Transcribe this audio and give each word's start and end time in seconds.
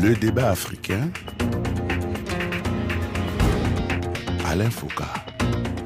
Le 0.00 0.14
débat 0.14 0.50
africain. 0.50 1.10
Alain 4.46 4.70
Foucault. 4.70 5.02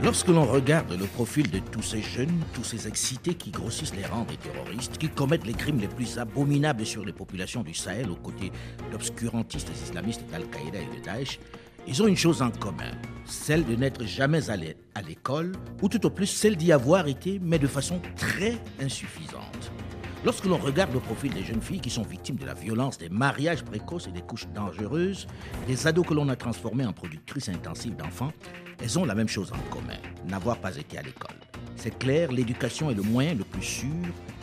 Lorsque 0.03 0.29
l'on 0.29 0.45
regarde 0.45 0.92
le 0.99 1.06
profil 1.06 1.51
de 1.51 1.61
tous 1.61 1.81
ces 1.81 2.03
jeunes, 2.03 2.43
tous 2.53 2.62
ces 2.62 2.87
excités 2.87 3.35
qui 3.35 3.51
grossissent 3.51 3.95
les 3.95 4.04
rangs 4.04 4.27
des 4.27 4.37
terroristes, 4.37 4.98
qui 4.98 5.09
commettent 5.09 5.46
les 5.46 5.54
crimes 5.54 5.80
les 5.80 5.88
plus 5.88 6.19
abominables 6.19 6.85
sur 6.85 7.06
les 7.06 7.15
populations 7.15 7.62
du 7.62 7.72
Sahel 7.72 8.11
aux 8.11 8.17
côtés 8.17 8.53
d'obscurantistes 8.90 9.71
islamistes 9.83 10.24
d'Al-Qaïda 10.31 10.79
et 10.79 10.99
de 10.99 11.03
Daesh, 11.03 11.40
ils 11.87 12.03
ont 12.03 12.06
une 12.06 12.17
chose 12.17 12.42
en 12.42 12.51
commun, 12.51 12.92
celle 13.24 13.65
de 13.65 13.74
n'être 13.74 14.04
jamais 14.04 14.51
allés 14.51 14.76
à 14.94 15.01
l'école, 15.01 15.53
ou 15.81 15.88
tout 15.88 16.05
au 16.05 16.10
plus 16.10 16.27
celle 16.27 16.56
d'y 16.56 16.70
avoir 16.70 17.09
été, 17.09 17.41
mais 17.42 17.59
de 17.59 17.66
façon 17.66 17.98
très 18.16 18.59
insuffisante. 18.79 19.73
Lorsque 20.25 20.45
l'on 20.45 20.57
regarde 20.57 20.93
le 20.93 21.01
profil 21.01 21.34
des 21.34 21.43
jeunes 21.43 21.61
filles 21.61 21.80
qui 21.80 21.91
sont 21.91 22.05
victimes 22.05 22.37
de 22.37 22.47
la 22.47 22.55
violence, 22.55 22.97
des 22.97 23.09
mariages 23.09 23.65
précoces 23.65 24.07
et 24.07 24.13
des 24.13 24.21
couches 24.21 24.47
dangereuses, 24.55 25.27
des 25.67 25.89
ados 25.89 26.07
que 26.07 26.15
l'on 26.15 26.29
a 26.29 26.37
transformés 26.37 26.87
en 26.87 26.93
productrices 26.93 27.49
intensives 27.49 27.97
d'enfants, 27.97 28.33
elles 28.80 28.99
ont 29.01 29.05
la 29.05 29.16
même 29.16 29.27
chose 29.27 29.53
en 29.53 29.75
commun, 29.75 29.99
n'avoir 30.29 30.59
pas 30.59 30.77
été 30.77 30.97
à 30.97 31.03
l'école. 31.03 31.35
C'est 31.75 31.99
clair, 31.99 32.30
l'éducation 32.30 32.89
est 32.89 32.95
le 32.95 33.03
moyen 33.03 33.35
le 33.35 33.43
plus 33.43 33.63
sûr 33.63 33.89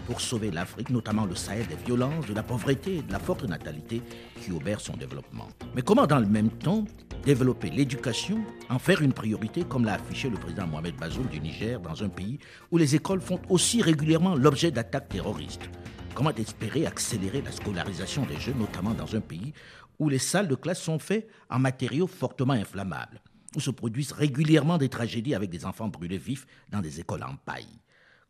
pour 0.09 0.21
sauver 0.21 0.49
l'Afrique, 0.49 0.89
notamment 0.89 1.27
le 1.27 1.35
Sahel, 1.35 1.67
des 1.67 1.75
violences, 1.75 2.25
de 2.25 2.33
la 2.33 2.41
pauvreté 2.41 2.95
et 2.97 3.01
de 3.03 3.11
la 3.11 3.19
forte 3.19 3.43
natalité 3.43 4.01
qui 4.41 4.51
obèrent 4.51 4.81
son 4.81 4.97
développement. 4.97 5.47
Mais 5.75 5.83
comment 5.83 6.07
dans 6.07 6.17
le 6.17 6.25
même 6.25 6.49
temps 6.49 6.83
développer 7.23 7.69
l'éducation, 7.69 8.43
en 8.71 8.79
faire 8.79 9.03
une 9.03 9.13
priorité 9.13 9.63
comme 9.65 9.85
l'a 9.85 9.93
affiché 9.93 10.31
le 10.31 10.37
président 10.37 10.65
Mohamed 10.65 10.95
Bazoum 10.95 11.27
du 11.27 11.39
Niger 11.39 11.79
dans 11.79 12.01
un 12.01 12.09
pays 12.09 12.39
où 12.71 12.79
les 12.79 12.95
écoles 12.95 13.21
font 13.21 13.39
aussi 13.49 13.83
régulièrement 13.83 14.33
l'objet 14.33 14.71
d'attaques 14.71 15.09
terroristes? 15.09 15.69
Comment 16.15 16.33
espérer 16.33 16.87
accélérer 16.87 17.43
la 17.43 17.51
scolarisation 17.51 18.25
des 18.25 18.39
jeunes, 18.39 18.57
notamment 18.57 18.95
dans 18.95 19.15
un 19.15 19.21
pays 19.21 19.53
où 19.99 20.09
les 20.09 20.17
salles 20.17 20.47
de 20.47 20.55
classe 20.55 20.81
sont 20.81 20.97
faites 20.97 21.29
en 21.51 21.59
matériaux 21.59 22.07
fortement 22.07 22.53
inflammables, 22.53 23.21
où 23.55 23.59
se 23.59 23.69
produisent 23.69 24.13
régulièrement 24.13 24.79
des 24.79 24.89
tragédies 24.89 25.35
avec 25.35 25.51
des 25.51 25.65
enfants 25.67 25.87
brûlés 25.87 26.17
vifs 26.17 26.47
dans 26.71 26.81
des 26.81 26.99
écoles 26.99 27.21
en 27.21 27.35
paille? 27.35 27.79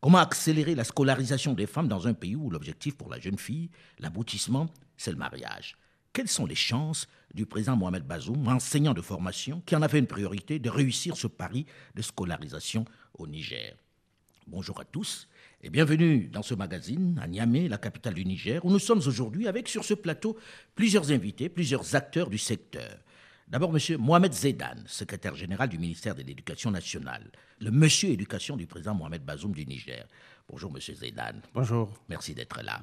Comment 0.02 0.20
accélérer 0.20 0.76
la 0.76 0.86
scolarisation 0.86 1.54
des 1.54 1.66
femmes 1.68 1.90
dans 1.90 2.08
un 2.08 2.14
pays 2.14 2.36
où 2.38 2.50
l'objectif 2.50 2.96
pour 2.96 3.10
la 3.10 3.20
jeune 3.20 3.38
fille, 3.38 3.70
l'aboutissement, 4.00 4.70
c'est 4.96 5.12
le 5.12 5.18
mariage? 5.18 5.76
Quelles 6.14 6.30
sont 6.30 6.46
les 6.46 6.56
chances 6.56 7.06
du 7.34 7.46
président 7.46 7.76
Mohamed 7.76 8.04
Bazoum, 8.06 8.48
enseignant 8.48 8.94
de 8.94 9.02
formation, 9.02 9.62
qui 9.66 9.76
en 9.76 9.82
avait 9.82 10.00
une 10.00 10.08
priorité 10.08 10.58
de 10.58 10.70
réussir 10.70 11.18
ce 11.18 11.28
pari 11.28 11.66
de 11.96 12.02
scolarisation 12.02 12.86
au 13.18 13.28
Niger? 13.28 13.76
Bonjour 14.48 14.80
à 14.80 14.86
tous 14.86 15.28
et 15.62 15.70
bienvenue 15.70 16.30
dans 16.30 16.44
ce 16.44 16.54
magazine 16.54 17.20
à 17.22 17.28
Niamey, 17.28 17.68
la 17.68 17.78
capitale 17.78 18.14
du 18.14 18.24
Niger, 18.26 18.64
où 18.64 18.72
nous 18.72 18.80
sommes 18.80 19.02
aujourd'hui 19.06 19.50
avec 19.50 19.68
sur 19.68 19.84
ce 19.84 19.94
plateau 19.94 20.38
plusieurs 20.76 21.12
invités, 21.12 21.50
plusieurs 21.50 21.94
acteurs 21.96 22.30
du 22.30 22.38
secteur. 22.38 22.98
D'abord, 23.50 23.76
M. 23.76 23.98
Mohamed 23.98 24.32
Zedan, 24.32 24.76
secrétaire 24.86 25.34
général 25.36 25.70
du 25.70 25.80
ministère 25.80 26.14
de 26.14 26.22
l'Éducation 26.22 26.70
nationale, 26.70 27.32
le 27.60 27.72
monsieur 27.72 28.10
éducation 28.10 28.56
du 28.56 28.68
président 28.68 28.94
Mohamed 28.94 29.24
Bazoum 29.24 29.54
du 29.54 29.66
Niger. 29.66 30.06
Bonjour, 30.48 30.72
M. 30.76 30.80
Zedan. 30.96 31.42
Bonjour. 31.56 31.92
Merci 32.10 32.36
d'être 32.36 32.62
là. 32.62 32.80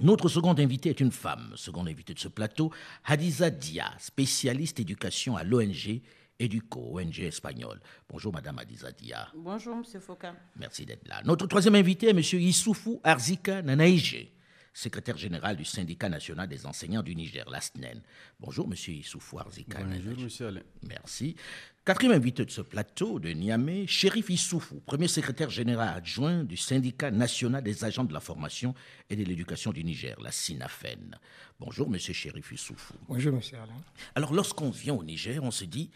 Notre 0.00 0.30
second 0.30 0.54
invité 0.54 0.88
est 0.88 1.00
une 1.00 1.10
femme, 1.12 1.52
second 1.54 1.84
invité 1.86 2.14
de 2.14 2.18
ce 2.18 2.28
plateau, 2.28 2.72
Hadiza 3.04 3.50
Dia, 3.50 3.92
spécialiste 3.98 4.80
éducation 4.80 5.36
à 5.36 5.44
l'ONG 5.44 6.00
Educo, 6.38 6.98
ONG 6.98 7.20
espagnole. 7.20 7.78
Bonjour, 8.08 8.32
Madame 8.32 8.58
Hadiza 8.58 8.90
Dia. 8.90 9.28
Bonjour, 9.36 9.76
M. 9.76 10.00
Foucault. 10.00 10.28
Merci 10.56 10.86
d'être 10.86 11.06
là. 11.06 11.20
Notre 11.24 11.46
troisième 11.46 11.74
invité 11.74 12.06
est 12.06 12.10
M. 12.10 12.18
Issoufou 12.40 13.00
Arzika 13.04 13.60
Nanaïje, 13.60 14.28
secrétaire 14.74 15.16
général 15.16 15.56
du 15.56 15.64
syndicat 15.64 16.08
national 16.08 16.48
des 16.48 16.66
enseignants 16.66 17.02
du 17.02 17.14
Niger, 17.14 17.48
l'ASNEN. 17.48 18.02
Bonjour, 18.40 18.66
Monsieur 18.68 18.92
Issoufou 18.92 19.38
Arzika. 19.38 19.78
Bonjour, 19.82 20.18
Monsieur 20.24 20.48
Alain. 20.48 20.62
Merci. 20.86 21.36
Quatrième 21.84 22.12
invité 22.16 22.44
de 22.44 22.50
ce 22.50 22.60
plateau 22.60 23.20
de 23.20 23.28
Niamey, 23.30 23.86
Shérif 23.86 24.30
Issoufou, 24.30 24.80
premier 24.80 25.06
secrétaire 25.06 25.48
général 25.50 25.96
adjoint 25.96 26.42
du 26.42 26.56
syndicat 26.56 27.10
national 27.12 27.62
des 27.62 27.84
agents 27.84 28.04
de 28.04 28.12
la 28.12 28.20
formation 28.20 28.74
et 29.08 29.16
de 29.16 29.22
l'éducation 29.22 29.70
du 29.72 29.84
Niger, 29.84 30.18
la 30.20 30.32
SINAFEN. 30.32 31.18
Bonjour, 31.60 31.88
Monsieur 31.88 32.12
Shérif 32.12 32.50
Issoufou. 32.50 32.94
Bonjour, 33.08 33.32
Monsieur 33.32 33.56
Alain. 33.58 33.80
Alors, 34.16 34.34
lorsqu'on 34.34 34.70
vient 34.70 34.94
au 34.94 35.04
Niger, 35.04 35.42
on 35.44 35.52
se 35.52 35.64
dit, 35.64 35.90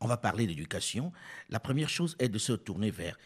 on 0.00 0.06
va 0.06 0.16
parler 0.16 0.46
d'éducation. 0.46 1.12
La 1.48 1.58
première 1.58 1.88
chose 1.88 2.14
est 2.20 2.28
de 2.28 2.38
se 2.38 2.52
tourner 2.52 2.90
vers 2.92 3.18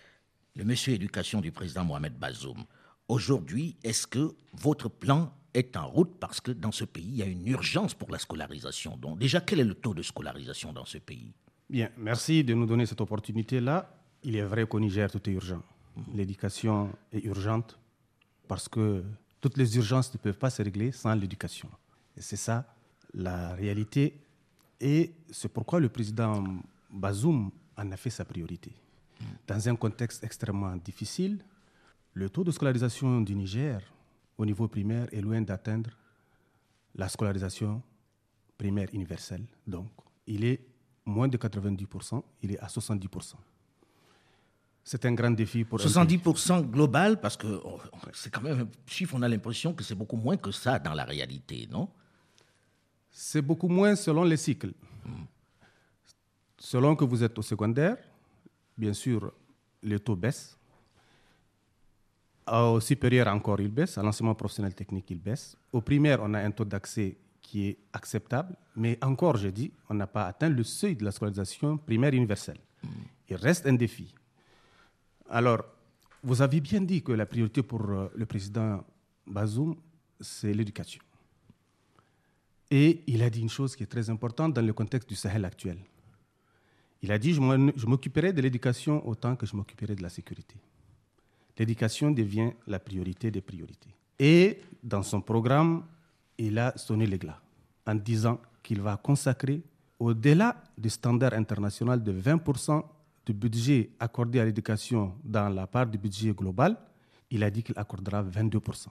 le 0.57 0.65
monsieur 0.65 0.95
éducation 0.95 1.41
du 1.41 1.53
président 1.53 1.85
Mohamed 1.85 2.15
Bazoum. 2.15 2.65
Aujourd'hui, 3.09 3.77
est-ce 3.85 4.07
que 4.07 4.35
votre 4.55 4.89
plan 4.89 5.33
est 5.53 5.77
en 5.77 5.87
route 5.87 6.19
parce 6.19 6.41
que 6.41 6.51
dans 6.51 6.73
ce 6.73 6.85
pays, 6.85 7.05
il 7.07 7.17
y 7.17 7.23
a 7.23 7.27
une 7.27 7.47
urgence 7.47 7.95
pour 7.95 8.11
la 8.11 8.19
scolarisation? 8.19 8.97
Donc 8.97 9.19
déjà, 9.19 9.41
quel 9.41 9.61
est 9.61 9.65
le 9.65 9.75
taux 9.75 9.95
de 9.95 10.03
scolarisation 10.03 10.73
dans 10.73 10.85
ce 10.85 10.99
pays? 10.99 11.33
Bien, 11.69 11.91
merci 11.99 12.43
de 12.43 12.55
nous 12.55 12.67
donner 12.67 12.87
cette 12.87 13.01
opportunité-là. 13.01 13.95
Il 14.23 14.37
est 14.37 14.43
vrai 14.43 14.67
qu'au 14.67 14.81
Niger, 14.81 15.11
tout 15.11 15.29
est 15.29 15.33
urgent. 15.33 15.63
L'éducation 16.15 16.91
est 17.13 17.25
urgente 17.25 17.79
parce 18.49 18.69
que 18.69 19.05
toutes 19.41 19.57
les 19.59 19.77
urgences 19.77 20.13
ne 20.15 20.19
peuvent 20.19 20.39
pas 20.39 20.51
se 20.51 20.63
régler 20.63 20.91
sans 20.91 21.15
l'éducation. 21.15 21.69
Et 22.17 22.23
c'est 22.23 22.37
ça 22.37 22.75
la 23.13 23.55
réalité. 23.55 24.19
Et 24.81 25.15
c'est 25.31 25.53
pourquoi 25.53 25.79
le 25.79 25.89
président 25.89 26.43
Bazoum 26.91 27.51
en 27.77 27.93
a 27.93 27.97
fait 27.97 28.11
sa 28.11 28.25
priorité. 28.25 28.73
Dans 29.47 29.69
un 29.69 29.77
contexte 29.77 30.25
extrêmement 30.25 30.77
difficile, 30.77 31.39
le 32.15 32.31
taux 32.31 32.45
de 32.45 32.53
scolarisation 32.53 33.21
du 33.21 33.35
Niger 33.35 33.81
au 34.39 34.47
niveau 34.47 34.69
primaire 34.69 35.07
est 35.13 35.21
loin 35.21 35.41
d'atteindre 35.43 35.91
la 36.95 37.09
scolarisation 37.09 37.83
primaire 38.57 38.89
universelle. 38.93 39.45
Donc, 39.67 39.89
il 40.27 40.45
est 40.45 40.61
moins 41.05 41.29
de 41.29 41.37
90%, 41.37 42.23
il 42.43 42.53
est 42.53 42.59
à 42.61 42.67
70%. 42.67 43.35
C'est 44.85 45.05
un 45.07 45.13
grand 45.15 45.31
défi 45.31 45.65
pour 45.65 45.79
70% 45.81 46.71
global, 46.71 47.21
parce 47.21 47.37
que 47.37 47.61
oh, 47.65 47.81
c'est 48.13 48.31
quand 48.33 48.43
même 48.43 48.61
un 48.61 48.69
chiffre, 48.87 49.15
on 49.17 49.23
a 49.23 49.29
l'impression 49.29 49.73
que 49.73 49.83
c'est 49.83 49.95
beaucoup 49.95 50.17
moins 50.17 50.37
que 50.37 50.53
ça 50.53 50.79
dans 50.79 50.95
la 50.95 51.05
réalité, 51.05 51.67
non? 51.71 51.89
C'est 53.11 53.43
beaucoup 53.43 53.69
moins 53.69 53.97
selon 53.97 54.25
les 54.25 54.37
cycles. 54.37 54.73
Selon 56.59 56.95
que 56.97 57.05
vous 57.05 57.23
êtes 57.23 57.39
au 57.39 57.43
secondaire, 57.43 57.97
bien 58.77 58.93
sûr, 58.93 59.33
le 59.83 59.99
taux 59.99 60.17
baisse 60.17 60.57
au 62.47 62.81
supérieur 62.81 63.29
encore, 63.29 63.61
il 63.61 63.69
baisse. 63.69 63.99
À 63.99 64.03
l'enseignement 64.03 64.35
professionnel 64.35 64.75
technique, 64.75 65.11
il 65.11 65.19
baisse. 65.19 65.57
Au 65.73 65.81
primaire, 65.81 66.21
on 66.23 66.35
a 66.35 66.41
un 66.41 66.51
taux 66.51 66.65
d'accès 66.65 67.17
qui 67.41 67.69
est 67.69 67.79
acceptable. 67.93 68.55
Mais 68.77 68.99
encore, 69.03 69.37
je 69.37 69.49
dis, 69.49 69.73
on 69.89 69.95
n'a 69.95 70.07
pas 70.07 70.27
atteint 70.27 70.49
le 70.49 70.65
seuil 70.65 70.97
de 70.97 71.05
la 71.05 71.11
scolarisation 71.11 71.79
primaire 71.79 72.13
universelle. 72.13 72.59
Il 73.29 73.37
reste 73.37 73.67
un 73.67 73.73
défi. 73.75 74.15
Alors, 75.31 75.65
vous 76.23 76.43
avez 76.43 76.61
bien 76.61 76.81
dit 76.81 77.03
que 77.03 77.13
la 77.13 77.27
priorité 77.27 77.63
pour 77.63 77.83
euh, 77.91 78.09
le 78.15 78.27
président 78.27 78.85
Bazoum, 79.27 79.77
c'est 80.21 80.53
l'éducation. 80.53 81.03
Et 82.71 83.03
il 83.07 83.23
a 83.23 83.31
dit 83.31 83.41
une 83.41 83.51
chose 83.51 83.77
qui 83.77 83.83
est 83.83 83.87
très 83.87 84.11
importante 84.11 84.55
dans 84.55 84.65
le 84.65 84.73
contexte 84.73 85.09
du 85.09 85.15
Sahel 85.15 85.45
actuel. 85.45 85.79
Il 87.03 87.13
a 87.13 87.19
dit, 87.19 87.35
je 87.35 87.87
m'occuperai 87.87 88.33
de 88.33 88.41
l'éducation 88.41 89.07
autant 89.07 89.37
que 89.37 89.45
je 89.45 89.55
m'occuperai 89.55 89.95
de 89.95 90.03
la 90.03 90.09
sécurité 90.09 90.57
l'éducation 91.59 92.11
devient 92.11 92.51
la 92.67 92.79
priorité 92.79 93.31
des 93.31 93.41
priorités. 93.41 93.95
Et 94.19 94.61
dans 94.83 95.03
son 95.03 95.21
programme, 95.21 95.85
il 96.39 96.59
a 96.59 96.77
sonné 96.77 97.07
l'éclat 97.07 97.41
en 97.87 97.95
disant 97.95 98.41
qu'il 98.63 98.81
va 98.81 98.97
consacrer, 98.97 99.63
au-delà 99.99 100.63
du 100.77 100.91
standard 100.91 101.35
international 101.35 102.03
de 102.03 102.13
20% 102.13 102.83
du 103.27 103.33
budget 103.33 103.91
accordé 104.01 104.41
à 104.41 104.45
l'éducation 104.45 105.15
dans 105.23 105.49
la 105.49 105.67
part 105.67 105.87
du 105.87 105.99
budget 105.99 106.33
global, 106.33 106.77
il 107.31 107.43
a 107.43 107.51
dit 107.51 107.63
qu'il 107.63 107.79
accordera 107.79 108.23
22%. 108.23 108.87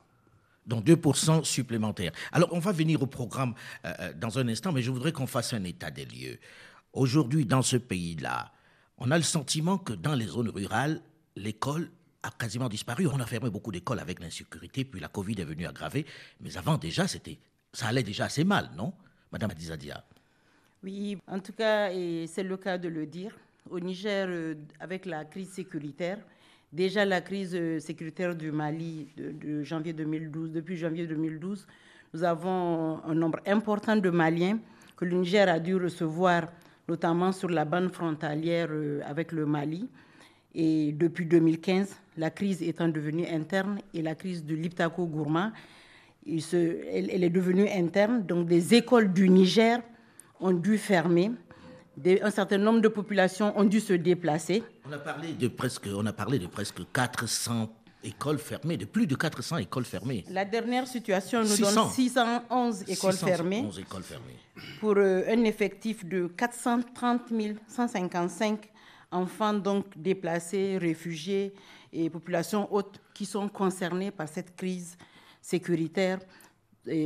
Donc 0.66 0.86
2% 0.86 1.44
supplémentaires. 1.44 2.14
Alors 2.32 2.50
on 2.54 2.60
va 2.60 2.72
venir 2.72 3.02
au 3.02 3.08
programme 3.08 3.54
euh, 3.86 3.94
euh, 4.00 4.14
dans 4.14 4.40
un 4.40 4.48
instant, 4.48 4.72
mais 4.72 4.82
je 4.82 4.92
voudrais 4.92 5.12
qu'on 5.12 5.28
fasse 5.28 5.54
un 5.54 5.64
état 5.66 5.92
des 5.92 6.06
lieux. 6.06 6.40
Aujourd'hui, 6.94 7.46
dans 7.46 7.62
ce 7.62 7.76
pays-là, 7.78 8.52
on 8.98 9.12
a 9.12 9.18
le 9.18 9.24
sentiment 9.24 9.78
que 9.78 9.94
dans 9.94 10.14
les 10.16 10.28
zones 10.28 10.50
rurales, 10.50 11.02
l'école 11.36 11.90
a 12.24 12.32
quasiment 12.32 12.70
disparu. 12.70 13.08
On 13.08 13.20
a 13.20 13.26
fermé 13.26 13.50
beaucoup 13.50 13.72
d'écoles 13.72 14.00
avec 14.00 14.20
l'insécurité, 14.20 14.86
puis 14.86 15.00
la 15.00 15.10
Covid 15.10 15.40
est 15.42 15.46
venue 15.46 15.68
aggraver. 15.68 16.06
Mais 16.42 16.56
avant, 16.58 16.78
déjà, 16.78 17.08
c'était, 17.08 17.38
ça 17.72 17.88
allait 17.88 18.04
déjà 18.04 18.26
assez 18.26 18.44
mal, 18.44 18.70
non 18.76 18.94
Madame 19.32 19.52
Adizadia 19.52 20.04
Oui, 20.84 21.18
en 21.28 21.40
tout 21.40 21.54
cas, 21.54 21.92
et 21.92 22.26
c'est 22.28 22.44
le 22.44 22.58
cas 22.58 22.78
de 22.78 22.88
le 22.88 23.06
dire. 23.06 23.36
Au 23.70 23.80
Niger, 23.80 24.28
euh, 24.30 24.56
avec 24.80 25.06
la 25.06 25.26
crise 25.26 25.50
sécuritaire, 25.50 26.18
déjà 26.72 27.06
la 27.06 27.22
crise 27.22 27.56
euh, 27.56 27.80
sécuritaire 27.80 28.36
du 28.36 28.52
Mali 28.52 29.08
de, 29.18 29.64
janvier 29.64 29.94
2012, 29.94 30.52
depuis 30.52 30.78
janvier 30.78 31.08
2012, 31.08 31.66
nous 32.14 32.24
avons 32.24 33.02
un 33.06 33.16
nombre 33.16 33.40
important 33.48 33.96
de 33.96 34.10
Maliens 34.10 34.60
que 34.96 35.06
le 35.06 35.18
Niger 35.18 35.50
a 35.50 35.60
dû 35.60 35.76
recevoir, 35.76 36.48
notamment 36.88 37.32
sur 37.32 37.50
la 37.50 37.66
bande 37.66 37.92
frontalière 37.92 38.68
euh, 38.70 39.02
avec 39.06 39.32
le 39.32 39.46
Mali. 39.46 39.90
Et 40.56 40.92
depuis 40.92 41.26
2015, 41.26 41.96
la 42.18 42.30
crise 42.30 42.62
étant 42.62 42.88
devenue 42.88 43.26
interne 43.28 43.80
et 43.94 44.02
la 44.02 44.16
crise 44.16 44.46
de 44.46 44.56
l'Iptako 44.56 45.06
Gourma, 45.08 45.52
elle, 46.28 47.24
est 47.24 47.30
devenue 47.30 47.68
interne. 47.70 48.24
Donc, 48.26 48.48
des 48.48 48.76
écoles 48.76 49.12
du 49.12 49.30
Niger 49.30 49.80
ont 50.40 50.52
dû 50.54 50.78
fermer. 50.78 51.32
un 52.22 52.30
certain 52.30 52.58
nombre 52.58 52.82
de 52.82 52.88
populations 52.88 53.58
ont 53.58 53.64
dû 53.64 53.80
se 53.80 53.94
déplacer. 53.94 54.64
On 54.88 54.92
a 54.92 54.98
parlé 55.00 55.34
de 55.34 55.48
presque, 55.48 55.88
on 55.94 56.06
a 56.06 56.14
parlé 56.14 56.38
de 56.40 56.48
presque 56.48 56.82
400 56.94 57.70
écoles 58.04 58.38
fermées, 58.38 58.78
de 58.78 58.86
plus 58.86 59.08
de 59.08 59.16
400 59.16 59.58
écoles 59.58 59.86
fermées. 59.86 60.24
La 60.30 60.46
dernière 60.46 60.88
situation 60.88 61.42
nous 61.42 61.58
donne 61.58 61.90
611 61.90 62.84
écoles, 62.90 63.14
fermées, 63.14 63.66
écoles 63.80 64.04
fermées 64.04 64.36
pour 64.80 64.96
euh, 64.98 65.24
un 65.30 65.44
effectif 65.46 66.06
de 66.06 66.28
430 66.28 67.22
155 67.68 68.73
enfants 69.14 69.54
donc 69.54 69.86
déplacés, 69.96 70.78
réfugiés 70.78 71.54
et 71.92 72.10
populations 72.10 72.74
hautes 72.74 73.00
qui 73.14 73.26
sont 73.26 73.48
concernées 73.48 74.12
par 74.12 74.28
cette 74.28 74.56
crise 74.56 74.98
sécuritaire 75.42 76.20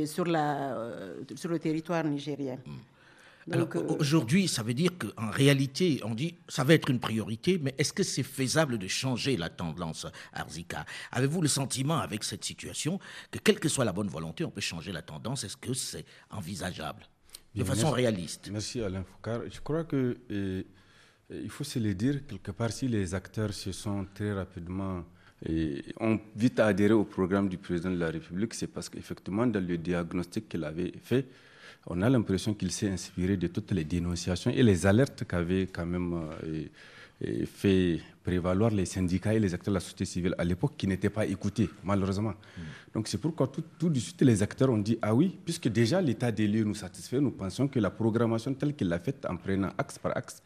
sur, 0.06 0.24
la, 0.24 0.76
euh, 0.76 1.22
sur 1.36 1.50
le 1.50 1.58
territoire 1.58 2.04
nigérien. 2.04 2.56
Hmm. 2.66 3.52
Alors 3.52 3.68
euh, 3.76 3.96
aujourd'hui, 3.98 4.46
ça 4.48 4.62
veut 4.62 4.74
dire 4.74 4.90
qu'en 4.98 5.30
réalité, 5.30 6.00
on 6.04 6.14
dit 6.14 6.34
ça 6.48 6.64
va 6.64 6.74
être 6.74 6.90
une 6.90 7.00
priorité, 7.00 7.58
mais 7.58 7.74
est-ce 7.78 7.92
que 7.92 8.02
c'est 8.02 8.22
faisable 8.22 8.78
de 8.78 8.86
changer 8.88 9.36
la 9.36 9.48
tendance, 9.48 10.06
Arzika? 10.32 10.84
Avez-vous 11.12 11.40
le 11.40 11.48
sentiment 11.48 11.98
avec 11.98 12.24
cette 12.24 12.44
situation 12.44 12.98
que 13.30 13.38
quelle 13.38 13.58
que 13.58 13.68
soit 13.68 13.84
la 13.84 13.92
bonne 13.92 14.08
volonté, 14.08 14.44
on 14.44 14.50
peut 14.50 14.60
changer 14.60 14.92
la 14.92 15.02
tendance? 15.02 15.44
Est-ce 15.44 15.56
que 15.56 15.72
c'est 15.72 16.04
envisageable? 16.30 17.04
De 17.54 17.64
façon 17.64 17.90
réaliste 17.90 18.50
Merci 18.52 18.80
Alain 18.82 19.02
Foucault. 19.02 19.44
Je 19.50 19.60
crois 19.60 19.84
que 19.84 20.18
euh, 20.30 20.62
il 21.30 21.50
faut 21.50 21.64
se 21.64 21.78
le 21.78 21.94
dire 21.94 22.26
quelque 22.26 22.50
part 22.52 22.72
si 22.72 22.88
les 22.88 23.14
acteurs 23.14 23.52
se 23.52 23.72
sont 23.72 24.06
très 24.14 24.32
rapidement 24.32 25.04
et 25.46 25.84
ont 26.00 26.18
vite 26.34 26.58
adhéré 26.60 26.94
au 26.94 27.04
programme 27.04 27.48
du 27.48 27.58
président 27.58 27.90
de 27.90 27.98
la 27.98 28.10
République, 28.10 28.54
c'est 28.54 28.66
parce 28.66 28.88
qu'effectivement, 28.88 29.46
dans 29.46 29.64
le 29.64 29.78
diagnostic 29.78 30.48
qu'il 30.48 30.64
avait 30.64 30.92
fait, 31.02 31.26
on 31.86 32.02
a 32.02 32.10
l'impression 32.10 32.54
qu'il 32.54 32.72
s'est 32.72 32.90
inspiré 32.90 33.36
de 33.36 33.46
toutes 33.46 33.70
les 33.72 33.84
dénonciations 33.84 34.50
et 34.50 34.62
les 34.62 34.86
alertes 34.86 35.24
qu'avaient 35.24 35.66
quand 35.68 35.86
même 35.86 36.12
euh, 36.44 37.46
fait 37.46 38.00
prévaloir 38.22 38.70
les 38.70 38.84
syndicats 38.84 39.34
et 39.34 39.40
les 39.40 39.54
acteurs 39.54 39.72
de 39.72 39.76
la 39.76 39.80
société 39.80 40.04
civile 40.04 40.34
à 40.38 40.44
l'époque 40.44 40.74
qui 40.76 40.86
n'étaient 40.86 41.10
pas 41.10 41.24
écoutés, 41.26 41.68
malheureusement. 41.84 42.30
Mm. 42.30 42.62
Donc 42.94 43.08
c'est 43.08 43.18
pourquoi 43.18 43.48
tout, 43.48 43.64
tout, 43.78 43.90
de 43.90 43.98
suite 43.98 44.22
les 44.22 44.42
acteurs 44.42 44.70
ont 44.70 44.78
dit 44.78 44.98
Ah 45.02 45.14
oui, 45.14 45.38
puisque 45.44 45.68
déjà 45.68 46.00
l'état 46.00 46.30
des 46.30 46.46
lieux 46.46 46.64
nous 46.64 46.74
satisfait, 46.74 47.20
nous 47.20 47.30
pensons 47.30 47.68
que 47.68 47.78
la 47.78 47.90
programmation 47.90 48.54
telle 48.54 48.74
qu'il 48.74 48.88
l'a 48.88 48.98
faite 48.98 49.24
en 49.28 49.36
prenant 49.36 49.70
axe 49.78 49.98
par 49.98 50.16
axe, 50.16 50.42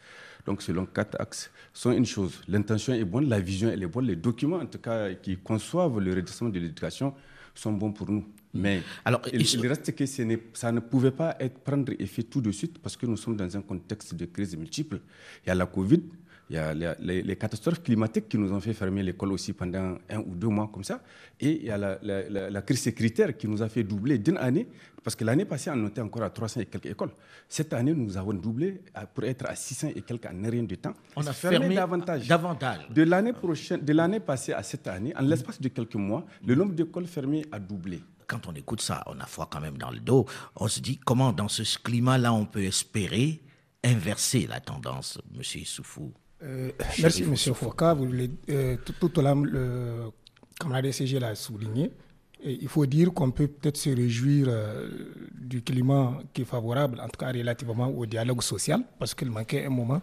donc 0.47 0.63
selon 0.63 0.87
quatre 0.87 1.21
axes, 1.21 1.51
sont 1.73 1.93
une 1.93 2.07
chose. 2.07 2.41
L'intention 2.49 2.95
est 2.95 3.05
bonne, 3.05 3.29
la 3.29 3.41
vision 3.41 3.71
elle 3.71 3.83
est 3.83 3.87
bonne, 3.87 4.07
les 4.07 4.17
documents 4.17 4.59
en 4.59 4.67
tout 4.67 4.79
cas 4.79 5.15
qui 5.15 5.37
conçoivent 5.37 5.99
le 5.99 6.15
redressement 6.15 6.49
de 6.49 6.59
l'éducation 6.59 7.15
sont 7.55 7.73
bons 7.73 7.93
pour 7.93 8.11
nous. 8.11 8.25
Mais 8.55 8.83
Alors, 9.05 9.23
il, 9.33 9.67
reste 9.67 9.95
que 9.95 10.05
ça 10.07 10.73
ne 10.73 10.81
pouvait 10.81 11.11
pas 11.11 11.37
être, 11.41 11.59
prendre 11.61 11.93
effet 11.99 12.23
tout 12.23 12.43
de 12.43 12.51
suite 12.53 12.79
parce 12.79 12.97
que 12.97 13.07
nous 13.07 13.17
sommes 13.17 13.37
dans 13.37 13.57
un 13.57 13.63
contexte 13.63 14.15
de 14.15 14.27
crise 14.27 14.57
multiple. 14.57 15.01
Il 15.45 15.49
y 15.49 15.53
a 15.53 15.55
la 15.55 15.67
Covid, 15.67 16.03
il 16.53 16.57
y 16.57 16.59
a 16.59 16.75
les, 17.01 17.37
catastrophes 17.37 17.83
climatiques 17.83 18.29
qui 18.29 18.37
nous 18.37 18.53
ont 18.53 18.61
fait 18.61 18.75
fermer 18.75 19.03
l'école 19.03 19.33
aussi 19.33 19.55
pendant 19.55 19.97
un 20.11 20.19
ou 20.19 20.35
deux 20.35 20.49
mois 20.49 20.69
comme 20.71 20.85
ça. 20.85 21.01
Et 21.41 21.51
il 21.61 21.65
y 21.65 21.71
a 21.71 21.79
la, 21.79 22.63
crise 22.63 22.81
sécuritaire 22.83 23.35
qui 23.39 23.49
nous 23.49 23.63
a 23.63 23.69
fait 23.71 23.83
doubler 23.83 24.19
d'une 24.19 24.37
année. 24.37 24.69
Parce 25.03 25.17
que 25.17 25.25
l'année 25.25 25.47
passée, 25.47 25.71
on 25.75 25.87
était 25.89 26.03
encore 26.03 26.23
à 26.23 26.31
300 26.31 26.61
et 26.61 26.67
quelques 26.67 26.87
écoles. 26.87 27.11
Cette 27.49 27.73
année, 27.73 27.95
nous 27.95 28.17
avons 28.19 28.35
doublé 28.35 28.83
pour 29.15 29.25
être 29.25 29.47
à 29.49 29.55
600 29.57 29.89
et 29.97 30.03
quelques 30.03 30.27
en 30.27 30.51
rien 30.51 30.63
de 30.63 30.75
temps. 30.75 30.93
On 31.17 31.27
a 31.27 31.33
fermé, 31.33 31.75
davantage. 31.75 32.29
davantage. 32.29 32.89
De 32.91 33.03
l'année 33.03 33.33
prochaine, 33.33 33.81
de 33.81 33.93
l'année 33.95 34.21
passée 34.21 34.53
à 34.53 34.63
cette 34.63 34.87
année, 34.87 35.15
en 35.17 35.23
l'espace 35.23 35.59
de 35.61 35.69
quelques 35.69 35.95
mois, 35.95 36.27
le 36.47 36.55
nombre 36.55 36.75
d'écoles 36.75 37.07
fermées 37.07 37.47
a 37.51 37.59
doublé 37.59 38.03
quand 38.29 38.47
on 38.49 38.55
écoute 38.55 38.81
ça, 38.81 39.03
on 39.07 39.21
a 39.21 39.27
foi 39.27 39.47
quand 39.51 39.61
même 39.61 39.77
dans 39.77 39.91
le 39.91 40.01
dos. 40.01 40.25
On 40.57 40.67
se 40.67 40.81
dit 40.81 40.97
comment, 40.97 41.33
dans 41.35 41.49
ce 41.49 41.63
climat-là, 41.79 42.33
on 42.33 42.47
peut 42.47 42.63
espérer 42.65 43.43
inverser 43.85 44.47
la 44.47 44.61
tendance, 44.61 45.19
Monsieur 45.37 45.65
Soufou 45.67 46.15
euh, 46.43 46.71
merci, 47.01 47.23
M. 47.23 47.37
Foucault. 47.37 47.95
Vous 47.95 48.09
euh, 48.51 48.77
tout, 48.85 49.09
comme 50.59 50.73
la 50.73 50.83
DCG 50.83 51.19
l'a 51.19 51.35
souligné, 51.35 51.93
il 52.45 52.69
faut 52.69 52.87
dire 52.87 53.13
qu'on 53.13 53.31
peut 53.31 53.47
peut-être 53.47 53.77
se 53.77 53.91
réjouir 53.91 54.47
euh, 54.49 54.89
du 55.33 55.63
climat 55.63 56.19
qui 56.33 56.43
est 56.43 56.45
favorable, 56.45 57.01
en 57.01 57.09
tout 57.09 57.19
cas 57.19 57.29
relativement 57.33 57.87
au 57.89 58.05
dialogue 58.07 58.43
social, 58.43 58.83
parce 58.99 59.15
qu'il 59.15 59.31
manquait 59.31 59.65
un 59.67 59.71
moment 59.71 60.03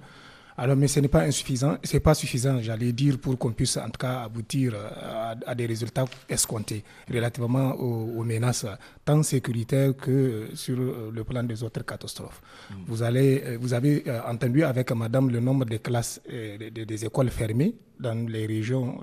alors, 0.62 0.76
mais 0.76 0.90
ce 0.90 1.00
n'est 1.00 1.08
pas 1.08 1.22
insuffisant, 1.22 1.78
c'est 1.84 2.02
pas 2.02 2.14
suffisant, 2.14 2.62
j'allais 2.62 2.92
dire, 2.92 3.18
pour 3.18 3.38
qu'on 3.38 3.54
puisse 3.54 3.78
en 3.78 3.86
tout 3.90 3.98
cas 3.98 4.24
aboutir 4.24 4.74
euh, 4.76 5.34
à, 5.46 5.56
des 5.56 5.66
résultats 5.66 6.04
escomptés 6.28 6.84
relativement 7.10 7.72
aux, 7.76 8.24
menaces 8.26 8.66
tant 9.06 9.24
sécuritaires 9.24 9.96
que 9.96 10.50
sur 10.56 10.78
euh, 10.78 11.12
le 11.14 11.24
plan 11.24 11.44
des 11.44 11.64
autres 11.64 11.86
catastrophes. 11.86 12.42
Mm. 12.72 12.74
Vous, 12.88 13.04
allez, 13.04 13.42
euh, 13.46 13.58
vous 13.62 13.74
avez 13.74 14.04
entendu 14.28 14.64
avec 14.66 14.92
Madame 14.92 15.30
le 15.30 15.40
nombre 15.40 15.64
de 15.64 15.78
classes 15.78 16.20
des 16.28 17.06
écoles 17.06 17.30
fermées 17.30 17.76
dans 17.98 18.28
les 18.28 18.46
régions 18.46 19.00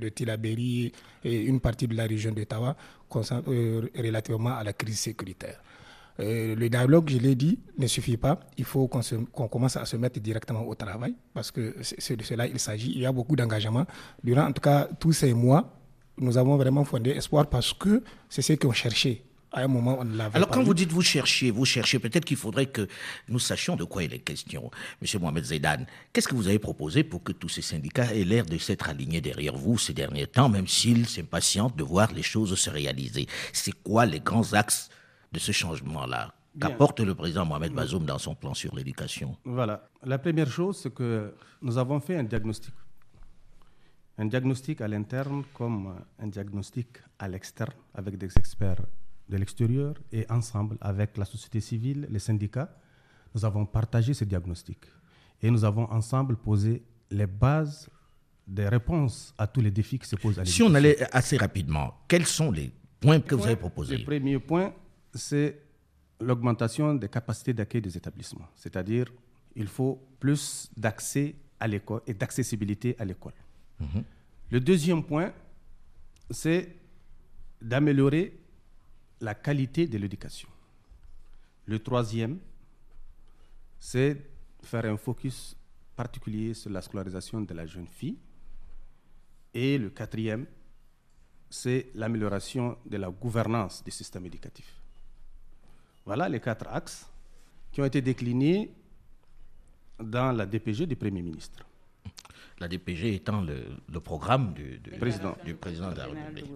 de 0.00 0.08
Tilaberi 0.08 0.90
et 1.24 1.42
une 1.42 1.60
partie 1.60 1.86
de 1.86 1.94
la 1.96 2.04
région 2.04 2.32
d'Ottawa 2.32 2.74
relativement 3.10 4.56
à 4.56 4.64
la 4.64 4.72
crise 4.72 5.00
sécuritaire. 5.00 5.60
Euh, 6.20 6.56
le 6.56 6.68
dialogue, 6.68 7.10
je 7.10 7.18
l'ai 7.18 7.34
dit, 7.34 7.58
ne 7.78 7.86
suffit 7.86 8.16
pas. 8.16 8.40
Il 8.56 8.64
faut 8.64 8.88
qu'on 8.88 9.48
commence 9.48 9.76
à 9.76 9.84
se 9.84 9.96
mettre 9.96 10.18
directement 10.20 10.66
au 10.66 10.74
travail 10.74 11.14
parce 11.32 11.50
que 11.50 11.76
c'est 11.82 12.16
de 12.16 12.24
cela 12.24 12.46
il 12.46 12.58
s'agit. 12.58 12.92
Il 12.94 13.00
y 13.00 13.06
a 13.06 13.12
beaucoup 13.12 13.36
d'engagement. 13.36 13.86
Durant 14.24 14.46
en 14.46 14.52
tout 14.52 14.60
cas 14.62 14.88
tous 14.98 15.12
ces 15.12 15.32
mois, 15.32 15.78
nous 16.18 16.36
avons 16.36 16.56
vraiment 16.56 16.84
fondé 16.84 17.10
espoir 17.10 17.46
parce 17.46 17.72
que 17.72 18.02
c'est 18.28 18.42
ce 18.42 18.54
qu'on 18.54 18.72
cherchait. 18.72 19.22
À 19.50 19.62
un 19.62 19.68
moment, 19.68 19.96
on 20.00 20.04
l'avait 20.04 20.36
Alors, 20.36 20.50
quand 20.50 20.62
vous 20.62 20.74
dites 20.74 20.92
vous 20.92 21.00
cherchez, 21.00 21.50
vous 21.50 21.64
cherchez, 21.64 21.98
peut-être 21.98 22.26
qu'il 22.26 22.36
faudrait 22.36 22.66
que 22.66 22.86
nous 23.28 23.38
sachions 23.38 23.76
de 23.76 23.84
quoi 23.84 24.04
il 24.04 24.12
est 24.12 24.18
question. 24.18 24.70
Monsieur 25.00 25.18
Mohamed 25.20 25.42
Zaidan, 25.42 25.86
qu'est-ce 26.12 26.28
que 26.28 26.34
vous 26.34 26.48
avez 26.48 26.58
proposé 26.58 27.02
pour 27.02 27.22
que 27.22 27.32
tous 27.32 27.48
ces 27.48 27.62
syndicats 27.62 28.14
aient 28.14 28.24
l'air 28.24 28.44
de 28.44 28.58
s'être 28.58 28.90
alignés 28.90 29.22
derrière 29.22 29.56
vous 29.56 29.78
ces 29.78 29.94
derniers 29.94 30.26
temps, 30.26 30.50
même 30.50 30.68
s'ils 30.68 31.08
s'impatientent 31.08 31.76
de 31.76 31.82
voir 31.82 32.12
les 32.12 32.22
choses 32.22 32.54
se 32.58 32.68
réaliser? 32.68 33.26
C'est 33.54 33.72
quoi 33.72 34.04
les 34.04 34.20
grands 34.20 34.52
axes 34.52 34.90
de 35.32 35.38
ce 35.38 35.52
changement-là 35.52 36.34
Qu'apporte 36.60 37.00
le 37.00 37.14
président 37.14 37.44
Mohamed 37.44 37.72
Bazoum 37.72 38.04
dans 38.04 38.18
son 38.18 38.34
plan 38.34 38.52
sur 38.52 38.74
l'éducation 38.74 39.36
Voilà. 39.44 39.88
La 40.02 40.18
première 40.18 40.50
chose, 40.50 40.78
c'est 40.78 40.92
que 40.92 41.32
nous 41.62 41.78
avons 41.78 42.00
fait 42.00 42.16
un 42.16 42.24
diagnostic. 42.24 42.74
Un 44.16 44.26
diagnostic 44.26 44.80
à 44.80 44.88
l'interne 44.88 45.44
comme 45.54 45.94
un 46.18 46.26
diagnostic 46.26 46.88
à 47.18 47.28
l'externe, 47.28 47.74
avec 47.94 48.18
des 48.18 48.26
experts 48.36 48.82
de 49.28 49.36
l'extérieur 49.36 49.94
et 50.10 50.26
ensemble 50.30 50.76
avec 50.80 51.16
la 51.16 51.24
société 51.24 51.60
civile, 51.60 52.08
les 52.10 52.18
syndicats. 52.18 52.74
Nous 53.34 53.44
avons 53.44 53.64
partagé 53.64 54.14
ce 54.14 54.24
diagnostic 54.24 54.78
et 55.40 55.50
nous 55.52 55.64
avons 55.64 55.84
ensemble 55.92 56.36
posé 56.36 56.82
les 57.10 57.26
bases 57.26 57.88
des 58.48 58.66
réponses 58.66 59.32
à 59.38 59.46
tous 59.46 59.60
les 59.60 59.70
défis 59.70 59.98
qui 59.98 60.08
se 60.08 60.16
posent 60.16 60.38
à 60.38 60.42
l'éducation. 60.42 60.66
Si 60.66 60.72
on 60.72 60.74
allait 60.74 61.06
assez 61.14 61.36
rapidement, 61.36 61.94
quels 62.08 62.26
sont 62.26 62.50
les 62.50 62.72
points 62.98 63.20
que 63.20 63.34
vous 63.36 63.44
avez 63.46 63.56
proposés? 63.56 63.98
Le 63.98 64.04
premier 64.04 64.38
point, 64.40 64.72
c'est 65.18 65.60
l'augmentation 66.20 66.94
des 66.94 67.08
capacités 67.08 67.52
d'accueil 67.52 67.82
des 67.82 67.96
établissements. 67.96 68.48
C'est-à-dire, 68.54 69.06
il 69.54 69.66
faut 69.66 70.00
plus 70.18 70.70
d'accès 70.76 71.34
à 71.60 71.66
l'école 71.66 72.02
et 72.06 72.14
d'accessibilité 72.14 72.96
à 72.98 73.04
l'école. 73.04 73.34
Mhm. 73.80 74.04
Le 74.50 74.60
deuxième 74.60 75.02
point, 75.04 75.32
c'est 76.30 76.74
d'améliorer 77.60 78.38
la 79.20 79.34
qualité 79.34 79.86
de 79.86 79.98
l'éducation. 79.98 80.48
Le 81.66 81.78
troisième, 81.80 82.38
c'est 83.78 84.16
faire 84.62 84.84
un 84.86 84.96
focus 84.96 85.56
particulier 85.96 86.54
sur 86.54 86.70
la 86.70 86.80
scolarisation 86.80 87.40
de 87.40 87.52
la 87.54 87.66
jeune 87.66 87.86
fille. 87.86 88.18
Et 89.52 89.78
le 89.78 89.90
quatrième, 89.90 90.46
c'est 91.50 91.90
l'amélioration 91.94 92.78
de 92.86 92.96
la 92.96 93.10
gouvernance 93.10 93.82
du 93.82 93.90
système 93.90 94.26
éducatif. 94.26 94.77
Voilà 96.08 96.26
les 96.26 96.40
quatre 96.40 96.66
axes 96.68 97.06
qui 97.70 97.82
ont 97.82 97.84
été 97.84 98.00
déclinés 98.00 98.72
dans 100.02 100.32
la 100.32 100.46
DPG 100.46 100.86
du 100.86 100.96
Premier 100.96 101.20
ministre. 101.20 101.66
La 102.60 102.66
DPG 102.66 103.14
étant 103.14 103.42
le, 103.42 104.00
programme 104.00 104.54
du, 104.54 104.80
président. 104.98 105.36
du 105.44 105.54
président 105.54 105.90
de 105.92 105.98
la 105.98 106.06
République. 106.06 106.46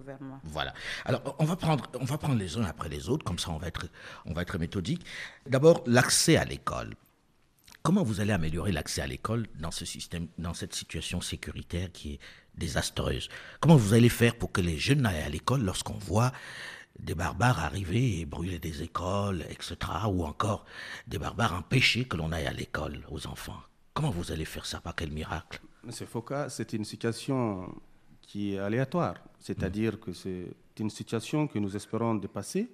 Voilà. 0.43 0.73
Alors, 1.05 1.35
on 1.37 1.45
va, 1.45 1.55
prendre, 1.55 1.87
on 2.01 2.03
va 2.03 2.17
prendre 2.17 2.39
les 2.39 2.57
uns 2.57 2.63
après 2.63 2.89
les 2.89 3.09
autres, 3.09 3.23
comme 3.23 3.37
ça 3.37 3.51
on 3.51 3.57
va 3.59 3.67
être, 3.67 3.85
on 4.25 4.33
va 4.33 4.41
être 4.41 4.57
méthodique. 4.57 5.05
D'abord, 5.47 5.83
l'accès 5.85 6.35
à 6.35 6.45
l'école. 6.45 6.95
Comment 7.83 8.01
vous 8.01 8.21
allez 8.21 8.33
améliorer 8.33 8.71
l'accès 8.71 9.01
à 9.03 9.07
l'école 9.07 9.45
dans 9.59 9.69
ce 9.71 9.85
système, 9.85 10.29
dans 10.39 10.55
cette 10.55 10.73
situation 10.73 11.21
sécuritaire 11.21 11.91
qui 11.91 12.13
est 12.13 12.19
désastreuse? 12.55 13.29
Comment 13.59 13.75
vous 13.75 13.93
allez 13.93 14.09
faire 14.09 14.35
pour 14.35 14.51
que 14.51 14.61
les 14.61 14.79
jeunes 14.79 15.05
aillent 15.05 15.21
à 15.21 15.29
l'école 15.29 15.61
lorsqu'on 15.61 15.99
voit 15.99 16.31
des 16.99 17.15
barbares 17.15 17.59
arriver 17.59 18.19
et 18.19 18.25
brûler 18.25 18.59
des 18.59 18.83
écoles, 18.83 19.43
etc. 19.49 19.75
Ou 20.09 20.23
encore 20.23 20.65
des 21.07 21.17
barbares 21.17 21.53
empêcher 21.53 22.05
que 22.05 22.17
l'on 22.17 22.31
aille 22.31 22.47
à 22.47 22.53
l'école 22.53 23.03
aux 23.09 23.27
enfants. 23.27 23.61
Comment 23.93 24.11
vous 24.11 24.31
allez 24.31 24.45
faire 24.45 24.65
ça 24.65 24.79
Par 24.79 24.95
quel 24.95 25.11
miracle? 25.11 25.61
Monsieur 25.83 26.05
Foucault, 26.05 26.49
c'est 26.49 26.73
une 26.73 26.85
situation 26.85 27.73
qui 28.21 28.53
est 28.53 28.59
aléatoire. 28.59 29.15
C'est-à-dire 29.39 29.99
que 29.99 30.13
c'est 30.13 30.47
une 30.79 30.89
situation 30.89 31.47
que 31.47 31.59
nous 31.59 31.75
espérons 31.75 32.15
dépasser. 32.15 32.71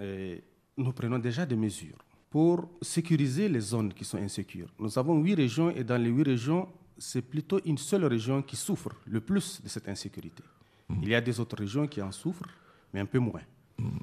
Et 0.00 0.42
nous 0.76 0.92
prenons 0.92 1.18
déjà 1.18 1.46
des 1.46 1.56
mesures 1.56 1.98
pour 2.30 2.68
sécuriser 2.82 3.48
les 3.48 3.60
zones 3.60 3.92
qui 3.92 4.04
sont 4.04 4.18
insécures. 4.18 4.68
Nous 4.78 4.98
avons 4.98 5.18
huit 5.20 5.34
régions 5.34 5.70
et 5.70 5.84
dans 5.84 5.96
les 5.96 6.10
huit 6.10 6.24
régions, 6.24 6.68
c'est 6.98 7.22
plutôt 7.22 7.60
une 7.64 7.78
seule 7.78 8.04
région 8.04 8.42
qui 8.42 8.56
souffre 8.56 8.90
le 9.06 9.20
plus 9.20 9.62
de 9.62 9.68
cette 9.68 9.88
insécurité. 9.88 10.42
Mm. 10.88 11.00
Il 11.02 11.08
y 11.08 11.14
a 11.14 11.20
des 11.20 11.38
autres 11.38 11.56
régions 11.56 11.86
qui 11.86 12.02
en 12.02 12.12
souffrent, 12.12 12.48
mais 12.92 13.00
un 13.00 13.06
peu 13.06 13.18
moins. 13.18 13.42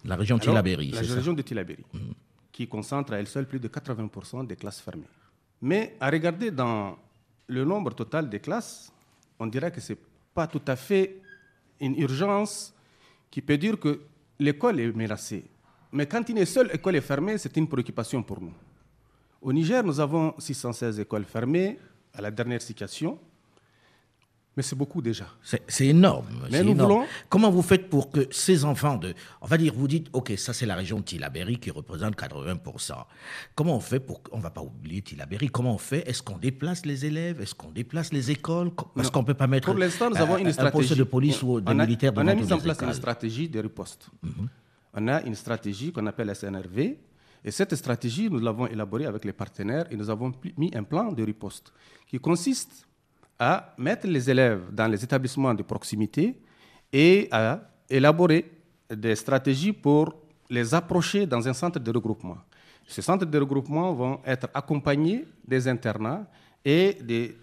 La 0.05 0.15
région 0.15 0.37
de 0.37 0.41
Tilaberi, 0.43 0.91
La 0.91 0.99
région 1.01 1.33
de 1.33 1.41
Tilaberi, 1.41 1.83
qui 2.51 2.67
concentre 2.67 3.13
à 3.13 3.17
elle 3.17 3.27
seule 3.27 3.47
plus 3.47 3.59
de 3.59 3.67
80% 3.67 4.45
des 4.45 4.55
classes 4.55 4.79
fermées. 4.81 5.07
Mais 5.61 5.95
à 5.99 6.09
regarder 6.09 6.51
dans 6.51 6.97
le 7.47 7.63
nombre 7.65 7.93
total 7.93 8.29
des 8.29 8.39
classes, 8.39 8.91
on 9.39 9.47
dirait 9.47 9.71
que 9.71 9.81
ce 9.81 9.93
n'est 9.93 9.99
pas 10.33 10.47
tout 10.47 10.61
à 10.67 10.75
fait 10.75 11.21
une 11.79 11.95
urgence 11.99 12.73
qui 13.31 13.41
peut 13.41 13.57
dire 13.57 13.79
que 13.79 14.01
l'école 14.39 14.79
est 14.79 14.91
menacée. 14.91 15.45
Mais 15.91 16.05
quand 16.07 16.27
une 16.29 16.45
seule 16.45 16.69
école 16.73 16.95
est 16.95 17.01
fermée, 17.01 17.37
c'est 17.37 17.55
une 17.57 17.67
préoccupation 17.67 18.21
pour 18.23 18.41
nous. 18.41 18.53
Au 19.41 19.51
Niger, 19.51 19.83
nous 19.83 19.99
avons 19.99 20.33
616 20.37 20.99
écoles 20.99 21.25
fermées 21.25 21.77
à 22.13 22.21
la 22.21 22.31
dernière 22.31 22.61
situation. 22.61 23.19
Mais 24.55 24.61
c'est 24.61 24.75
beaucoup 24.75 25.01
déjà. 25.01 25.25
C'est 25.67 25.87
énorme. 25.87 26.27
Mais 26.51 26.63
nous 26.63 26.75
voulons. 26.75 27.05
Comment 27.27 27.49
vous 27.49 27.63
faites 27.63 27.89
pour 27.89 28.11
que 28.11 28.27
ces 28.29 28.65
enfants 28.65 28.97
de. 28.97 29.15
On 29.41 29.47
va 29.47 29.57
dire, 29.57 29.73
vous 29.73 29.87
dites, 29.87 30.07
OK, 30.13 30.31
ça 30.37 30.53
c'est 30.53 30.67
la 30.67 30.75
région 30.75 30.99
de 30.99 31.03
Tilaberi 31.03 31.57
qui 31.57 31.71
représente 31.71 32.15
80%. 32.15 32.93
Comment 33.55 33.75
on 33.75 33.79
fait 33.79 33.99
pour. 33.99 34.21
On 34.31 34.37
ne 34.37 34.43
va 34.43 34.51
pas 34.51 34.61
oublier 34.61 35.01
Tilaberi. 35.01 35.49
Comment 35.49 35.73
on 35.73 35.79
fait? 35.79 36.07
Est-ce 36.07 36.21
qu'on 36.21 36.37
déplace 36.37 36.85
les 36.85 37.05
élèves? 37.05 37.41
Est-ce 37.41 37.55
qu'on 37.55 37.71
déplace 37.71 38.13
les 38.13 38.29
écoles? 38.29 38.71
Parce 38.95 39.09
qu'on 39.09 39.21
ne 39.21 39.25
peut 39.25 39.33
pas 39.33 39.47
mettre. 39.47 39.65
Pour 39.65 39.79
l'instant, 39.79 40.09
nous 40.09 40.17
avons 40.17 40.37
une 40.37 40.51
stratégie. 40.51 40.95
de 40.95 41.03
police 41.03 41.41
ou 41.41 41.59
des 41.59 41.73
militaires 41.73 42.11
On 42.15 42.27
a 42.27 42.35
mis 42.35 42.53
en 42.53 42.59
place 42.59 42.79
une 42.81 42.93
stratégie 42.93 43.49
de 43.49 43.59
riposte. 43.59 44.09
Mhm. 44.21 44.47
On 44.95 45.07
a 45.07 45.23
une 45.23 45.35
stratégie 45.35 45.91
qu'on 45.91 46.05
appelle 46.05 46.29
SNRV. 46.35 46.97
Et 47.45 47.51
cette 47.51 47.75
stratégie, 47.75 48.29
nous 48.29 48.39
l'avons 48.39 48.67
élaborée 48.67 49.05
avec 49.05 49.25
les 49.25 49.33
partenaires 49.33 49.85
et 49.91 49.95
nous 49.97 50.09
avons 50.09 50.31
mis 50.57 50.71
un 50.75 50.83
plan 50.83 51.11
de 51.11 51.23
riposte 51.23 51.73
qui 52.07 52.19
consiste 52.19 52.87
à 53.43 53.73
mettre 53.77 54.07
les 54.07 54.29
élèves 54.29 54.61
dans 54.71 54.87
les 54.87 55.03
établissements 55.03 55.53
de 55.53 55.63
proximité 55.63 56.39
et 56.93 57.27
à 57.29 57.59
élaborer 57.89 58.49
des 58.89 59.15
stratégies 59.17 59.73
pour 59.73 60.15
les 60.49 60.73
approcher 60.73 61.25
dans 61.25 61.45
un 61.45 61.51
centre 61.53 61.77
de 61.79 61.91
regroupement. 61.91 62.37
Ces 62.87 63.01
centres 63.01 63.25
de 63.25 63.37
regroupement 63.37 63.91
vont 63.93 64.19
être 64.25 64.47
accompagnés 64.53 65.25
des 65.45 65.67
internats 65.67 66.25
et 66.63 66.93
de, 67.01 67.35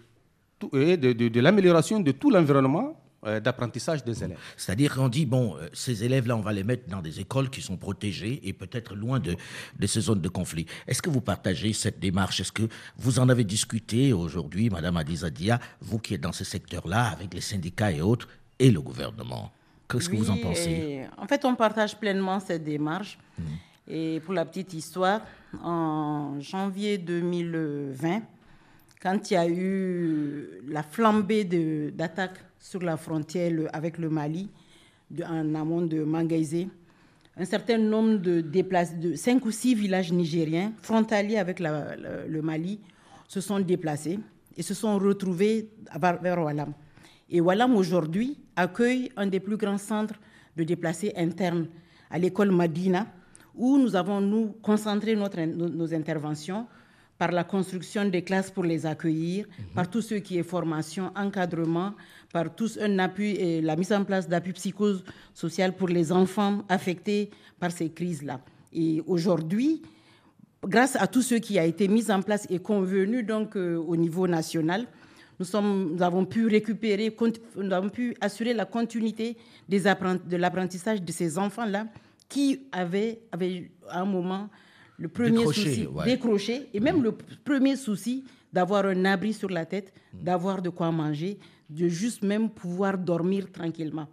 de 1.29 1.39
l'amélioration 1.39 1.99
de 1.99 2.11
tout 2.13 2.31
l'environnement 2.31 2.99
d'apprentissage 3.23 4.03
des 4.03 4.23
élèves. 4.23 4.37
C'est-à-dire 4.57 4.95
qu'on 4.95 5.09
dit, 5.09 5.25
bon, 5.25 5.55
euh, 5.55 5.67
ces 5.73 6.03
élèves-là, 6.03 6.35
on 6.35 6.41
va 6.41 6.53
les 6.53 6.63
mettre 6.63 6.89
dans 6.89 7.01
des 7.01 7.19
écoles 7.19 7.49
qui 7.49 7.61
sont 7.61 7.77
protégées 7.77 8.39
et 8.43 8.53
peut-être 8.53 8.95
loin 8.95 9.19
de, 9.19 9.35
de, 9.79 9.87
ces 9.87 10.01
zones 10.01 10.21
de 10.21 10.29
conflit. 10.29 10.65
Est-ce 10.87 11.01
que 11.01 11.09
vous 11.09 11.21
partagez 11.21 11.73
cette 11.73 11.99
démarche? 11.99 12.39
Est-ce 12.39 12.51
que 12.51 12.67
vous 12.97 13.19
en 13.19 13.29
avez 13.29 13.43
discuté 13.43 14.11
aujourd'hui, 14.11 14.69
Madame 14.69 14.97
Adizadia, 14.97 15.59
vous 15.81 15.99
qui 15.99 16.15
êtes 16.15 16.21
dans 16.21 16.31
ce 16.31 16.43
secteur-là, 16.43 17.11
avec 17.11 17.33
les 17.33 17.41
syndicats 17.41 17.91
et 17.91 18.01
autres, 18.01 18.27
et 18.57 18.71
le 18.71 18.81
gouvernement? 18.81 19.51
Qu'est-ce 19.87 20.09
que 20.09 20.15
vous 20.15 20.29
en 20.29 20.37
pensez? 20.37 21.05
En 21.17 21.27
fait, 21.27 21.45
on 21.45 21.55
partage 21.55 21.97
pleinement 21.97 22.39
cette 22.39 22.63
démarche. 22.63 23.19
Hmm. 23.37 23.43
Et 23.87 24.21
pour 24.21 24.33
la 24.33 24.45
petite 24.45 24.73
histoire, 24.73 25.21
en 25.63 26.39
janvier 26.39 26.97
2020, 26.97 28.21
quand 29.01 29.29
il 29.29 29.33
y 29.33 29.37
a 29.37 29.47
eu 29.47 30.61
la 30.67 30.81
flambée 30.83 31.43
d'attaques 31.91 32.39
sur 32.61 32.81
la 32.81 32.95
frontière 32.95 33.51
avec 33.73 33.97
le 33.97 34.09
Mali, 34.09 34.47
en 35.27 35.55
amont 35.55 35.81
de 35.81 36.03
Mangaïsé, 36.03 36.69
un 37.35 37.45
certain 37.45 37.77
nombre 37.79 38.17
de 38.17 38.39
déplacés, 38.39 38.95
de 38.95 39.15
cinq 39.15 39.43
ou 39.45 39.51
six 39.51 39.73
villages 39.73 40.13
nigériens 40.13 40.71
frontaliers 40.81 41.37
avec 41.37 41.59
le 41.59 42.41
Mali 42.41 42.79
se 43.27 43.41
sont 43.41 43.59
déplacés 43.59 44.19
et 44.55 44.61
se 44.61 44.73
sont 44.73 44.97
retrouvés 44.99 45.69
vers 46.21 46.43
Walam. 46.43 46.73
Et 47.29 47.41
Walam 47.41 47.75
aujourd'hui 47.75 48.37
accueille 48.55 49.11
un 49.17 49.25
des 49.25 49.39
plus 49.39 49.57
grands 49.57 49.77
centres 49.77 50.19
de 50.55 50.63
déplacés 50.63 51.13
internes 51.15 51.67
à 52.09 52.19
l'école 52.19 52.51
Madina, 52.51 53.07
où 53.55 53.77
nous 53.77 53.95
avons 53.95 54.21
nous 54.21 54.53
concentré 54.61 55.15
notre, 55.15 55.41
nos 55.41 55.93
interventions 55.93 56.67
par 57.21 57.31
la 57.31 57.43
construction 57.43 58.05
des 58.05 58.23
classes 58.23 58.49
pour 58.49 58.63
les 58.63 58.87
accueillir, 58.87 59.45
mhm. 59.45 59.65
par 59.75 59.87
tout 59.91 60.01
ce 60.01 60.15
qui 60.15 60.39
est 60.39 60.43
formation, 60.43 61.11
encadrement, 61.15 61.93
par 62.33 62.55
tout 62.55 62.67
un 62.81 62.97
appui 62.97 63.35
et 63.35 63.61
la 63.61 63.75
mise 63.75 63.93
en 63.93 64.03
place 64.03 64.27
d'appui 64.27 64.53
psychosocial 64.53 65.75
pour 65.75 65.87
les 65.89 66.11
enfants 66.11 66.63
affectés 66.67 67.29
par 67.59 67.69
ces 67.71 67.91
crises-là. 67.91 68.41
Et 68.73 69.03
aujourd'hui, 69.05 69.83
grâce 70.65 70.95
à 70.95 71.05
tout 71.05 71.21
ce 71.21 71.35
qui 71.35 71.59
a 71.59 71.63
été 71.65 71.87
mis 71.87 72.09
en 72.09 72.23
place 72.23 72.47
et 72.49 72.57
convenu 72.57 73.21
donc 73.21 73.55
euh, 73.55 73.75
au 73.77 73.95
niveau 73.95 74.27
national, 74.27 74.87
nous, 75.39 75.45
sommes, 75.45 75.93
nous, 75.93 76.01
avons 76.01 76.25
pu 76.25 76.47
récupérer, 76.47 77.15
nous 77.55 77.71
avons 77.71 77.89
pu 77.89 78.15
assurer 78.19 78.55
la 78.55 78.65
continuité 78.65 79.37
des 79.69 79.81
de 79.81 80.37
l'apprentissage 80.37 81.03
de 81.03 81.11
ces 81.11 81.37
enfants-là 81.37 81.85
qui 82.27 82.61
avaient, 82.71 83.19
avaient 83.31 83.69
à 83.87 84.01
un 84.01 84.05
moment 84.05 84.49
le 85.01 85.07
premier 85.07 85.43
souci, 85.45 85.87
décrocher, 86.05 86.69
et 86.73 86.79
même 86.79 87.01
le 87.01 87.13
premier 87.43 87.75
souci 87.75 88.23
d'avoir 88.53 88.85
un 88.85 89.05
abri 89.05 89.33
sur 89.33 89.49
la 89.49 89.65
tête, 89.65 89.93
d'avoir 90.13 90.61
de 90.61 90.69
quoi 90.69 90.91
manger, 90.91 91.39
de 91.69 91.87
juste 91.87 92.21
même 92.21 92.49
pouvoir 92.49 92.97
dormir 92.97 93.51
tranquillement. 93.51 94.07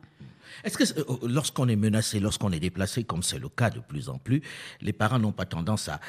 Est-ce 0.65 0.79
que 0.79 0.99
euh, 0.99 1.05
euh, 1.11 1.29
lorsqu'on 1.29 1.69
est 1.69 1.77
menacé, 1.77 2.21
lorsqu'on 2.21 2.53
est 2.53 2.61
déplacé, 2.61 3.05
comme 3.05 3.23
c'est 3.23 3.39
le 3.39 3.51
cas 3.51 3.69
de 3.69 3.81
plus 3.81 4.09
en 4.09 4.17
plus, 4.17 4.41
les 4.81 4.95
parents 4.95 5.19
n'ont 5.19 5.33
pas 5.33 5.45
tendance 5.45 5.89
à 5.91 6.01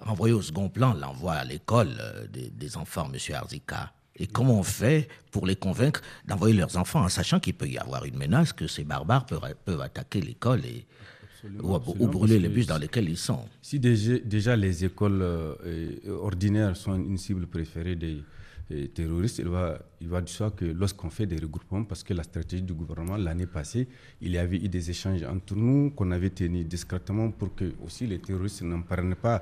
renvoyer 0.00 0.34
au 0.34 0.42
second 0.42 0.68
plan 0.68 0.94
l'envoi 0.94 1.34
à 1.34 1.44
l'école 1.44 1.94
euh, 2.00 2.26
des, 2.28 2.76
enfants, 2.76 3.08
Monsieur 3.08 3.36
Arzika? 3.36 3.92
Et 4.16 4.26
comment 4.26 4.58
on 4.58 4.64
fait 4.64 5.08
pour 5.30 5.46
les 5.46 5.56
convaincre 5.56 6.00
d'envoyer 6.24 6.56
leurs 6.56 6.76
enfants 6.76 7.04
en 7.04 7.08
sachant 7.08 7.38
qu'il 7.38 7.54
peut 7.54 7.68
y 7.68 7.78
avoir 7.78 8.04
une 8.04 8.16
menace, 8.16 8.52
que 8.52 8.66
ces 8.66 8.82
barbares 8.84 9.26
peuvent 9.26 9.80
attaquer 9.80 10.20
l'école 10.20 10.64
et, 10.64 10.86
ou, 11.62 12.06
brûler 12.08 12.38
les 12.38 12.48
bus 12.48 12.66
dans 12.66 12.78
lesquels 12.78 13.08
ils 13.08 13.16
sont. 13.16 13.40
Si 13.60 13.78
déjà, 13.78 14.56
les 14.56 14.84
écoles 14.84 15.20
euh, 15.22 15.96
ordinaires 16.08 16.76
sont 16.76 16.94
une 16.94 17.18
cible 17.18 17.46
préférée 17.46 17.96
des 17.96 18.22
terroristes, 18.94 19.38
il 19.38 19.48
va, 19.48 19.78
il 20.00 20.08
va 20.08 20.20
du 20.22 20.32
soi 20.32 20.50
que 20.50 20.64
lorsqu'on 20.64 21.10
fait 21.10 21.26
des 21.26 21.36
regroupements, 21.36 21.84
parce 21.84 22.02
que 22.02 22.14
la 22.14 22.22
stratégie 22.22 22.62
du 22.62 22.72
gouvernement 22.72 23.16
l'année 23.16 23.46
passée, 23.46 23.86
il 24.20 24.32
y 24.32 24.38
avait 24.38 24.56
eu 24.56 24.68
des 24.68 24.90
échanges 24.90 25.22
entre 25.24 25.54
nous 25.54 25.90
qu'on 25.90 26.10
avait 26.10 26.30
tenus 26.30 26.66
discrètement 26.66 27.30
pour 27.30 27.54
que 27.54 27.72
aussi 27.84 28.06
les 28.06 28.18
terroristes 28.18 28.62
n'en 28.62 28.80
prennent 28.82 29.14
pas 29.16 29.40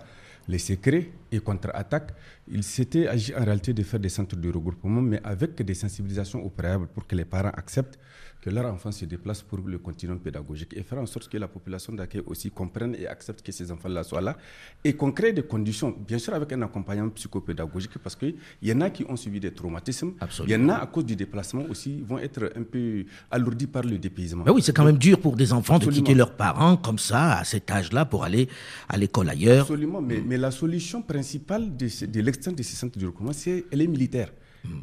les 0.48 0.58
secrets 0.58 1.10
et 1.30 1.38
contre-attaques. 1.38 2.12
Il 2.48 2.64
s'était 2.64 3.06
agi 3.06 3.32
en 3.34 3.44
réalité 3.44 3.72
de 3.72 3.82
faire 3.84 4.00
des 4.00 4.08
centres 4.08 4.36
de 4.36 4.50
regroupement, 4.50 5.00
mais 5.00 5.20
avec 5.22 5.62
des 5.62 5.74
sensibilisations 5.74 6.44
au 6.44 6.50
préalable 6.50 6.88
pour 6.88 7.06
que 7.06 7.14
les 7.14 7.24
parents 7.24 7.52
acceptent 7.54 7.98
que 8.42 8.50
leur 8.50 8.66
enfant 8.66 8.90
se 8.90 9.04
déplace 9.04 9.40
pour 9.40 9.58
le 9.64 9.78
continuum 9.78 10.18
pédagogique 10.18 10.74
et 10.76 10.82
faire 10.82 10.98
en 10.98 11.06
sorte 11.06 11.28
que 11.28 11.38
la 11.38 11.46
population 11.46 11.92
d'accueil 11.92 12.22
aussi 12.26 12.50
comprenne 12.50 12.96
et 12.98 13.06
accepte 13.06 13.40
que 13.40 13.52
ces 13.52 13.70
enfants-là 13.70 14.02
soient 14.02 14.20
là 14.20 14.36
et 14.82 14.94
qu'on 14.94 15.12
crée 15.12 15.32
des 15.32 15.44
conditions, 15.44 15.94
bien 16.06 16.18
sûr 16.18 16.34
avec 16.34 16.52
un 16.52 16.62
accompagnement 16.62 17.10
psychopédagogique 17.10 17.96
parce 18.02 18.16
qu'il 18.16 18.34
y 18.60 18.72
en 18.72 18.80
a 18.80 18.90
qui 18.90 19.04
ont 19.08 19.14
subi 19.16 19.38
des 19.38 19.52
traumatismes, 19.52 20.14
il 20.44 20.50
y 20.50 20.56
en 20.56 20.68
a 20.70 20.74
à 20.74 20.86
cause 20.86 21.06
du 21.06 21.14
déplacement 21.14 21.64
aussi 21.70 22.00
vont 22.02 22.18
être 22.18 22.52
un 22.56 22.64
peu 22.64 23.04
alourdis 23.30 23.68
par 23.68 23.84
le 23.84 23.96
dépaysement. 23.96 24.42
Mais 24.44 24.50
oui, 24.50 24.60
c'est 24.62 24.74
quand 24.76 24.84
même 24.84 24.98
dur 24.98 25.20
pour 25.20 25.36
des 25.36 25.52
enfants 25.52 25.78
de 25.78 25.86
quitter 25.88 26.14
leurs 26.14 26.34
parents 26.34 26.76
comme 26.76 26.98
ça 26.98 27.38
à 27.38 27.44
cet 27.44 27.70
âge-là 27.70 28.06
pour 28.06 28.24
aller 28.24 28.48
à 28.88 28.96
l'école 28.96 29.28
ailleurs. 29.28 29.62
Absolument, 29.62 30.02
mais, 30.02 30.20
mais 30.20 30.36
la 30.36 30.50
solution 30.50 31.00
principale 31.00 31.76
de, 31.76 31.86
de 32.06 32.22
de 32.52 32.62
ces 32.62 32.76
centres 32.76 32.98
de 32.98 33.06
recommandation, 33.06 33.42
c'est 33.44 33.64
elle 33.70 33.82
est 33.82 33.86
militaire. 33.86 34.30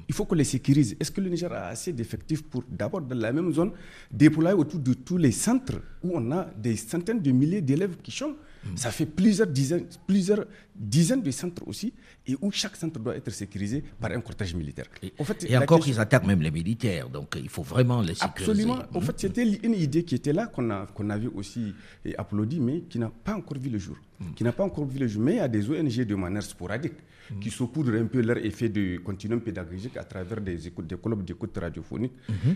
Il 0.07 0.13
faut 0.15 0.25
qu'on 0.25 0.35
les 0.35 0.43
sécurise. 0.43 0.95
Est-ce 0.99 1.11
que 1.11 1.21
le 1.21 1.29
Niger 1.29 1.51
a 1.53 1.67
assez 1.67 1.93
d'effectifs 1.93 2.43
pour, 2.43 2.63
d'abord, 2.69 3.01
dans 3.01 3.15
la 3.17 3.31
même 3.31 3.53
zone, 3.53 3.71
déployer 4.11 4.53
autour 4.53 4.79
de 4.79 4.93
tous 4.93 5.17
les 5.17 5.31
centres 5.31 5.79
où 6.03 6.11
on 6.13 6.31
a 6.31 6.45
des 6.57 6.75
centaines 6.75 7.21
de 7.21 7.31
milliers 7.31 7.61
d'élèves 7.61 7.97
qui 8.03 8.11
chantent 8.11 8.37
Ça 8.75 8.91
fait 8.91 9.05
plusieurs 9.05 9.47
dizaines, 9.47 9.85
plusieurs 10.05 10.45
dizaines 10.75 11.21
de 11.21 11.31
centres 11.31 11.63
aussi, 11.67 11.93
et 12.29 12.37
où 12.41 12.51
chaque 12.51 12.75
centre 12.75 12.99
doit 12.99 13.15
être 13.15 13.31
sécurisé 13.31 13.83
par 13.99 14.11
un 14.11 14.21
cortège 14.21 14.53
militaire. 14.55 14.85
Et, 15.01 15.11
en 15.17 15.23
fait, 15.23 15.45
et 15.49 15.57
encore, 15.57 15.87
ils 15.87 15.99
attaquent 15.99 16.25
même 16.27 16.41
les 16.41 16.51
militaires, 16.51 17.09
donc 17.09 17.35
il 17.41 17.49
faut 17.49 17.63
vraiment 17.63 18.01
les 18.01 18.13
sécuriser. 18.15 18.51
Absolument. 18.51 18.79
En 18.93 19.01
fait, 19.01 19.19
c'était 19.19 19.45
une 19.63 19.73
idée 19.73 20.03
qui 20.03 20.15
était 20.15 20.33
là, 20.33 20.47
qu'on 20.47 20.69
a, 20.69 20.85
qu'on 20.87 21.09
avait 21.09 21.27
aussi 21.27 21.73
applaudi, 22.17 22.59
mais 22.59 22.81
qui 22.81 22.99
n'a 22.99 23.09
pas 23.09 23.35
encore 23.35 23.57
vu 23.57 23.69
le 23.69 23.79
jour. 23.79 23.97
qui 24.35 24.43
n'a 24.43 24.51
pas 24.51 24.63
encore 24.63 24.85
vu 24.85 24.99
le 24.99 25.07
jour. 25.07 25.21
Mais 25.23 25.33
il 25.33 25.37
y 25.37 25.39
a 25.39 25.47
des 25.47 25.69
ONG 25.69 26.01
de 26.05 26.15
manière 26.15 26.43
sporadique 26.43 26.93
qui 27.39 27.49
saupoudrent 27.51 27.95
un 27.95 28.05
peu 28.05 28.21
leur 28.21 28.37
effet 28.37 28.69
de 28.69 28.97
continuum 28.97 29.41
pédagogique 29.41 29.97
à 29.97 30.03
travers 30.03 30.41
des, 30.41 30.67
écoutes, 30.67 30.87
des 30.87 30.97
clubs 30.97 31.23
d'écoute 31.23 31.55
radiophonique. 31.57 32.13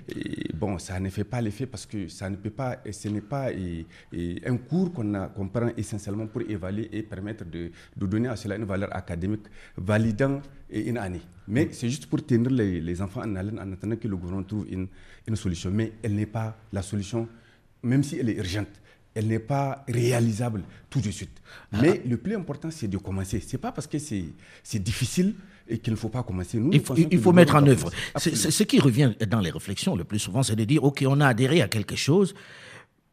Et 0.10 0.51
bon, 0.53 0.80
ça 0.80 1.00
ne 1.00 1.10
fait 1.10 1.24
pas 1.24 1.42
l'effet 1.42 1.65
parce 1.65 1.86
que 1.86 2.08
ça 2.08 2.30
ne 2.30 2.36
peut 2.38 2.50
pas, 2.50 2.80
et 2.86 2.92
ce 2.92 3.08
n'est 3.08 3.22
pas 3.22 3.50
un 3.51 4.58
cours 4.58 4.92
qu'on 4.94 5.48
prend 5.50 5.70
essentiellement 5.77 6.27
pour 6.27 6.42
évaluer 6.42 6.89
et 6.92 7.03
permettre 7.03 7.46
de, 7.46 7.72
de, 7.96 8.06
donner 8.08 8.30
à 8.30 8.36
cela 8.36 8.56
une 8.56 8.65
valeur 8.65 8.96
académique 8.96 9.46
validant 9.77 10.41
une 10.70 10.98
année. 10.98 11.22
Mais 11.48 11.70
c'est 11.72 11.89
juste 11.89 12.05
pour 12.08 12.25
tenir 12.25 12.50
les, 12.50 12.79
les, 12.79 13.01
enfants 13.01 13.22
en 13.22 13.36
haleine 13.36 13.60
en 13.60 13.72
attendant 13.72 13.96
que 13.98 14.08
le 14.08 14.15
gouvernement 14.15 14.43
trouve 14.48 14.65
une, 14.70 14.88
une 15.27 15.36
solution. 15.36 15.70
Mais 15.72 15.91
elle 16.01 16.15
n'est 16.15 16.25
pas 16.25 16.58
la 16.72 16.82
solution, 16.82 17.27
même 17.84 18.03
si 18.03 18.17
elle 18.17 18.29
est 18.29 18.38
urgente 18.38 18.70
elle 19.15 19.27
n'est 19.27 19.39
pas 19.39 19.84
réalisable 19.88 20.63
tout 20.89 21.01
de 21.01 21.12
suite. 21.12 21.41
Ah. 21.72 21.77
Mais 21.82 22.01
le 22.05 22.17
plus 22.17 22.36
important, 22.36 22.70
c'est 22.72 22.88
de 22.88 22.98
commencer. 22.98 23.39
Ce 23.39 23.53
n'est 23.53 23.60
pas 23.60 23.72
parce 23.72 23.88
que 23.88 23.98
c'est 24.00 24.79
difficile 24.79 25.36
et 25.67 25.77
qu'il 25.77 25.93
ne 25.93 25.98
faut 25.98 26.10
pas 26.10 26.24
commencer. 26.24 26.60
Nous, 26.60 26.72
il 26.74 26.82
faut, 26.82 26.96
il 26.96 27.20
faut 27.20 27.32
mettre 27.32 27.55
en 27.55 27.65
œuvre. 27.67 27.91
Ce 28.17 28.63
qui 28.63 28.79
revient 28.79 29.13
dans 29.27 29.39
les 29.39 29.51
réflexions 29.51 29.96
le 29.96 30.03
plus 30.03 30.20
souvent, 30.20 30.43
c'est 30.43 30.55
de 30.55 30.63
dire, 30.63 30.84
OK, 30.84 31.03
on 31.08 31.22
a 31.22 31.27
adhéré 31.27 31.62
à 31.62 31.67
quelque 31.67 31.96
chose, 31.96 32.34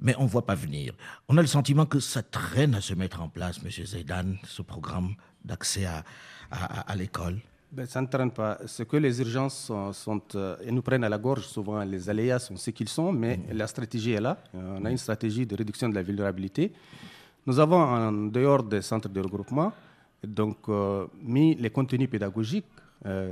mais 0.01 0.15
on 0.19 0.25
ne 0.25 0.29
voit 0.29 0.47
pas 0.47 0.55
venir. 0.55 0.95
On 1.29 1.37
a 1.37 1.43
le 1.43 1.47
sentiment 1.47 1.87
que 1.87 2.01
ça 2.01 2.23
traîne 2.23 2.75
à 2.75 2.81
se 2.81 2.95
mettre 2.95 3.21
en 3.21 3.29
place, 3.29 3.61
M. 3.63 3.71
Zaidan, 3.87 4.35
ce 4.45 4.63
programme 4.63 5.15
d'accès 5.45 5.87
à, 5.87 6.05
à, 6.51 6.93
à 6.93 6.97
l'école. 6.97 7.39
Ben, 7.73 7.87
ça 7.87 8.01
ne 8.03 8.09
traîne 8.09 8.33
pas. 8.33 8.59
Ce 8.67 8.83
que 8.83 8.97
les 8.97 9.21
urgences 9.21 9.71
sont, 9.93 10.23
euh, 10.35 10.57
nous 10.73 10.83
prennent 10.83 11.05
à 11.05 11.09
la 11.09 11.19
gorge, 11.19 11.47
souvent 11.47 11.85
les 11.85 12.11
aléas 12.11 12.41
sont 12.41 12.57
ce 12.57 12.71
qu'ils 12.71 12.89
sont, 12.89 13.13
mais 13.13 13.37
mm. 13.37 13.53
la 13.53 13.67
stratégie 13.69 14.11
est 14.13 14.21
là. 14.21 14.37
Euh, 14.57 14.79
on 14.81 14.85
a 14.85 14.91
une 14.91 14.99
stratégie 14.99 15.47
de 15.47 15.55
réduction 15.55 15.89
de 15.89 15.95
la 15.95 16.03
vulnérabilité. 16.03 16.73
Nous 17.47 17.61
avons, 17.61 17.81
en 17.81 18.11
dehors 18.13 18.65
des 18.65 18.83
centres 18.83 19.09
de 19.09 19.21
regroupement, 19.21 19.73
donc, 20.27 20.57
euh, 20.69 21.07
mis 21.23 21.55
les 21.55 21.71
contenus 21.71 22.11
pédagogiques 22.11 22.67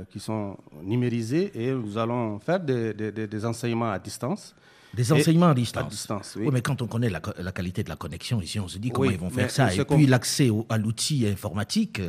qui 0.09 0.19
sont 0.19 0.57
numérisés 0.81 1.51
et 1.53 1.71
nous 1.71 1.95
allons 1.95 2.39
faire 2.39 2.59
des 2.59 3.45
enseignements 3.45 3.91
à 3.91 3.99
distance. 3.99 4.55
Des 4.93 5.11
enseignements 5.13 5.49
à 5.49 5.53
distance. 5.53 6.35
oui. 6.39 6.49
mais 6.51 6.61
quand 6.61 6.81
on 6.81 6.87
connaît 6.87 7.09
la, 7.09 7.19
qualité 7.51 7.83
de 7.83 7.89
la 7.89 7.95
connexion 7.95 8.41
ici, 8.41 8.59
on 8.59 8.67
se 8.67 8.77
dit 8.79 8.89
comment 8.89 9.09
ils 9.11 9.17
vont 9.17 9.29
faire 9.29 9.51
ça. 9.51 9.73
Et 9.73 9.85
puis 9.85 10.05
l'accès 10.05 10.49
à 10.69 10.77
l'outil 10.77 11.27
informatique, 11.27 12.01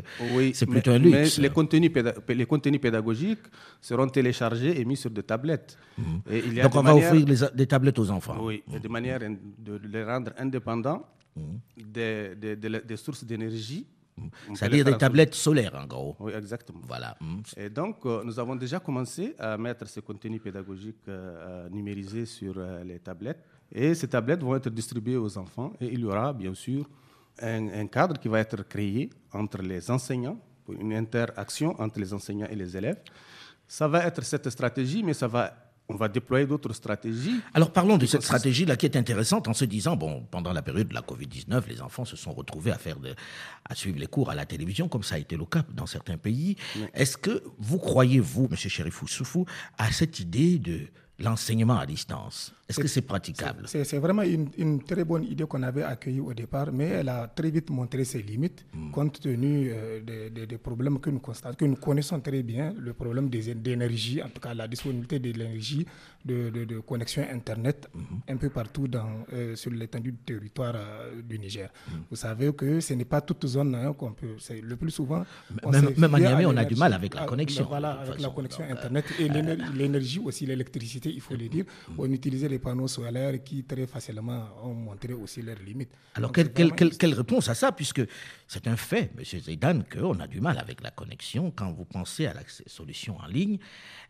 c'est 0.55 0.67
plutôt 0.67 0.93
un 0.93 0.99
luxe. 0.99 1.39
Mais 1.39 1.49
les, 1.49 1.51
contenus 1.55 1.91
les 2.29 2.47
contenus 2.47 2.81
pédagogiques 2.81 3.41
seront 3.81 4.09
téléchargés 4.09 4.81
et 4.81 4.85
mis 4.85 4.97
sur 4.97 5.11
des 5.11 5.23
tablettes. 5.23 5.77
Mhm. 5.99 6.05
Et 6.31 6.39
il 6.47 6.55
y 6.55 6.61
a 6.61 6.65
Donc 6.65 6.77
on 6.77 6.83
va 6.83 6.95
offrir 6.95 7.25
des 7.55 7.67
tablettes 7.67 7.99
aux 7.99 8.11
enfants. 8.11 8.37
Oui, 8.41 8.63
de 8.69 8.89
manière 8.89 9.21
de 9.21 9.81
les 9.93 10.05
rendre 10.05 10.33
indépendants 10.39 11.05
mhm. 11.37 11.61
des, 11.77 12.57
des 12.57 12.97
sources 12.97 13.25
d'énergie 13.25 13.87
c'est-à-dire 14.55 14.85
des 14.85 14.97
tablettes 14.97 15.35
solaires, 15.35 15.75
en 15.75 15.87
gros. 15.87 16.17
Oui, 16.21 16.33
exactement. 16.33 16.81
Voilà. 16.87 17.17
Mm. 17.21 17.41
Et 17.57 17.71
donc, 17.71 17.97
euh, 18.07 18.23
nous 18.25 18.39
avons 18.39 18.57
déjà 18.57 18.81
commencé 18.81 19.35
à 19.39 19.57
mettre 19.57 19.87
ce 19.89 20.01
contenu 20.01 20.41
pédagogique 20.41 21.09
euh, 21.09 21.69
numérisé 21.69 22.27
sur 22.27 22.55
euh, 22.57 22.83
les 22.85 22.99
tablettes. 22.99 23.45
Et 23.73 23.95
ces 23.95 24.09
tablettes 24.09 24.43
vont 24.43 24.57
être 24.57 24.71
distribuées 24.71 25.17
aux 25.17 25.37
enfants. 25.39 25.73
Et 25.81 25.87
il 25.87 26.01
y 26.01 26.05
aura, 26.05 26.33
bien 26.33 26.55
sûr, 26.55 26.89
un, 27.41 27.69
un 27.69 27.87
cadre 27.87 28.19
qui 28.19 28.29
va 28.29 28.41
être 28.41 28.63
créé 28.69 29.11
entre 29.33 29.63
les 29.63 29.91
enseignants, 29.91 30.39
pour 30.65 30.75
une 30.75 30.93
interaction 30.93 31.81
entre 31.81 31.99
les 32.01 32.13
enseignants 32.13 32.49
et 32.51 32.57
les 32.57 32.77
élèves. 32.77 33.01
Ça 33.67 33.87
va 33.87 34.05
être 34.05 34.23
cette 34.25 34.51
stratégie, 34.51 35.03
mais 35.03 35.15
ça 35.15 35.29
va 35.29 35.70
on 35.91 35.97
va 35.97 36.09
déployer 36.09 36.47
d'autres 36.47 36.73
stratégies. 36.73 37.41
Alors 37.53 37.73
parlons 37.73 37.99
de 37.99 38.07
cette 38.07 38.23
stratégie-là 38.23 38.77
qui 38.77 38.87
est 38.87 38.97
intéressante 38.97 39.49
en 39.49 39.53
se 39.53 39.65
disant, 39.65 39.97
bon, 39.97 40.27
pendant 40.31 40.53
la 40.53 40.63
période 40.63 40.89
de 40.89 40.95
la 40.95 41.01
Covid-19, 41.03 41.69
les 41.69 41.83
enfants 41.83 42.05
se 42.05 42.17
sont 42.17 42.33
retrouvés 42.33 42.71
à, 42.71 42.79
faire 42.79 42.99
de, 42.99 43.15
à 43.69 43.75
suivre 43.75 43.99
les 43.99 44.07
cours 44.07 44.31
à 44.31 44.35
la 44.35 44.47
télévision, 44.47 44.89
comme 44.89 45.03
ça 45.03 45.17
a 45.17 45.19
été 45.19 45.37
le 45.37 45.45
cas 45.45 45.65
dans 45.75 45.87
certains 45.87 46.17
pays. 46.17 46.57
Est-ce 46.95 47.17
que 47.17 47.43
vous 47.59 47.79
croyez, 47.79 48.21
vous, 48.21 48.49
M. 48.51 48.57
Cherifou 48.57 49.09
Soufou, 49.09 49.47
à 49.79 49.91
cette 49.91 50.21
idée 50.21 50.59
de 50.59 50.87
l'enseignement 51.21 51.79
à 51.79 51.87
distance 51.87 52.53
Est-ce 52.69 52.81
que 52.81 52.89
c'est 52.89 53.03
praticable? 53.03 53.65
C'est 53.67 53.99
vraiment 53.99 54.23
une, 54.23 54.83
très 54.83 55.05
bonne 55.05 55.25
idée 55.25 55.45
qu'on 55.45 55.63
avait 55.63 55.83
accueillie 55.83 56.21
au 56.21 56.33
départ, 56.35 56.69
mais 56.73 56.87
elle 56.89 57.09
a 57.09 57.27
très 57.29 57.51
vite 57.51 57.71
montré 57.71 58.05
ses 58.05 58.23
limites, 58.23 58.65
hmm. 58.75 58.91
compte 58.91 59.21
tenu 59.21 59.71
euh, 59.73 60.01
des, 60.31 60.59
problèmes 60.59 60.99
que 61.01 61.11
nous 61.11 61.19
constatons, 61.21 61.57
que 61.57 61.65
nous 61.65 61.77
connaissons 61.77 62.21
très 62.21 62.43
bien, 62.43 62.73
le 62.79 62.93
problème 62.95 63.29
d'énergie, 63.29 64.23
en 64.23 64.29
tout 64.29 64.41
cas 64.41 64.55
la 64.55 64.67
disponibilité 64.69 65.19
de 65.19 65.31
l'énergie, 65.33 65.87
de, 66.25 66.81
connexion 66.87 67.25
Internet, 67.31 67.89
hmm. 67.95 68.33
un 68.33 68.37
peu 68.37 68.49
partout 68.51 68.89
dans, 68.89 69.09
euh, 69.33 69.55
sur 69.57 69.71
l'étendue 69.71 70.13
du 70.13 70.19
territoire 70.19 70.75
euh, 70.77 71.21
du 71.23 71.39
Niger. 71.39 71.69
Hmm. 71.89 71.99
Vous 72.11 72.17
savez 72.17 72.53
que 72.55 72.81
ce 72.81 72.95
n'est 72.95 73.05
pas 73.05 73.21
toute 73.21 73.47
zone 73.47 73.75
hein, 73.75 73.93
qu'on 73.93 74.13
peut... 74.13 74.37
Le 74.63 74.77
plus 74.77 74.91
souvent... 74.91 75.25
Même, 75.71 75.91
même 75.97 76.15
à 76.15 76.19
Niamey, 76.21 76.47
on 76.47 76.57
a 76.57 76.65
du 76.65 76.77
mal 76.77 76.93
avec 76.95 77.15
la 77.15 77.25
connexion. 77.25 77.67
Voilà, 77.69 77.93
avec 78.01 78.21
la 78.21 78.29
connexion 78.31 78.65
Internet 78.71 79.05
et 79.19 79.29
l'énergie 79.29 80.21
aussi, 80.25 80.47
l'électricité 80.47 81.10
il 81.11 81.21
faut 81.21 81.35
le 81.35 81.49
dire, 81.49 81.65
on 81.99 82.11
utilisait 82.11 82.49
les 82.49 82.59
panneaux 82.59 82.89
solaires 82.89 83.43
qui 83.43 83.65
très 83.65 83.87
facilement 83.87 84.49
ont 84.63 84.75
montré 84.75 85.13
aussi 85.13 85.43
leurs 85.43 85.59
limites. 85.59 85.91
Alors, 86.15 86.33
quelle, 86.33 86.53
quelle, 86.53 87.15
réponse 87.15 87.49
à 87.49 87.55
ça 87.55 87.73
Puisque 87.73 88.03
c'est 88.47 88.67
un 88.67 88.77
fait, 88.77 89.11
M. 89.17 89.25
Zaidan, 89.25 89.81
qu'on 89.91 90.19
a 90.21 90.27
du 90.27 90.41
mal 90.41 90.59
avec 90.59 90.83
la 90.83 90.91
connexion. 90.91 91.51
Quand 91.51 91.73
vous 91.73 91.85
pensez 91.85 92.27
à 92.27 92.35
la 92.35 92.43
solution 92.67 93.19
en 93.19 93.27
ligne, 93.27 93.59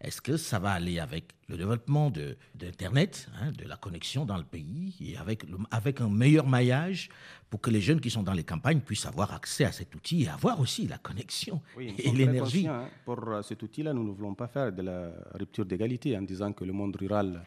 est-ce 0.01 0.21
que 0.23 0.37
ça 0.37 0.59
va 0.59 0.73
aller 0.73 0.99
avec 0.99 1.25
le 1.51 1.57
développement 1.57 2.11
d'Internet, 2.55 3.29
de, 3.29 3.45
hein, 3.45 3.53
de 3.53 3.65
la 3.69 3.77
connexion 3.77 4.25
dans 4.25 4.37
le 4.37 4.45
pays, 4.45 4.95
et 5.01 5.17
avec, 5.17 5.45
avec 5.71 6.01
un 6.01 6.09
meilleur 6.09 6.47
maillage 6.47 7.11
pour 7.51 7.61
que 7.61 7.71
les 7.71 7.81
jeunes 7.81 8.01
qui 8.01 8.11
sont 8.11 8.23
dans 8.23 8.33
les 8.33 8.45
campagnes 8.45 8.81
puissent 8.81 9.07
avoir 9.07 9.35
accès 9.35 9.65
à 9.65 9.73
cet 9.73 9.95
outil 9.95 10.23
et 10.23 10.29
avoir 10.29 10.61
aussi 10.61 10.87
la 10.87 10.99
connexion 10.99 11.61
et 11.79 12.11
l'énergie. 12.13 12.69
Hein. 12.69 12.85
Pour 13.05 13.29
euh, 13.29 13.43
cet 13.43 13.63
outil-là, 13.63 13.93
nous 13.93 14.05
ne 14.05 14.13
voulons 14.13 14.35
pas 14.35 14.47
faire 14.47 14.73
de 14.73 14.83
la 14.83 15.11
rupture 15.35 15.65
d'égalité 15.65 16.17
en 16.17 16.23
disant 16.23 16.53
que 16.53 16.65
le 16.65 16.73
monde 16.73 16.95
rural 16.97 17.43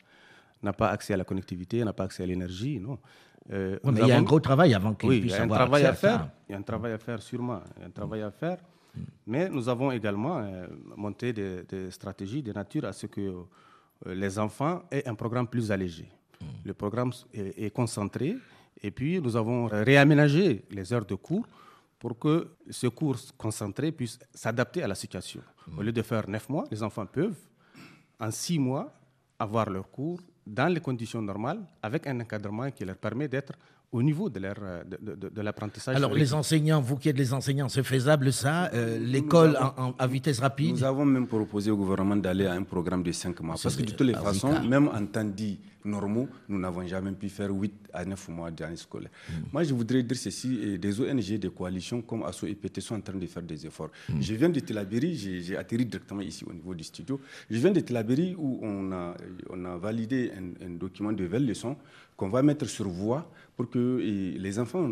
n'a 0.61 0.73
pas 0.73 0.89
accès 0.89 1.13
à 1.13 1.17
la 1.17 1.23
connectivité, 1.23 1.83
n'a 1.83 1.93
pas 1.93 2.03
accès 2.03 2.23
à 2.23 2.25
l'énergie, 2.25 2.79
non. 2.79 2.99
Euh, 3.51 3.77
mais 3.83 4.01
il 4.01 4.07
y 4.07 4.11
a 4.11 4.17
un 4.17 4.21
gros 4.23 4.39
travail 4.39 4.73
avant 4.73 4.93
qu'il 4.93 5.19
puisse 5.21 5.33
avoir 5.33 5.61
accès 5.61 5.85
à, 5.85 5.93
faire. 5.93 6.29
Il 6.47 6.53
y 6.53 6.55
a 6.55 6.57
un 6.57 6.61
travail 6.61 6.93
à 6.93 6.97
faire, 6.97 7.21
sûrement. 7.21 7.61
Il 7.75 7.81
y 7.81 7.83
a 7.83 7.87
un 7.87 7.91
travail 7.91 8.21
à 8.21 8.31
faire. 8.31 8.57
Mm. 8.95 9.01
Mais 9.27 9.49
nous 9.49 9.67
avons 9.67 9.91
également 9.91 10.39
euh, 10.39 10.65
monté 10.95 11.33
des, 11.33 11.91
stratégies 11.91 12.41
de 12.41 12.53
nature 12.53 12.85
à 12.85 12.93
ce 12.93 13.07
que 13.07 13.33
les 14.05 14.39
enfants 14.39 14.83
aient 14.91 15.07
un 15.07 15.15
programme 15.15 15.47
plus 15.47 15.71
allégé. 15.71 16.07
Mm. 16.39 16.45
Le 16.65 16.73
programme 16.73 17.11
est 17.33 17.73
concentré 17.73 18.37
et 18.83 18.91
puis, 18.91 19.21
nous 19.21 19.35
avons 19.37 19.67
réaménagé 19.67 20.65
les 20.69 20.91
heures 20.93 21.05
de 21.05 21.15
cours 21.15 21.47
pour 21.97 22.19
que 22.19 22.49
ce 22.69 22.87
cours 22.87 23.15
concentré 23.37 23.93
puisse 23.93 24.19
s'adapter 24.33 24.83
à 24.83 24.87
la 24.87 24.95
situation. 24.95 25.41
Au 25.77 25.81
lieu 25.81 25.93
de 25.93 26.01
faire 26.01 26.29
neuf 26.29 26.49
mois, 26.49 26.65
les 26.69 26.83
enfants 26.83 27.05
peuvent, 27.05 27.39
en 28.19 28.29
six 28.29 28.59
mois, 28.59 28.93
avoir 29.39 29.69
leur 29.69 29.89
cours 29.89 30.19
dans 30.45 30.67
les 30.67 30.81
conditions 30.81 31.21
normales, 31.21 31.61
avec 31.81 32.05
un 32.07 32.19
encadrement 32.19 32.69
qui 32.71 32.83
leur 32.83 32.97
permet 32.97 33.29
d'être 33.29 33.53
au 33.93 34.01
niveau 34.01 34.27
de, 34.29 34.39
leur, 34.39 34.55
euh, 34.61 34.83
de, 34.83 35.41
l'apprentissage. 35.41 35.95
Alors, 35.95 36.13
les 36.13 36.33
enseignants, 36.33 36.81
vous 36.81 36.97
qui 36.97 37.09
êtes 37.09 37.17
les 37.17 37.31
enseignants, 37.31 37.69
c'est 37.69 37.83
faisable 37.83 38.33
ça 38.33 38.69
euh, 38.73 38.97
L'école 38.99 39.55
à 39.99 40.07
vitesse 40.07 40.39
rapide? 40.39 40.71
Nous 40.71 40.83
avons 40.83 41.05
même 41.05 41.27
proposé 41.27 41.69
au 41.69 41.77
gouvernement 41.77 42.15
d'aller 42.15 42.47
à 42.47 42.53
un 42.53 42.63
programme 42.63 43.03
de 43.03 43.11
cinq 43.11 43.39
mois. 43.41 43.55
Parce 43.61 43.75
que 43.75 43.83
de 43.83 43.91
toutes 43.91 44.01
les 44.07 44.15
ah 44.15 44.21
façons, 44.21 44.61
même 44.63 44.87
en 44.87 45.05
temps 45.05 45.23
dit 45.23 45.59
normaux, 45.85 46.27
nous 46.49 46.57
n'avons 46.59 46.85
jamais 46.87 47.11
pu 47.11 47.29
faire 47.29 47.51
8 47.51 47.71
à 47.93 48.03
9 48.05 48.29
mois 48.29 48.49
d'année 48.49 48.77
scolaire. 48.77 49.11
Mm. 49.29 49.33
Moi, 49.51 49.63
je 49.63 49.73
voudrais 49.73 50.01
dire 50.01 50.17
ceci, 50.17 50.79
des 50.79 50.99
ONG, 51.01 51.37
des 51.37 51.49
coalitions 51.49 52.01
comme 52.01 52.23
ASSO 52.23 52.47
et 52.47 52.55
PT 52.55 52.79
sont 52.81 52.95
en 52.95 53.01
train 53.01 53.13
de 53.17 53.27
faire 53.27 53.43
des 53.43 53.65
efforts. 53.67 53.89
Mm. 54.09 54.21
Je 54.21 54.33
viens 54.33 54.49
de 54.49 54.59
Telabéry, 54.59 55.15
j'ai 55.43 55.55
atterri 55.57 55.85
directement 55.85 56.21
ici 56.21 56.43
au 56.49 56.53
niveau 56.53 56.73
du 56.73 56.83
studio. 56.83 57.19
Je 57.49 57.57
viens 57.59 57.71
de 57.71 57.81
Telabéry 57.81 58.33
où 58.37 58.59
on 58.63 58.91
a, 58.91 59.13
on 59.51 59.65
a 59.65 59.77
validé 59.77 60.31
un, 60.35 60.65
un 60.65 60.69
document 60.71 61.11
de 61.11 61.25
20 61.25 61.39
leçons 61.39 61.75
qu'on 62.15 62.29
va 62.29 62.41
mettre 62.41 62.65
sur 62.65 62.87
voie 62.87 63.29
pour 63.55 63.69
que 63.69 63.97
les 64.37 64.59
enfants 64.59 64.89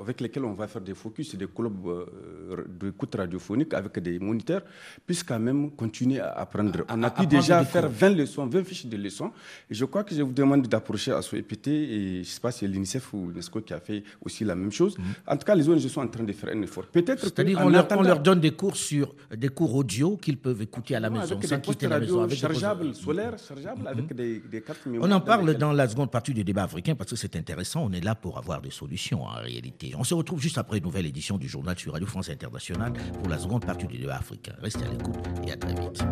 avec 0.00 0.20
lesquels 0.20 0.44
on 0.44 0.52
va 0.54 0.66
faire 0.66 0.82
des 0.82 0.94
focus, 0.94 1.34
des 1.36 1.46
clubs 1.46 1.86
euh, 1.86 2.64
d'écoute 2.68 3.14
radiophonique 3.14 3.72
avec 3.74 3.98
des 4.00 4.18
moniteurs, 4.18 4.62
puissent 5.06 5.22
quand 5.22 5.38
même 5.38 5.70
continuer 5.72 6.20
à 6.20 6.30
apprendre. 6.32 6.84
on 6.88 7.02
a 7.02 7.10
pu 7.10 7.26
déjà 7.26 7.64
faire 7.64 7.88
20 7.88 8.10
leçons, 8.10 8.46
20 8.46 8.64
fiches 8.64 8.86
de 8.86 8.96
leçons. 8.96 9.30
Et 9.70 9.74
je 9.74 9.84
crois 9.84 10.04
que 10.04 10.14
je 10.14 10.22
vous 10.22 10.32
demande 10.32 10.66
d'approcher 10.66 11.12
à 11.12 11.20
EPT 11.20 11.68
et 11.68 12.14
je 12.14 12.18
ne 12.20 12.24
sais 12.24 12.40
pas 12.40 12.50
si 12.50 12.60
c'est 12.60 12.68
l'UNICEF 12.68 13.12
ou 13.14 13.28
l'UNESCO 13.28 13.60
qui 13.60 13.72
a 13.74 13.80
fait 13.80 14.02
aussi 14.24 14.44
la 14.44 14.54
même 14.54 14.72
chose. 14.72 14.98
Mhm. 14.98 15.04
En 15.26 15.36
tout 15.36 15.44
cas, 15.44 15.54
les 15.54 15.68
ONG 15.68 15.80
sont 15.88 16.00
en 16.00 16.08
train 16.08 16.24
de 16.24 16.32
faire 16.32 16.50
un 16.54 16.62
effort. 16.62 16.86
Peut-être 16.86 17.20
C'est-à-dire 17.20 17.58
qu'on 17.58 17.68
leur, 17.68 17.86
on 17.92 18.02
leur 18.02 18.20
donne 18.20 18.40
des 18.40 18.52
cours, 18.52 18.76
sur, 18.76 19.14
des 19.36 19.48
cours 19.48 19.74
audio 19.74 20.16
qu'ils 20.16 20.38
peuvent 20.38 20.60
écouter 20.62 20.96
à 20.96 21.00
la 21.00 21.10
maison, 21.10 21.40
sans 21.40 21.60
quitter 21.60 21.88
la 21.88 22.00
maison. 22.00 22.22
Avec 22.22 22.38
chargeables, 22.38 22.94
solaires, 22.94 23.38
chargeables, 23.38 23.86
avec 23.86 24.10
mhm. 24.10 24.16
des, 24.16 24.40
des 24.40 24.60
cartes 24.62 24.80
On 24.86 25.10
en 25.10 25.20
parle 25.20 25.54
dans 25.54 25.72
la 25.72 25.88
seconde 25.88 26.10
partie 26.10 26.34
du 26.34 26.42
débat 26.44 26.64
africain 26.64 26.94
parce 26.94 27.10
que 27.10 27.16
c'est 27.16 27.36
intéressant. 27.36 27.83
On 27.86 27.92
est 27.92 28.00
là 28.00 28.14
pour 28.14 28.38
avoir 28.38 28.62
des 28.62 28.70
solutions 28.70 29.24
en 29.24 29.34
réalité. 29.34 29.92
On 29.94 30.04
se 30.04 30.14
retrouve 30.14 30.40
juste 30.40 30.56
après 30.56 30.78
une 30.78 30.84
nouvelle 30.84 31.04
édition 31.04 31.36
du 31.36 31.48
journal 31.48 31.78
sur 31.78 31.92
Radio 31.92 32.06
France 32.06 32.30
Internationale 32.30 32.94
pour 33.18 33.28
la 33.28 33.38
seconde 33.38 33.66
partie 33.66 33.86
du 33.86 33.98
débat 33.98 34.16
africain. 34.16 34.54
Restez 34.62 34.86
à 34.86 34.88
l'écoute 34.88 35.18
et 35.46 35.52
à 35.52 35.56
très 35.58 35.74
vite. 35.74 36.02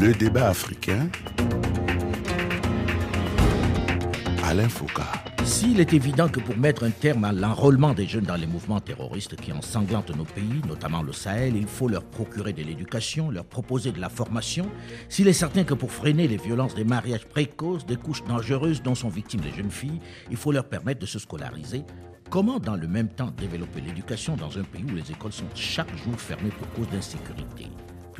Le 0.00 0.12
débat 0.14 0.48
africain. 0.48 1.08
Alain 4.42 4.68
Foucault. 4.68 5.29
S'il 5.44 5.80
est 5.80 5.92
évident 5.94 6.28
que 6.28 6.38
pour 6.40 6.56
mettre 6.56 6.84
un 6.84 6.90
terme 6.90 7.24
à 7.24 7.32
l'enrôlement 7.32 7.94
des 7.94 8.06
jeunes 8.06 8.24
dans 8.24 8.36
les 8.36 8.46
mouvements 8.46 8.80
terroristes 8.80 9.36
qui 9.36 9.52
ensanglantent 9.52 10.14
nos 10.16 10.24
pays, 10.24 10.60
notamment 10.68 11.02
le 11.02 11.12
Sahel, 11.12 11.56
il 11.56 11.66
faut 11.66 11.88
leur 11.88 12.04
procurer 12.04 12.52
de 12.52 12.62
l'éducation, 12.62 13.30
leur 13.30 13.44
proposer 13.44 13.90
de 13.90 14.00
la 14.00 14.08
formation, 14.08 14.70
s'il 15.08 15.28
est 15.28 15.32
certain 15.32 15.64
que 15.64 15.74
pour 15.74 15.92
freiner 15.92 16.28
les 16.28 16.36
violences 16.36 16.74
des 16.74 16.84
mariages 16.84 17.26
précoces, 17.26 17.86
des 17.86 17.96
couches 17.96 18.24
dangereuses 18.24 18.82
dont 18.82 18.94
sont 18.94 19.08
victimes 19.08 19.40
les 19.42 19.52
jeunes 19.52 19.70
filles, 19.70 20.00
il 20.30 20.36
faut 20.36 20.52
leur 20.52 20.68
permettre 20.68 21.00
de 21.00 21.06
se 21.06 21.18
scolariser, 21.18 21.82
comment 22.28 22.58
dans 22.58 22.76
le 22.76 22.86
même 22.86 23.08
temps 23.08 23.32
développer 23.36 23.80
l'éducation 23.80 24.36
dans 24.36 24.58
un 24.58 24.62
pays 24.62 24.84
où 24.84 24.94
les 24.94 25.10
écoles 25.10 25.32
sont 25.32 25.48
chaque 25.54 25.94
jour 26.04 26.18
fermées 26.20 26.50
pour 26.50 26.70
cause 26.72 26.88
d'insécurité? 26.90 27.66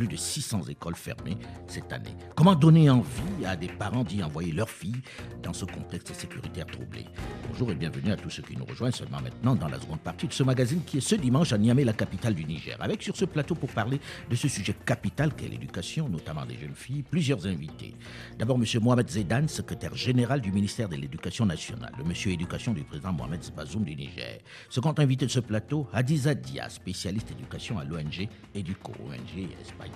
Plus 0.01 0.09
de 0.09 0.17
600 0.17 0.63
écoles 0.71 0.95
fermées 0.97 1.37
cette 1.67 1.93
année. 1.93 2.17
Comment 2.35 2.55
donner 2.55 2.89
envie 2.89 3.45
à 3.47 3.55
des 3.55 3.69
parents 3.69 4.03
d'y 4.03 4.23
envoyer 4.23 4.51
leurs 4.51 4.71
filles 4.71 5.03
dans 5.43 5.53
ce 5.53 5.67
contexte 5.67 6.15
sécuritaire 6.15 6.65
troublé? 6.65 7.05
Bonjour 7.51 7.71
et 7.71 7.75
bienvenue 7.75 8.11
à 8.11 8.17
tous 8.17 8.31
ceux 8.31 8.43
qui 8.43 8.57
nous 8.57 8.65
rejoignent 8.65 8.93
seulement 8.95 9.21
maintenant 9.21 9.55
dans 9.55 9.69
la 9.69 9.79
seconde 9.79 10.01
partie 10.01 10.27
de 10.27 10.33
ce 10.33 10.43
magazine 10.43 10.81
qui 10.87 10.97
est 10.97 11.03
ce 11.03 11.17
dimanche 11.17 11.53
à 11.53 11.59
Niamey, 11.59 11.85
la 11.85 11.93
capitale 11.93 12.33
du 12.35 12.47
Niger. 12.47 12.79
Avec 12.81 13.03
sur 13.03 13.15
ce 13.15 13.27
plateau 13.27 13.55
pour 13.55 13.69
parler 13.69 14.01
de 14.31 14.35
ce 14.37 14.49
sujet 14.49 14.75
capital 14.87 15.35
qu'est 15.35 15.49
l'éducation, 15.49 16.09
notamment 16.09 16.47
des 16.47 16.57
jeunes 16.57 16.75
filles, 16.75 17.03
plusieurs 17.03 17.47
invités. 17.47 17.95
D'abord 18.39 18.57
M. 18.57 18.65
Mohamed 18.83 19.11
Zedan, 19.11 19.49
secrétaire 19.49 19.95
général 19.95 20.41
du 20.41 20.51
ministère 20.51 20.89
de 20.89 20.97
l'Éducation 20.97 21.45
nationale, 21.45 21.93
le 21.99 22.05
monsieur 22.05 22.33
éducation 22.33 22.73
du 22.73 22.85
président 22.85 23.13
Mohamed 23.13 23.43
Bazoum 23.55 23.85
du 23.85 23.95
Niger. 23.95 24.39
Second 24.71 24.95
invité 24.97 25.27
de 25.27 25.31
ce 25.31 25.41
plateau, 25.41 25.87
Hadiza 25.93 26.35
Dia, 26.35 26.71
spécialiste 26.71 27.33
éducation 27.33 27.79
à 27.79 27.85
l'ONG 27.85 28.27
Educo, 28.55 28.93
ONG 29.07 29.47
espagnole. 29.61 29.90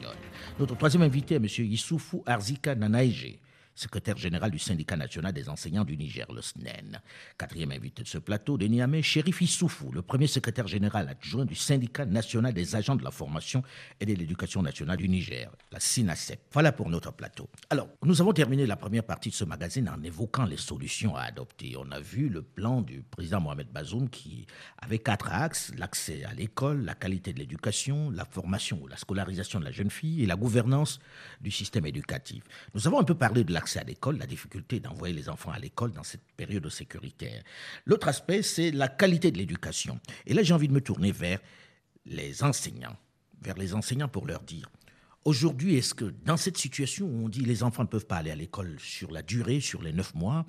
Notre 0.58 0.76
troisième 0.76 1.02
invité 1.02 1.34
est 1.34 1.38
M. 1.38 1.46
Issoufou 1.58 2.22
Arzika 2.26 2.74
Nanaïge, 2.74 3.38
secrétaire 3.74 4.16
général 4.16 4.50
du 4.50 4.58
syndicat 4.58 4.96
national 4.96 5.32
des 5.32 5.48
enseignants 5.48 5.84
du 5.84 5.96
Niger, 5.96 6.26
le 6.32 6.40
SNEN. 6.42 7.00
Quatrième 7.36 7.72
invité 7.72 8.02
de 8.02 8.08
ce 8.08 8.18
plateau, 8.18 8.56
de 8.56 8.66
Niamey, 8.66 9.02
Chérif 9.02 9.40
Issoufou, 9.42 9.90
le 9.92 10.02
premier 10.02 10.26
secrétaire 10.26 10.68
général 10.68 11.08
adjoint 11.08 11.44
du 11.44 11.54
syndicat 11.54 12.06
national 12.06 12.54
des 12.54 12.76
agents 12.76 12.94
de 12.96 13.02
la 13.04 13.10
formation 13.10 13.62
et 14.00 14.06
de 14.06 14.14
l'éducation 14.14 14.62
nationale 14.62 14.96
du 14.96 15.08
Niger, 15.08 15.50
la 15.72 15.80
SINASEP. 15.80 16.40
Voilà 16.52 16.72
pour 16.72 16.88
notre 16.88 17.12
plateau. 17.12 17.48
Alors, 17.70 17.88
nous 18.04 18.20
avons 18.20 18.32
terminé 18.32 18.64
la 18.66 18.76
première 18.76 19.04
partie 19.04 19.30
de 19.30 19.34
ce 19.34 19.44
magazine 19.44 19.88
en 19.88 20.02
évoquant 20.02 20.44
les 20.44 20.56
solutions 20.56 21.16
à 21.16 21.22
adopter. 21.22 21.74
On 21.76 21.90
a 21.90 22.00
vu 22.00 22.28
le 22.28 22.42
plan 22.42 22.80
du 22.80 23.02
président 23.02 23.40
Mohamed 23.40 23.68
Bazoum 23.72 24.08
qui 24.08 24.46
avait 24.78 24.98
quatre 25.00 25.32
axes, 25.32 25.72
l'accès 25.76 26.24
à 26.24 26.32
l'école, 26.32 26.84
la 26.84 26.94
qualité 26.94 27.32
de 27.32 27.38
l'éducation, 27.40 28.10
la 28.10 28.24
formation 28.24 28.78
ou 28.82 28.86
la 28.86 28.96
scolarisation 28.96 29.58
de 29.58 29.64
la 29.64 29.72
jeune 29.72 29.90
fille 29.90 30.22
et 30.22 30.26
la 30.26 30.36
gouvernance 30.36 31.00
du 31.40 31.50
système 31.50 31.86
éducatif. 31.86 32.44
Nous 32.74 32.86
avons 32.86 33.00
un 33.00 33.04
peu 33.04 33.14
parlé 33.14 33.42
de 33.44 33.52
la 33.52 33.63
l'accès 33.64 33.80
à 33.80 33.84
l'école, 33.84 34.18
la 34.18 34.26
difficulté 34.26 34.80
d'envoyer 34.80 35.14
les 35.14 35.28
enfants 35.28 35.50
à 35.50 35.58
l'école 35.58 35.92
dans 35.92 36.02
cette 36.02 36.24
période 36.36 36.68
sécuritaire. 36.68 37.42
L'autre 37.86 38.08
aspect, 38.08 38.42
c'est 38.42 38.70
la 38.70 38.88
qualité 38.88 39.30
de 39.30 39.38
l'éducation. 39.38 39.98
Et 40.26 40.34
là, 40.34 40.42
j'ai 40.42 40.54
envie 40.54 40.68
de 40.68 40.72
me 40.72 40.80
tourner 40.80 41.12
vers 41.12 41.40
les 42.04 42.42
enseignants, 42.42 42.96
vers 43.40 43.56
les 43.56 43.74
enseignants 43.74 44.08
pour 44.08 44.26
leur 44.26 44.42
dire, 44.42 44.68
Aujourd'hui, 45.26 45.76
est-ce 45.76 45.94
que 45.94 46.04
dans 46.26 46.36
cette 46.36 46.58
situation 46.58 47.06
où 47.06 47.24
on 47.24 47.30
dit 47.30 47.40
les 47.40 47.62
enfants 47.62 47.84
ne 47.84 47.88
peuvent 47.88 48.04
pas 48.04 48.16
aller 48.16 48.30
à 48.30 48.34
l'école 48.34 48.76
sur 48.78 49.10
la 49.10 49.22
durée, 49.22 49.58
sur 49.58 49.80
les 49.80 49.94
neuf 49.94 50.14
mois, 50.14 50.44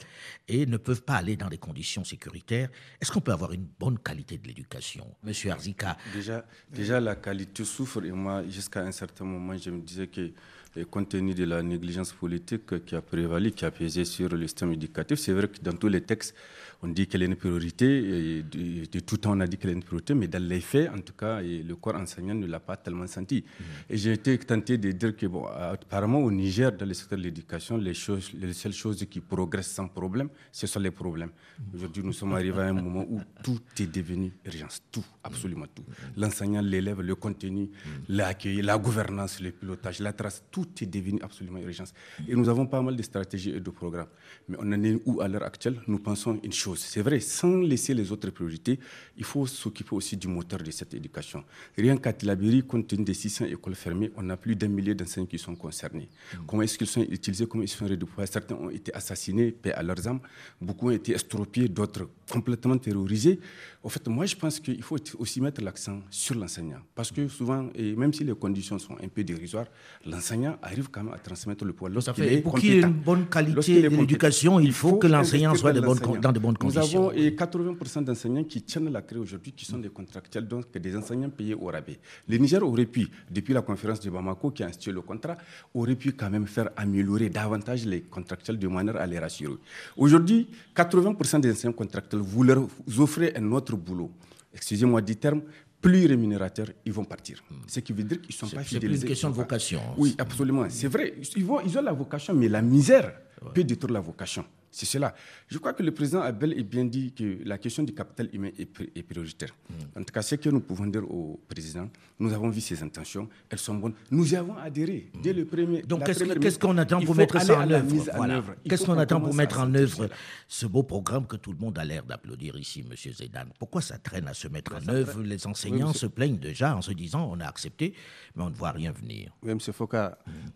et 0.49 0.65
ne 0.65 0.75
peuvent 0.75 1.03
pas 1.03 1.13
aller 1.13 1.37
dans 1.37 1.47
des 1.47 1.57
conditions 1.57 2.03
sécuritaires, 2.03 2.67
est-ce 2.99 3.09
qu'on 3.09 3.21
peut 3.21 3.31
avoir 3.31 3.53
une 3.53 3.65
bonne 3.79 3.97
qualité 3.97 4.37
de 4.37 4.45
l'éducation? 4.45 5.15
Monsieur 5.23 5.51
Arzika 5.51 5.95
déjà, 6.11 6.45
déjà, 6.69 6.99
la 6.99 7.15
qualité 7.15 7.63
souffre, 7.63 8.03
et 8.03 8.11
moi, 8.11 8.43
jusqu'à 8.49 8.81
un 8.81 8.91
certain 8.91 9.23
moment, 9.23 9.55
je 9.55 9.69
me 9.69 9.79
disais 9.79 10.07
que 10.07 10.33
compte 10.83 11.09
tenu 11.09 11.33
de 11.33 11.45
la 11.45 11.63
négligence 11.63 12.11
politique 12.11 12.83
qui 12.85 12.95
a 12.95 13.01
prévalu, 13.01 13.51
qui 13.51 13.65
a 13.65 13.71
pesé 13.71 14.03
sur 14.03 14.29
le 14.29 14.41
système 14.47 14.73
éducatif, 14.73 15.19
c'est 15.19 15.31
vrai 15.31 15.47
que 15.47 15.61
dans 15.61 15.73
tous 15.73 15.87
les 15.87 16.01
textes, 16.01 16.35
on 16.81 16.87
dit 16.89 17.07
qu'elle 17.07 17.23
est 17.23 17.25
une 17.25 17.35
priorité, 17.35 18.39
et 18.39 18.43
de, 18.43 18.99
tout 18.99 19.17
temps 19.17 19.35
on 19.35 19.39
a 19.39 19.47
dit 19.47 19.57
qu'elle 19.57 19.71
est 19.71 19.73
une 19.73 19.83
priorité, 19.83 20.13
mais 20.13 20.27
dans 20.27 20.43
les 20.43 20.61
faits, 20.61 20.89
en 20.89 20.99
tout 20.99 21.13
cas, 21.13 21.41
le 21.41 21.73
corps 21.75 21.95
enseignant 21.95 22.35
ne 22.35 22.45
l'a 22.45 22.59
pas 22.59 22.77
tellement 22.77 23.07
senti. 23.07 23.43
Mm. 23.43 23.63
Et 23.89 23.97
j'ai 23.97 24.13
été 24.13 24.37
tenté 24.39 24.77
de 24.77 24.91
dire 24.91 25.15
que, 25.15 25.25
bon, 25.25 25.45
apparemment 25.45 26.19
au 26.19 26.31
Niger, 26.31 26.71
dans 26.71 26.85
le 26.85 26.93
secteur 26.93 27.17
de 27.17 27.23
l'éducation, 27.23 27.77
les, 27.77 27.93
choses, 27.93 28.31
les 28.33 28.53
seules 28.53 28.73
choses 28.73 29.05
qui 29.09 29.19
progressent 29.19 29.71
sans 29.71 29.87
problème, 29.87 30.29
ce 30.51 30.67
sont 30.67 30.79
les 30.79 30.91
problèmes. 30.91 31.29
Mm. 31.29 31.75
Aujourd'hui, 31.75 32.03
nous 32.03 32.13
sommes 32.13 32.33
arrivés 32.33 32.61
à 32.61 32.65
un 32.67 32.73
moment 32.73 33.05
où 33.09 33.21
tout 33.43 33.59
est 33.79 33.87
devenu 33.87 34.31
urgence, 34.45 34.81
tout, 34.91 35.05
absolument 35.23 35.65
tout. 35.73 35.83
Mm. 35.83 36.21
L'enseignant, 36.21 36.61
l'élève, 36.61 37.01
le 37.01 37.15
contenu, 37.15 37.69
l'accueil, 38.09 38.61
la 38.61 38.77
gouvernance, 38.77 39.39
le 39.41 39.51
pilotage, 39.51 39.99
la 39.99 40.13
trace, 40.13 40.43
tout 40.51 40.67
est 40.81 40.85
devenu 40.85 41.19
absolument 41.21 41.59
urgence. 41.59 41.93
Et 42.27 42.35
nous 42.35 42.49
avons 42.49 42.65
pas 42.67 42.81
mal 42.81 42.95
de 42.95 43.01
stratégies 43.03 43.51
et 43.51 43.59
de 43.59 43.69
programmes. 43.69 44.07
Mais 44.49 44.57
on 44.59 44.71
en 44.71 44.83
est 44.83 45.01
où 45.05 45.21
à 45.21 45.27
l'heure 45.27 45.43
actuelle? 45.43 45.81
Nous 45.87 45.99
pensons 45.99 46.39
une 46.43 46.53
chose 46.53 46.74
c'est 46.75 47.01
vrai, 47.01 47.19
sans 47.19 47.57
laisser 47.57 47.93
les 47.93 48.11
autres 48.11 48.29
priorités, 48.29 48.79
il 49.17 49.23
faut 49.23 49.45
s'occuper 49.45 49.95
aussi 49.95 50.17
du 50.17 50.27
moteur 50.27 50.59
de 50.59 50.71
cette 50.71 50.93
éducation. 50.93 51.43
Rien 51.77 51.97
qu'à 51.97 52.13
Tilabiri, 52.13 52.63
compte 52.63 52.87
tenu 52.87 53.03
des 53.03 53.13
600 53.13 53.45
écoles 53.45 53.75
fermées, 53.75 54.11
on 54.15 54.29
a 54.29 54.37
plus 54.37 54.55
d'un 54.55 54.67
millier 54.67 54.95
d'enseignants 54.95 55.25
qui 55.25 55.37
sont 55.39 55.55
concernés. 55.55 56.09
Mm. 56.33 56.37
Comment 56.47 56.61
est-ce 56.63 56.77
qu'ils 56.77 56.87
sont 56.87 57.01
utilisés? 57.01 57.47
Comment 57.47 57.63
ils 57.63 57.69
sont 57.69 57.85
redéployés? 57.85 58.29
Certains 58.31 58.55
ont 58.55 58.69
été 58.69 58.93
assassinés, 58.93 59.51
paix 59.51 59.73
à 59.73 59.83
leurs 59.83 60.07
âmes. 60.07 60.19
Beaucoup 60.61 60.87
ont 60.87 60.91
été 60.91 61.13
estropiés, 61.13 61.67
d'autres 61.67 62.09
complètement 62.29 62.77
terrorisés. 62.77 63.39
En 63.83 63.89
fait, 63.89 64.07
moi, 64.07 64.25
je 64.25 64.35
pense 64.35 64.59
qu'il 64.59 64.81
faut 64.81 64.97
aussi 65.19 65.39
mettre 65.41 65.61
l'accent 65.61 65.99
sur 66.09 66.35
l'enseignant. 66.35 66.79
Parce 66.95 67.11
que 67.11 67.27
souvent, 67.27 67.69
et 67.75 67.95
même 67.95 68.11
si 68.13 68.23
les 68.23 68.33
conditions 68.33 68.79
sont 68.79 68.95
un 69.01 69.07
peu 69.07 69.23
dérisoires, 69.23 69.67
l'enseignant 70.05 70.57
arrive 70.63 70.89
quand 70.89 71.03
même 71.03 71.13
à 71.13 71.19
transmettre 71.19 71.63
le 71.65 71.73
pouvoir. 71.73 72.03
Fait. 72.15 72.41
Pour 72.41 72.57
qu'il 72.59 72.69
y 72.73 72.77
ait 72.77 72.81
une 72.81 72.91
bonne 72.93 73.27
qualité 73.27 73.83
de 73.83 73.89
l'éducation, 73.89 74.59
il 74.59 74.73
faut, 74.73 74.97
que 74.97 75.07
l'enseignant 75.07 75.53
soit 75.55 75.71
de 75.71 75.81
dans 76.19 76.31
de 76.31 76.39
bonnes 76.39 76.54
conditions. 76.57 77.03
Nous 77.03 77.09
avons 77.09 77.11
et 77.11 77.31
80% 77.31 78.03
d'enseignants 78.03 78.43
qui 78.43 78.61
tiennent 78.61 78.91
la 78.91 79.01
clé 79.01 79.19
aujourd'hui, 79.19 79.51
qui 79.51 79.65
sont 79.65 79.77
des 79.77 79.89
contractuels, 79.89 80.47
donc 80.47 80.71
des 80.77 80.95
enseignants 80.95 81.29
payés 81.29 81.53
au 81.53 81.65
rabais. 81.65 81.99
Le 82.27 82.37
Niger 82.37 82.63
aurait 82.63 82.85
pu, 82.85 83.07
depuis 83.29 83.53
la 83.53 83.61
conférence 83.61 83.99
de 83.99 84.09
Bamako 84.09 84.51
qui 84.51 84.63
a 84.63 84.67
institué 84.67 84.91
le 84.91 85.01
contrat, 85.01 85.37
aurait 85.73 85.95
pu 85.95 86.13
quand 86.13 86.29
même 86.29 86.47
faire 86.47 86.69
améliorer 86.75 87.29
davantage 87.29 87.85
les 87.85 88.01
contractuels 88.01 88.59
de 88.59 88.67
manière 88.67 88.97
à 88.97 89.05
les 89.05 89.19
rassurer. 89.19 89.55
Aujourd'hui, 89.97 90.47
80% 90.75 91.39
des 91.41 91.51
enseignants 91.51 91.73
contractuels, 91.73 92.21
vous 92.21 92.43
leur 92.43 92.67
offrez 92.97 93.33
un 93.35 93.51
autre 93.51 93.75
boulot. 93.75 94.11
Excusez-moi 94.53 95.01
du 95.01 95.17
terme, 95.17 95.41
plus 95.81 96.07
rémunérateurs, 96.07 96.69
ils 96.85 96.91
vont 96.93 97.03
partir. 97.03 97.43
Hmm. 97.51 97.55
Ce 97.67 97.79
qui 97.79 97.93
veut 97.93 98.03
dire 98.03 98.19
qu'ils 98.21 98.33
ne 98.33 98.47
sont 98.49 98.55
pas 98.55 98.63
fidélisés. 98.63 99.01
C'est 99.01 99.03
une 99.03 99.09
question 99.09 99.29
de 99.29 99.35
vocation. 99.35 99.81
Oui, 99.97 100.15
absolument. 100.17 100.65
C'est 100.69 100.87
vrai. 100.87 101.13
Ils, 101.35 101.45
vont, 101.45 101.59
ils 101.61 101.77
ont 101.77 101.81
la 101.83 101.91
vocation, 101.93 102.33
mais 102.33 102.47
la 102.47 102.61
misère 102.63 103.13
peut 103.53 103.63
détruire 103.63 103.93
la 103.93 103.99
vocation. 103.99 104.43
C'est 104.75 104.85
cela. 104.85 105.15
Je 105.47 105.57
crois 105.57 105.71
que 105.71 105.81
le 105.83 105.91
président 105.93 106.19
a 106.21 106.33
bel 106.33 106.51
et 106.59 106.61
bien 106.63 106.83
dit 106.83 107.13
que 107.13 107.37
la 107.45 107.57
question 107.57 107.81
du 107.83 107.93
capital 107.93 108.27
humain 108.33 108.49
est, 108.59 109.03
prioritaire. 109.03 109.55
Mm. 109.69 109.99
En 110.01 110.03
tout 110.03 110.11
cas, 110.13 110.21
ce 110.21 110.35
que 110.35 110.49
nous 110.49 110.59
pouvons 110.59 110.85
dire 110.87 111.09
au 111.09 111.39
président, 111.47 111.87
nous 112.19 112.33
avons 112.33 112.49
vu 112.49 112.59
ses 112.59 112.83
intentions, 112.83 113.29
elles 113.49 113.57
sont 113.59 113.75
bonnes. 113.75 113.93
Nous 114.11 114.33
y 114.33 114.35
avons 114.35 114.57
adhéré 114.57 115.09
dès 115.23 115.31
le 115.31 115.45
premier. 115.45 115.81
Donc, 115.83 116.03
qu'est-ce 116.03 116.59
qu'on 116.59 116.77
attend 116.77 116.99
pour 116.99 117.15
mettre 117.15 117.41
ça 117.41 117.57
en 117.61 117.69
œuvre, 117.71 118.55
Qu'est-ce 118.67 118.83
qu'on 118.85 118.97
attend 118.97 119.21
pour 119.21 119.33
mettre 119.33 119.61
en 119.61 119.73
œuvre 119.73 120.09
ce 120.49 120.65
beau 120.65 120.83
programme 120.83 121.25
que 121.25 121.37
tout 121.37 121.53
le 121.53 121.57
monde 121.57 121.79
a 121.79 121.85
l'air 121.85 122.03
d'applaudir 122.03 122.57
ici, 122.57 122.81
M. 122.85 123.13
Zedan 123.13 123.45
Pourquoi 123.57 123.79
ça 123.81 123.97
traîne 123.97 124.27
à 124.27 124.33
se 124.33 124.49
mettre 124.49 124.75
en 124.75 124.89
œuvre? 124.89 125.21
Les 125.21 125.47
enseignants 125.47 125.93
se 125.93 126.05
plaignent 126.07 126.37
déjà 126.37 126.75
en 126.75 126.81
se 126.81 126.91
disant 126.91 127.29
on 127.31 127.39
a 127.39 127.45
accepté, 127.45 127.93
mais 128.35 128.43
on 128.43 128.49
ne 128.49 128.55
voit 128.55 128.71
rien 128.71 128.91
venir. 128.91 129.31
Oui, 129.41 129.51
M. 129.51 129.59
Foucault, 129.61 129.97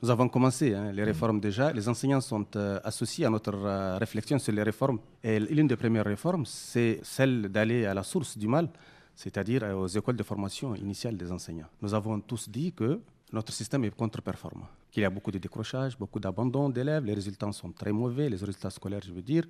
nous 0.03 0.09
avons 0.09 0.27
commencé 0.27 0.73
hein, 0.73 0.91
les 0.91 1.05
réformes 1.05 1.39
déjà. 1.39 1.71
Les 1.71 1.87
enseignants 1.87 2.19
sont 2.19 2.45
euh, 2.57 2.81
associés 2.83 3.23
à 3.25 3.29
notre 3.29 3.53
euh, 3.55 3.97
réflexion 4.09 4.39
sur 4.39 4.53
les 4.53 4.63
réformes. 4.63 4.99
Et 5.23 5.39
l'une 5.39 5.67
des 5.67 5.75
premières 5.75 6.05
réformes, 6.05 6.45
c'est 6.45 6.99
celle 7.03 7.49
d'aller 7.49 7.85
à 7.85 7.93
la 7.93 8.03
source 8.03 8.37
du 8.37 8.47
mal, 8.47 8.69
c'est-à-dire 9.15 9.63
aux 9.77 9.87
écoles 9.87 10.15
de 10.15 10.23
formation 10.23 10.73
initiale 10.75 11.15
des 11.15 11.31
enseignants. 11.31 11.69
Nous 11.81 11.93
avons 11.93 12.19
tous 12.19 12.49
dit 12.49 12.73
que 12.73 12.99
notre 13.31 13.53
système 13.53 13.83
est 13.85 13.95
contre-performant, 13.95 14.67
qu'il 14.91 15.03
y 15.03 15.05
a 15.05 15.09
beaucoup 15.11 15.31
de 15.31 15.37
décrochage, 15.37 15.97
beaucoup 15.97 16.19
d'abandon 16.19 16.69
d'élèves, 16.69 17.05
les 17.05 17.13
résultats 17.13 17.51
sont 17.51 17.71
très 17.71 17.91
mauvais, 17.91 18.27
les 18.29 18.37
résultats 18.37 18.71
scolaires, 18.71 19.05
je 19.05 19.11
veux 19.11 19.21
dire. 19.21 19.45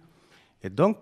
Et 0.62 0.70
donc, 0.70 0.98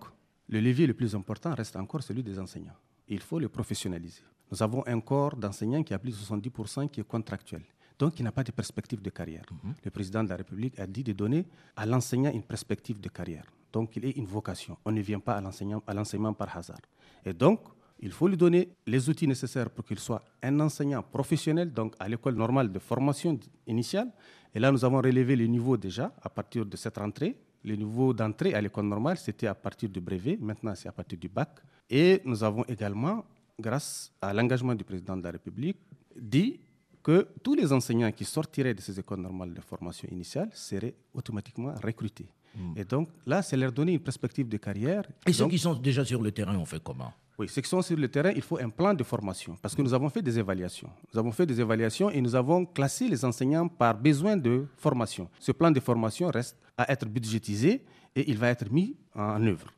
le 0.50 0.60
levier 0.60 0.86
le 0.86 0.94
plus 0.94 1.16
important 1.16 1.54
reste 1.56 1.76
encore 1.76 2.04
celui 2.04 2.22
des 2.22 2.38
enseignants. 2.38 2.78
Il 3.08 3.22
faut 3.22 3.40
le 3.40 3.50
professionnaliser. 3.50 4.22
Nous 4.52 4.62
avons 4.62 4.84
un 4.86 5.00
corps 5.00 5.36
d'enseignants 5.36 5.84
qui 5.84 5.94
a 5.94 6.00
plus 6.00 6.12
de 6.12 6.18
70% 6.18 6.90
qui 6.90 7.00
est 7.02 7.08
contractuel 7.08 7.64
donc 8.00 8.20
il 8.20 8.24
n'a 8.24 8.32
pas 8.32 8.44
de 8.44 8.52
perspective 8.52 9.02
de 9.02 9.10
carrière. 9.10 9.46
Mhm. 9.52 9.74
Le 9.84 9.92
président 9.92 10.24
de 10.24 10.30
la 10.30 10.36
République 10.36 10.80
a 10.80 10.88
dit 10.88 11.04
de 11.04 11.14
donner 11.14 11.46
à 11.76 11.86
l'enseignant 11.86 12.32
une 12.32 12.44
perspective 12.44 13.00
de 13.00 13.10
carrière. 13.10 13.46
Donc 13.74 13.96
il 13.96 14.06
est 14.06 14.12
une 14.12 14.26
vocation. 14.26 14.78
On 14.86 14.92
ne 14.92 15.02
vient 15.02 15.20
pas 15.20 15.36
à 15.36 15.94
l'enseignement 15.94 16.34
par 16.34 16.56
hasard. 16.58 16.80
Et 17.26 17.34
donc, 17.34 17.62
il 18.00 18.12
faut 18.12 18.28
lui 18.28 18.38
donner 18.38 18.70
les 18.86 19.10
outils 19.10 19.28
nécessaires 19.28 19.70
pour 19.70 19.84
qu'il 19.84 19.98
soit 20.00 20.24
un 20.44 20.60
enseignant 20.60 21.02
professionnel, 21.02 21.74
donc 21.74 21.96
à 22.00 22.08
l'école 22.08 22.36
normale 22.36 22.72
de 22.72 22.80
formation 22.80 23.40
initiale. 23.66 24.10
Et 24.54 24.60
là, 24.60 24.72
nous 24.72 24.86
avons 24.86 24.98
relevé 24.98 25.36
les 25.36 25.48
niveaux 25.48 25.78
déjà 25.78 26.14
à 26.22 26.30
partir 26.30 26.66
de 26.66 26.78
cette 26.78 26.98
rentrée. 26.98 27.36
Le 27.64 27.76
niveau 27.76 28.14
d'entrée 28.14 28.54
à 28.54 28.62
l'école 28.62 28.86
normale, 28.86 29.18
c'était 29.18 29.48
à 29.48 29.56
partir 29.56 29.90
du 29.90 30.00
brevet. 30.00 30.38
Maintenant, 30.40 30.74
c'est 30.76 30.88
à 30.88 30.92
partir 30.92 31.18
du 31.18 31.28
bac. 31.28 31.60
Et 31.90 32.22
nous 32.24 32.44
avons 32.44 32.64
également, 32.66 33.26
grâce 33.60 34.12
à 34.22 34.32
l'engagement 34.32 34.76
du 34.76 34.84
président 34.84 35.18
de 35.18 35.24
la 35.24 35.32
République, 35.32 35.78
dit 36.16 36.60
que 37.08 37.26
tous 37.42 37.56
les 37.56 37.72
enseignants 37.72 38.12
qui 38.12 38.26
sortiraient 38.26 38.74
de 38.74 38.82
ces 38.82 39.00
écoles 39.00 39.22
normales 39.22 39.54
de 39.54 39.62
formation 39.62 40.10
initiale 40.12 40.50
seraient 40.52 40.94
automatiquement 41.14 41.74
recrutés. 41.82 42.28
Hmm. 42.54 42.74
Et 42.76 42.84
donc 42.84 43.08
là, 43.26 43.42
c'est 43.42 43.56
leur 43.56 43.72
donner 43.72 43.94
une 43.94 44.02
perspective 44.02 44.50
de 44.50 44.58
carrière. 44.58 45.04
Et 45.26 45.32
ceux 45.32 45.48
qui 45.48 45.58
sont 45.58 45.74
déjà 45.76 46.04
sur 46.04 46.22
le 46.22 46.34
terrain, 46.34 46.58
on 46.58 46.66
fait 46.66 46.84
comment? 46.84 47.14
Oui, 47.40 47.48
ceux 47.48 47.62
qui 47.62 47.70
sont 47.70 47.82
sur 47.82 47.96
le 47.96 48.10
terrain, 48.10 48.32
il 48.36 48.42
faut 48.42 48.58
un 48.60 48.68
plan 48.68 48.94
de 48.94 49.06
formation 49.06 49.56
parce 49.62 49.74
que 49.74 49.82
nous 49.82 49.94
avons 49.94 50.10
fait 50.10 50.22
des 50.22 50.38
évaluations. 50.38 50.90
Nous 51.14 51.18
avons 51.18 51.32
fait 51.32 51.46
des 51.46 51.62
évaluations 51.62 52.10
et 52.10 52.20
nous 52.20 52.36
avons 52.36 52.66
classé 52.66 53.08
les 53.08 53.24
enseignants 53.24 53.70
par 53.70 53.96
besoin 53.98 54.36
de 54.36 54.66
formation. 54.76 55.30
Ce 55.40 55.54
plan 55.54 55.72
de 55.72 55.80
formation 55.80 56.28
reste 56.28 56.58
à 56.78 56.92
être 56.92 57.06
budgétisé 57.08 57.86
et 58.18 58.30
il 58.30 58.38
va 58.38 58.50
être 58.50 58.70
mis 58.70 58.98
en 59.16 59.42
œuvre. 59.48 59.72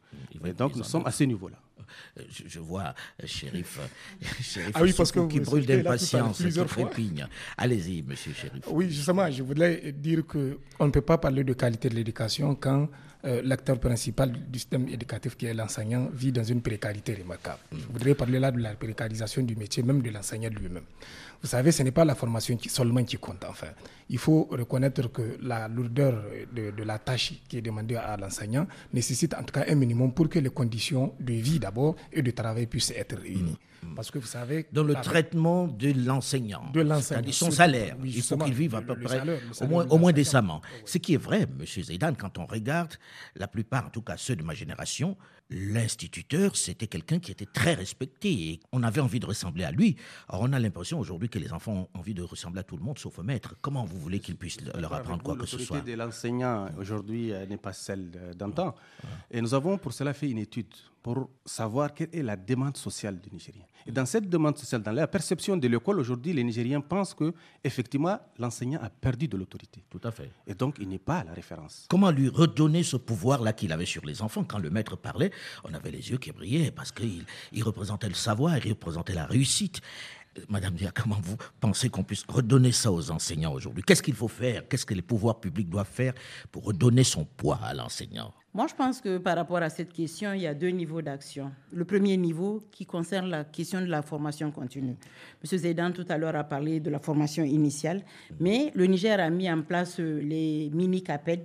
Et 0.44 0.54
donc 0.54 0.76
nous 0.76 0.84
sommes 0.84 1.06
à 1.06 1.12
ce 1.12 1.26
niveau-là. 1.26 1.58
Euh, 2.18 2.24
je, 2.48 2.60
vois 2.60 2.94
euh, 3.22 3.28
shérif, 3.28 3.80
euh, 3.80 4.62
ah 4.74 4.82
oui, 4.82 4.94
parce 4.96 5.12
que 5.12 5.28
qui 5.28 5.40
brûle 5.40 5.66
d'impatience, 5.66 6.38
qui 6.44 6.52
trépigne. 6.52 7.28
Allez-y, 7.58 8.02
monsieur 8.04 8.34
shérif. 8.34 8.64
Oui, 8.70 8.90
justement, 8.90 9.30
je 9.30 9.44
voudrais 9.44 9.92
dire 9.92 10.26
qu'on 10.26 10.86
ne 10.86 10.92
peut 10.92 11.02
pas 11.02 11.18
parler 11.18 11.44
de 11.44 11.54
qualité 11.54 11.90
de 11.90 11.96
l'éducation 11.96 12.56
quand 12.56 12.90
l'acteur 13.22 13.78
principal 13.78 14.32
du 14.32 14.60
système 14.60 14.88
éducatif, 14.88 15.36
qui 15.36 15.46
est 15.46 15.54
l'enseignant, 15.54 16.10
vit 16.14 16.32
dans 16.32 16.44
une 16.46 16.62
précarité 16.62 17.16
remarquable. 17.16 17.60
Je 17.74 17.86
voudrais 17.92 18.16
parler 18.16 18.40
là 18.40 18.50
de 18.50 18.60
la 18.62 18.76
précarisation 18.76 19.42
du 19.44 19.58
métier, 19.58 19.84
même 19.84 20.02
de 20.02 20.10
l'enseignant 20.10 20.50
lui-même. 20.50 20.86
Vous 21.42 21.48
savez, 21.48 21.72
ce 21.72 21.84
n'est 21.84 21.92
pas 21.92 22.04
la 22.04 22.16
formation 22.16 22.58
qui, 22.58 22.68
seulement 22.70 23.04
qui 23.04 23.18
compte, 23.18 23.46
enfin. 23.48 23.68
Il 24.10 24.18
faut 24.18 24.48
reconnaître 24.52 25.08
que 25.12 25.38
la 25.42 25.68
lourdeur 25.68 26.24
de, 26.54 26.84
la 26.84 27.00
tâche 27.00 27.34
qui 27.48 27.58
est 27.58 27.62
demandée 27.62 27.96
à 27.96 28.18
l'enseignant 28.18 28.68
nécessite 28.92 29.34
en 29.36 29.44
tout 29.44 29.54
cas 29.54 29.66
un 29.70 29.76
minimum 29.76 30.12
pour 30.14 30.28
que 30.28 30.40
les 30.40 30.50
conditions 30.50 31.14
de 31.20 31.34
vie 31.34 31.60
d'abord 31.60 31.96
et 32.12 32.22
de 32.22 32.32
travail 32.32 32.66
puissent 32.66 32.92
être 32.92 33.18
réunies. 33.18 33.58
Parce 33.96 34.12
que 34.12 34.20
vous 34.20 34.28
savez. 34.28 34.68
Dans 34.72 34.84
le 34.84 34.96
traitement 34.96 35.68
de 35.68 35.94
l'enseignant. 36.06 36.70
De 36.74 36.82
l'enseignant. 36.82 37.32
Son 37.32 37.52
salaire. 37.52 37.96
il 38.04 38.22
faut 38.22 38.38
qu'il 38.38 38.54
vive 38.54 38.76
à 38.76 38.82
peu 38.82 38.98
près, 39.00 39.22
au 39.62 39.68
moins, 39.68 39.86
au 39.90 39.98
moins 39.98 40.12
décemment. 40.12 40.62
Ce 40.86 40.98
qui 40.98 41.14
est 41.14 41.18
vrai, 41.18 41.44
M. 41.44 41.66
Zaidan, 41.66 42.14
quand 42.14 42.38
on 42.38 42.46
regarde, 42.46 42.94
la 43.36 43.48
plupart, 43.48 43.88
en 43.88 43.90
tout 43.90 44.02
cas 44.02 44.18
ceux 44.18 44.36
de 44.36 44.44
ma 44.44 44.54
génération, 44.54 45.18
l'instituteur, 45.50 46.56
c'était 46.56 46.88
quelqu'un 46.88 47.20
qui 47.20 47.32
était 47.32 47.46
très 47.46 47.74
respecté 47.74 48.30
et 48.30 48.60
on 48.72 48.84
avait 48.84 49.02
envie 49.02 49.20
de 49.20 49.26
ressembler 49.26 49.64
à 49.64 49.72
lui. 49.72 49.96
Alors 50.28 50.44
on 50.44 50.54
a 50.54 50.60
l'impression 50.60 51.00
aujourd'hui 51.00 51.30
que 51.30 51.40
les 51.40 51.52
enfants 51.52 51.90
ont 51.94 52.00
envie 52.00 52.14
de 52.14 52.22
ressembler 52.22 52.60
à 52.60 52.64
tout 52.64 52.78
le 52.78 52.84
monde 52.84 53.00
sauf 53.00 53.18
au 53.18 53.24
maître. 53.24 53.56
Comment 53.62 53.86
vous 53.86 54.00
voulez 54.00 54.20
qu'ils 54.20 54.38
puissent 54.38 54.60
leur 54.78 54.94
apprendre 54.94 55.24
quoi 55.24 55.36
que 55.36 55.46
ce 55.46 55.58
soit? 55.58 55.78
L'autorité 55.78 55.92
de 55.94 55.98
l'enseignant 55.98 56.70
aujourd'hui 56.78 57.32
n'est 57.50 57.58
pas 57.58 57.74
celle 57.74 58.12
d'antan. 58.38 58.76
Et 59.32 59.42
nous 59.42 59.54
avons 59.54 59.78
pour 59.78 59.94
cela 59.94 60.14
fait 60.14 60.30
une 60.30 60.38
étude 60.38 60.68
pour 61.02 61.30
savoir 61.46 61.94
quelle 61.94 62.10
est 62.14 62.22
la 62.22 62.36
demande 62.36 62.76
sociale 62.78 63.20
du 63.20 63.30
Nigérien. 63.32 63.64
Et 63.88 63.92
dans 63.92 64.06
cette 64.06 64.30
demande 64.30 64.58
sociale, 64.58 64.82
dans 64.84 64.92
la 64.92 65.08
perception 65.08 65.56
de 65.58 65.68
l'école 65.68 66.00
aujourd'hui, 66.00 66.34
les 66.34 66.44
Nigériens 66.44 66.82
pensent 66.82 67.14
que 67.14 67.34
effectivement 67.64 68.20
l'enseignant 68.38 68.80
a 68.82 68.90
perdu 68.90 69.28
de 69.28 69.38
l'autorité. 69.38 69.84
Tout 69.90 70.02
à 70.04 70.12
fait. 70.12 70.32
Et 70.46 70.54
donc 70.54 70.76
il 70.80 70.90
n'est 70.90 71.00
pas 71.00 71.24
la 71.24 71.34
référence. 71.34 71.86
Comment 71.90 72.12
lui 72.12 72.28
redonner 72.28 72.84
ce 72.84 72.98
pouvoir-là 72.98 73.54
qu'il 73.54 73.72
avait 73.72 73.86
sur 73.86 74.06
les 74.06 74.22
enfants? 74.22 74.44
Quand 74.44 74.60
le 74.60 74.70
maître 74.70 74.96
parlait, 74.96 75.32
on 75.64 75.74
avait 75.74 75.92
les 75.92 76.10
yeux 76.10 76.18
qui 76.18 76.32
brillaient 76.32 76.72
parce 76.72 76.92
qu'il 76.92 77.26
il 77.52 77.64
représentait 77.64 78.10
le 78.10 78.16
savoir, 78.16 78.58
il 78.58 78.70
représentait 78.70 79.14
la 79.14 79.26
réussite. 79.26 79.82
Madame 80.48 80.76
Dia, 80.76 80.92
comment 80.92 81.20
vous 81.22 81.38
pensez 81.60 81.90
qu'on 81.90 82.04
puisse 82.04 82.24
redonner 82.28 82.72
ça 82.72 82.92
aux 82.92 83.12
enseignants 83.12 83.52
aujourd'hui? 83.52 83.84
Qu'est-ce 83.84 84.04
qu'il 84.04 84.14
faut 84.14 84.28
faire? 84.28 84.68
Qu'est-ce 84.68 84.86
que 84.86 84.94
les 84.94 85.02
pouvoirs 85.02 85.40
publics 85.40 85.70
doivent 85.70 85.90
faire 85.90 86.14
pour 86.52 86.66
redonner 86.66 87.04
son 87.04 87.26
poids 87.26 87.60
à 87.64 87.74
l'enseignant? 87.74 88.34
Moi, 88.52 88.66
je 88.68 88.74
pense 88.74 89.00
que 89.00 89.20
par 89.20 89.36
rapport 89.36 89.58
à 89.58 89.70
cette 89.70 89.94
question, 89.94 90.34
il 90.34 90.42
y 90.42 90.48
a 90.48 90.56
deux 90.56 90.70
niveaux 90.70 91.04
d'action. 91.04 91.52
Le 91.72 91.86
premier 91.86 92.18
niveau 92.18 92.64
qui 92.72 92.84
concerne 92.84 93.30
la 93.30 93.44
question 93.44 93.80
de 93.80 93.86
la 93.86 94.02
formation 94.02 94.50
continue. 94.52 94.96
M. 95.44 95.58
Zaidan 95.60 95.92
tout 95.92 96.06
à 96.10 96.18
l'heure 96.18 96.36
a 96.36 96.44
parlé 96.44 96.80
de 96.80 96.90
la 96.90 96.98
formation 96.98 97.44
initiale, 97.44 98.02
mais 98.40 98.72
le 98.74 98.86
Niger 98.88 99.20
a 99.20 99.30
mis 99.30 99.52
en 99.52 99.62
place 99.62 100.00
euh, 100.00 100.20
les 100.22 100.72
mini-CAPED, 100.74 101.42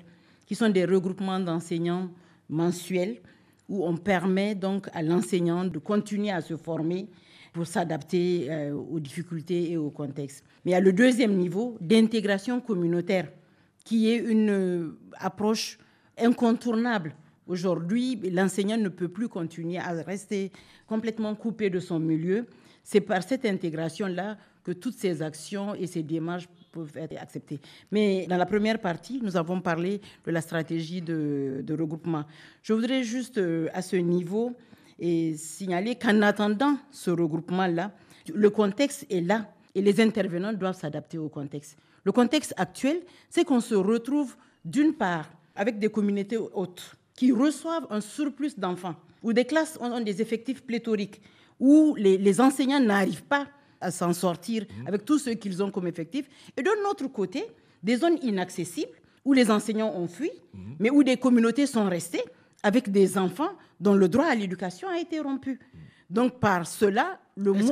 qui 0.46 0.54
sont 0.54 0.70
des 0.70 0.86
regroupements 0.86 1.40
d'enseignants 1.40 2.08
mensuels 2.48 3.20
où 3.68 3.84
on 3.84 3.96
permet 3.96 4.54
donc 4.54 4.88
à 4.94 5.02
l'enseignant 5.02 5.64
de 5.64 5.78
continuer 5.78 6.30
à 6.30 6.40
se 6.40 6.56
former 6.56 7.08
pour 7.52 7.66
s'adapter 7.66 8.46
euh, 8.50 8.72
aux 8.74 8.98
difficultés 9.00 9.72
et 9.72 9.76
au 9.76 9.90
contexte. 9.90 10.42
Mais 10.64 10.70
il 10.70 10.74
y 10.74 10.76
a 10.76 10.80
le 10.80 10.92
deuxième 10.92 11.34
niveau 11.36 11.76
d'intégration 11.82 12.60
communautaire, 12.60 13.28
qui 13.84 14.10
est 14.10 14.16
une 14.16 14.50
euh, 14.50 14.98
approche 15.18 15.78
incontournable. 16.18 17.14
Aujourd'hui, 17.46 18.16
l'enseignant 18.30 18.76
ne 18.76 18.88
peut 18.88 19.08
plus 19.08 19.28
continuer 19.28 19.78
à 19.78 19.92
rester 19.92 20.50
complètement 20.86 21.34
coupé 21.34 21.68
de 21.70 21.80
son 21.80 21.98
milieu. 21.98 22.46
C'est 22.82 23.00
par 23.00 23.22
cette 23.22 23.44
intégration-là 23.44 24.36
que 24.62 24.72
toutes 24.72 24.94
ces 24.94 25.20
actions 25.20 25.74
et 25.74 25.86
ces 25.86 26.02
démarches 26.02 26.48
peuvent 26.72 26.96
être 26.96 27.20
acceptées. 27.20 27.60
Mais 27.92 28.26
dans 28.26 28.36
la 28.38 28.46
première 28.46 28.80
partie, 28.80 29.20
nous 29.22 29.36
avons 29.36 29.60
parlé 29.60 30.00
de 30.24 30.30
la 30.30 30.40
stratégie 30.40 31.02
de, 31.02 31.64
regroupement. 31.78 32.24
Je 32.62 32.72
voudrais 32.72 33.04
juste 33.04 33.38
euh, 33.38 33.68
à 33.74 33.82
ce 33.82 33.96
niveau 33.96 34.52
signaler 35.36 35.96
qu'en 35.96 36.22
attendant 36.22 36.76
ce 36.90 37.10
regroupement-là, 37.10 37.90
le 38.32 38.50
contexte 38.50 39.06
est 39.10 39.20
là 39.20 39.52
et 39.74 39.82
les 39.82 40.00
intervenants 40.00 40.52
doivent 40.52 40.78
s'adapter 40.78 41.18
au 41.18 41.28
contexte. 41.28 41.76
Le 42.04 42.12
contexte 42.12 42.54
actuel, 42.56 43.00
c'est 43.28 43.44
qu'on 43.44 43.60
se 43.60 43.74
retrouve 43.74 44.36
d'une 44.64 44.94
part 44.94 45.28
avec 45.54 45.78
des 45.78 45.88
communautés 45.88 46.36
hautes 46.36 46.96
qui 47.14 47.32
reçoivent 47.32 47.86
un 47.90 48.00
surplus 48.00 48.58
d'enfants, 48.58 48.96
où 49.22 49.32
des 49.32 49.44
classes 49.44 49.78
ont 49.80 50.00
des 50.00 50.20
effectifs 50.20 50.62
pléthoriques, 50.62 51.20
où 51.60 51.94
les, 51.96 52.40
enseignants 52.40 52.80
n'arrivent 52.80 53.24
pas 53.24 53.46
à 53.80 53.90
s'en 53.90 54.12
sortir 54.12 54.64
mmh. 54.64 54.88
avec 54.88 55.04
tout 55.04 55.18
ce 55.18 55.30
qu'ils 55.30 55.62
ont 55.62 55.70
comme 55.70 55.86
effectif. 55.86 56.26
Et 56.56 56.62
de 56.62 56.70
l'autre 56.82 57.06
côté, 57.08 57.44
des 57.82 57.96
zones 57.96 58.18
inaccessibles 58.22 58.92
où 59.24 59.32
les 59.32 59.50
enseignants 59.50 59.94
ont 59.94 60.08
fui, 60.08 60.30
mmh. 60.30 60.58
mais 60.80 60.90
où 60.90 61.04
des 61.04 61.16
communautés 61.16 61.66
sont 61.66 61.88
restées 61.88 62.24
avec 62.62 62.90
des 62.90 63.16
enfants 63.16 63.52
dont 63.78 63.94
le 63.94 64.08
droit 64.08 64.26
à 64.26 64.34
l'éducation 64.34 64.88
a 64.88 64.98
été 64.98 65.20
rompu. 65.20 65.60
Donc 66.14 66.38
par 66.38 66.64
cela, 66.64 67.18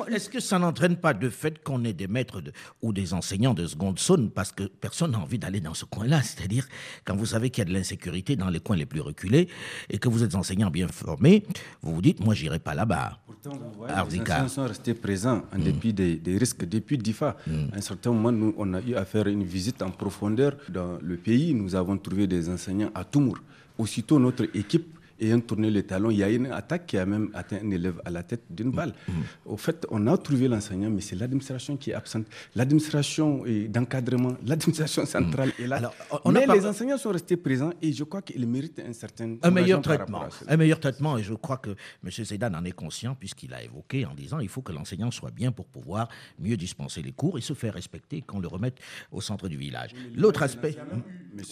est-ce, 0.09 0.29
que 0.29 0.41
ça 0.41 0.59
n'entraîne 0.59 0.97
pas 0.97 1.15
de 1.15 1.31
fait 1.31 1.63
qu'on 1.63 1.85
ait 1.85 1.93
des 1.93 2.09
maîtres 2.09 2.43
ou 2.83 2.93
des 2.93 3.15
enseignants 3.15 3.55
de 3.55 3.65
seconde 3.67 4.01
zone 4.01 4.31
parce 4.31 4.51
que 4.51 4.65
personne 4.65 5.13
n'a 5.13 5.21
envie 5.21 5.39
d'aller 5.39 5.61
dans 5.61 5.75
ce 5.75 5.85
coin-là? 5.85 6.23
C'est-à-dire, 6.23 6.67
quand 7.05 7.15
vous 7.15 7.27
savez 7.27 7.51
qu'il 7.51 7.63
y 7.63 7.67
a 7.67 7.71
de 7.71 7.73
l'insécurité 7.73 8.35
dans 8.35 8.49
les 8.49 8.59
coins 8.59 8.75
les 8.75 8.87
plus 8.87 9.01
reculés 9.01 9.49
et 9.89 9.99
que 9.99 10.09
vous 10.09 10.25
êtes 10.25 10.35
enseignant 10.35 10.71
bien 10.71 10.89
formé, 10.89 11.45
vous 11.83 11.95
vous 11.95 12.03
dites, 12.03 12.19
moi, 12.19 12.35
j'irai 12.35 12.59
pas 12.59 12.75
là-bas. 12.75 13.21
Pourtant, 13.25 13.53
vous 13.57 13.79
voyez, 13.79 13.95
les 13.95 14.01
enseignants 14.21 14.49
sont 14.49 14.67
restés 14.67 14.95
présents 14.95 15.43
en 15.55 15.59
mm. 15.59 15.63
dépit 15.63 15.93
des, 15.93 16.37
risques. 16.37 16.65
Depuis 16.65 16.99
DIFA, 16.99 17.37
mm. 17.47 17.53
à 17.73 17.77
un 17.77 17.81
certain 17.81 18.11
moment, 18.11 18.33
nous, 18.33 18.55
on 18.59 18.75
a 18.75 18.81
eu 18.81 18.97
à 18.97 19.05
faire 19.05 19.29
une 19.29 19.45
visite 19.45 19.81
en 19.83 19.91
profondeur 19.91 20.57
dans 20.69 20.99
le 21.01 21.17
pays. 21.17 21.55
Nous 21.55 21.77
avons 21.77 21.97
trouvé 21.97 22.27
des 22.27 22.49
enseignants 22.49 22.91
à 22.97 23.05
Toumour. 23.05 23.39
Aussitôt, 23.79 24.19
notre 24.19 24.45
équipe 24.57 24.99
ayant 25.23 25.41
tourné 25.41 25.71
le 25.71 25.83
talon, 25.83 26.11
il 26.11 26.19
y 26.19 26.23
a 26.23 26.29
une 26.31 26.47
attaque 26.47 26.87
qui 26.87 26.99
a 26.99 27.07
même 27.07 27.31
atteint 27.35 27.59
un 27.63 27.71
élève 27.71 28.01
à 28.05 28.11
la 28.11 28.23
tête 28.23 28.43
d'une 28.51 28.71
balle. 28.71 28.93
Mm. 29.09 29.13
Au 29.47 29.57
fait, 29.57 29.87
on 29.91 30.07
a 30.07 30.17
trouvé 30.19 30.49
l'enseignant, 30.49 30.91
mais 30.91 31.01
c'est 31.01 31.17
l'administration 31.17 31.77
qui 31.77 31.91
est 31.91 31.95
absente. 31.95 32.27
L'administration 32.55 33.45
d'encadrement, 33.69 34.37
l'administration 34.47 35.07
centrale 35.07 35.53
est 35.59 35.67
là. 35.67 35.77
Alors, 35.77 35.95
on 36.25 36.33
mais 36.33 36.47
les 36.47 36.67
enseignants 36.67 36.99
sont 36.99 37.11
restés 37.11 37.37
présents 37.37 37.73
et 37.81 37.93
je 37.93 38.05
crois 38.05 38.23
qu'ils 38.23 38.47
méritent 38.47 38.81
un 38.81 38.93
certain 38.93 39.37
un 39.43 39.51
meilleur 39.51 39.81
traitement. 39.81 40.25
Un 40.49 40.57
meilleur 40.57 40.81
traitement 40.81 41.19
et 41.19 41.23
je 41.23 41.35
crois 41.35 41.59
que 41.59 41.71
M. 41.71 42.11
Zedane 42.11 42.57
en 42.57 42.65
est 42.65 42.73
conscient 42.73 43.15
puisqu'il 43.15 43.55
a 43.55 43.63
évoqué 43.63 44.05
en 44.07 44.15
disant 44.15 44.41
il 44.41 44.49
faut 44.49 44.63
que 44.63 44.73
l'enseignant 44.73 45.11
soit 45.11 45.31
bien 45.31 45.53
pour 45.53 45.67
pouvoir 45.67 46.09
mieux 46.39 46.57
dispenser 46.57 47.03
les 47.03 47.13
cours 47.13 47.39
et 47.39 47.41
se 47.41 47.53
faire 47.55 47.75
respecter 47.75 48.23
qu'on 48.23 48.41
le 48.41 48.49
remette 48.49 48.79
au 49.11 49.21
centre 49.21 49.49
du 49.49 49.57
village. 49.57 49.91
L'autre 50.15 50.43
aspect... 50.43 50.77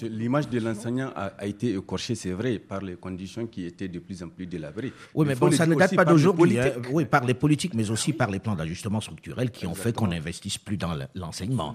L'image 0.03 0.51
de 0.51 0.59
l'enseignant 0.59 1.11
a, 1.17 1.27
a 1.39 1.47
été 1.47 1.75
écorchée, 1.75 2.15
c'est 2.15 2.33
vrai, 2.33 2.59
par 2.59 2.83
les 2.83 2.97
conditions 2.97 3.47
qui 3.47 3.60
était 3.65 3.89
de 3.89 3.99
plus 3.99 4.23
en 4.23 4.29
plus 4.29 4.47
délabré. 4.47 4.93
Oui, 5.15 5.27
mais 5.27 5.35
bon, 5.35 5.51
ça 5.51 5.67
ne 5.67 5.75
date 5.75 5.95
pas 5.95 6.05
d'aujourd'hui. 6.05 6.59
Hein. 6.59 6.73
Oui, 6.91 7.05
par 7.05 7.25
les 7.25 7.35
politiques, 7.35 7.75
mais 7.75 7.91
aussi 7.91 8.13
par 8.13 8.31
les 8.31 8.39
plans 8.39 8.55
d'ajustement 8.55 9.01
structurel 9.01 9.51
qui 9.51 9.67
ont 9.67 9.75
fait 9.75 9.93
qu'on 9.93 10.09
n'investisse 10.09 10.59
plus 10.59 10.77
dans 10.77 10.97
l'enseignement. 11.15 11.75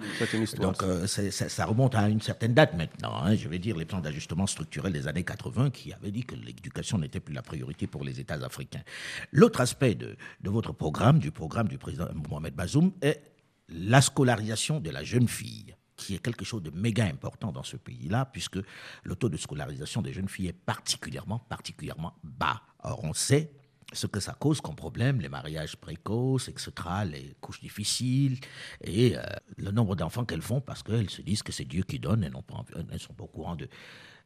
Donc, 0.60 0.84
euh, 0.84 1.08
ça 1.08 1.66
remonte 1.66 1.96
à 1.96 2.10
une 2.10 2.22
certaine 2.22 2.54
date 2.54 2.76
maintenant. 2.76 3.16
Hein. 3.24 3.36
Je 3.36 3.48
vais 3.48 3.60
dire 3.60 3.78
les 3.78 3.86
plans 3.86 4.02
d'ajustement 4.02 4.48
structurel 4.48 4.94
des 4.94 5.08
années 5.08 5.24
80 5.24 5.70
qui 5.72 5.94
avaient 5.94 6.12
dit 6.12 6.24
que 6.24 6.36
l'éducation 6.36 6.98
n'était 6.98 7.20
plus 7.20 7.34
la 7.34 7.42
priorité 7.42 7.88
pour 7.88 8.04
les 8.04 8.20
États 8.20 8.36
africains. 8.36 8.84
L'autre 9.32 9.62
aspect 9.62 9.96
de, 9.96 10.16
de 10.42 10.50
votre 10.50 10.74
programme, 10.74 11.20
du 11.20 11.32
programme 11.32 11.68
du 11.68 11.78
président 11.78 12.08
Mohamed 12.30 12.54
Bazoum, 12.54 12.92
est 13.02 13.22
la 13.70 14.02
scolarisation 14.02 14.80
de 14.80 14.90
la 14.90 15.04
jeune 15.04 15.28
fille 15.28 15.76
qui 15.96 16.16
est 16.16 16.20
quelque 16.20 16.46
chose 16.46 16.64
de 16.64 16.72
méga 16.72 17.06
important 17.06 17.52
dans 17.52 17.64
ce 17.64 17.78
pays-là, 17.78 18.26
puisque 18.26 18.60
le 19.04 19.16
taux 19.16 19.30
de 19.30 19.38
scolarisation 19.38 20.02
des 20.02 20.14
jeunes 20.14 20.30
filles 20.30 20.48
est 20.48 20.54
particulièrement, 20.54 21.40
particulièrement 21.40 22.14
bas. 22.24 22.62
Or, 22.84 23.04
on 23.04 23.14
sait 23.14 23.52
ce 23.94 24.08
que 24.08 24.20
ça 24.20 24.34
cause 24.34 24.62
comme 24.62 24.76
problème, 24.76 25.22
les 25.22 25.30
mariages 25.30 25.76
précoces, 25.78 26.50
etc., 26.50 26.72
les 27.06 27.36
couches 27.40 27.62
difficiles, 27.62 28.40
et 28.82 29.18
euh, 29.18 29.22
le 29.58 29.72
nombre 29.72 29.96
d'enfants 29.96 30.26
qu'elles 30.26 30.42
font 30.42 30.60
parce 30.60 30.84
qu'elles 30.84 31.10
se 31.10 31.22
disent 31.22 31.44
que 31.44 31.52
c'est 31.52 31.66
Dieu 31.66 31.84
qui 31.84 32.00
donne 32.00 32.24
et 32.24 32.30
non 32.30 32.42
pas, 32.42 32.66
elles 32.76 32.86
ne 32.92 32.98
sont 32.98 33.14
pas 33.14 33.24
au 33.24 33.28
courant 33.28 33.56
de, 33.56 33.70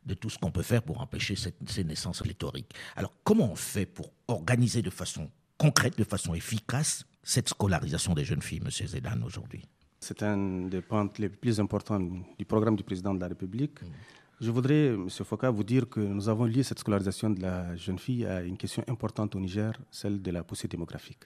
de 0.06 0.14
tout 0.14 0.30
ce 0.30 0.38
qu'on 0.38 0.52
peut 0.52 0.64
faire 0.64 0.82
pour 0.82 1.02
empêcher 1.02 1.36
ces 1.36 1.84
naissances 1.84 2.22
pléthoriques. 2.22 2.74
Alors, 2.96 3.14
comment 3.24 3.52
on 3.52 3.56
fait 3.56 3.86
pour 3.86 4.14
organiser 4.28 4.82
de 4.82 4.90
façon 4.90 5.30
concrète, 5.58 5.98
de 5.98 6.04
façon 6.04 6.34
efficace, 6.34 7.06
cette 7.22 7.50
scolarisation 7.50 8.14
des 8.14 8.24
jeunes 8.24 8.42
filles, 8.42 8.62
M. 8.64 8.72
Zedane, 8.72 9.24
aujourd'hui? 9.24 9.68
C'est 10.00 10.24
un 10.24 10.68
des 10.68 10.82
points 10.82 11.10
les 11.18 11.30
plus 11.30 11.60
importants 11.60 12.00
du 12.38 12.46
programme 12.46 12.76
du 12.76 12.84
président 12.84 13.14
de 13.14 13.20
la 13.20 13.28
République. 13.28 13.80
Je 14.40 14.50
voudrais, 14.52 14.88
M. 14.94 15.10
Foka, 15.10 15.50
vous 15.50 15.64
dire 15.66 15.90
que 15.90 16.00
nous 16.00 16.30
avons 16.30 16.46
lié 16.46 16.64
cette 16.64 16.80
scolarisation 16.80 17.30
de 17.30 17.42
la 17.42 17.76
jeune 17.76 18.00
fille 18.00 18.26
à 18.26 18.42
une 18.42 18.56
question 18.58 18.84
importante 18.88 19.36
au 19.36 19.40
Niger, 19.40 19.74
celle 19.92 20.22
de 20.22 20.32
la 20.32 20.44
poussée 20.44 20.70
démographique. 20.70 21.24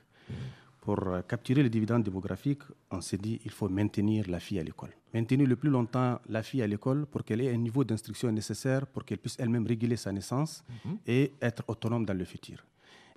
Pour 0.82 1.00
capturer 1.30 1.62
les 1.64 1.70
dividendes 1.70 2.04
démographiques, 2.04 2.64
on 2.92 3.00
s'est 3.00 3.18
dit 3.20 3.38
qu'il 3.38 3.52
faut 3.52 3.70
maintenir 3.70 4.28
la 4.30 4.40
fille 4.40 4.60
à 4.60 4.64
l'école. 4.64 4.90
Maintenir 5.14 5.48
le 5.48 5.56
plus 5.56 5.70
longtemps 5.70 6.20
la 6.28 6.42
fille 6.42 6.62
à 6.64 6.68
l'école 6.68 7.06
pour 7.06 7.24
qu'elle 7.24 7.42
ait 7.42 7.54
un 7.54 7.58
niveau 7.58 7.84
d'instruction 7.84 8.32
nécessaire 8.32 8.88
pour 8.88 9.06
qu'elle 9.06 9.20
puisse 9.20 9.38
elle-même 9.40 9.66
réguler 9.68 9.96
sa 9.96 10.12
naissance 10.12 10.64
et 11.08 11.32
être 11.42 11.64
autonome 11.68 12.06
dans 12.06 12.18
le 12.18 12.26
futur. 12.26 12.66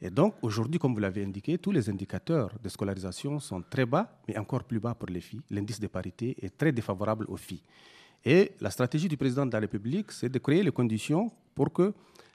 Et 0.00 0.10
donc, 0.10 0.34
aujourd'hui, 0.42 0.78
comme 0.78 0.94
vous 0.94 1.00
l'avez 1.00 1.24
indiqué, 1.24 1.58
tous 1.58 1.72
les 1.72 1.88
indicateurs 1.88 2.50
de 2.62 2.68
scolarisation 2.68 3.40
sont 3.40 3.62
très 3.62 3.86
bas, 3.86 4.20
mais 4.28 4.36
encore 4.38 4.64
plus 4.64 4.78
bas 4.80 4.94
pour 4.94 5.08
les 5.08 5.20
filles. 5.20 5.40
L'indice 5.50 5.80
de 5.80 5.86
parité 5.86 6.36
est 6.42 6.56
très 6.56 6.72
défavorable 6.72 7.24
aux 7.28 7.36
filles. 7.36 7.62
Et 8.24 8.52
la 8.60 8.70
stratégie 8.70 9.08
du 9.08 9.16
président 9.16 9.46
de 9.46 9.52
la 9.52 9.60
République, 9.60 10.12
c'est 10.12 10.28
de 10.28 10.38
créer 10.38 10.62
les 10.62 10.72
conditions 10.72 11.30
pour 11.54 11.72
que 11.72 11.92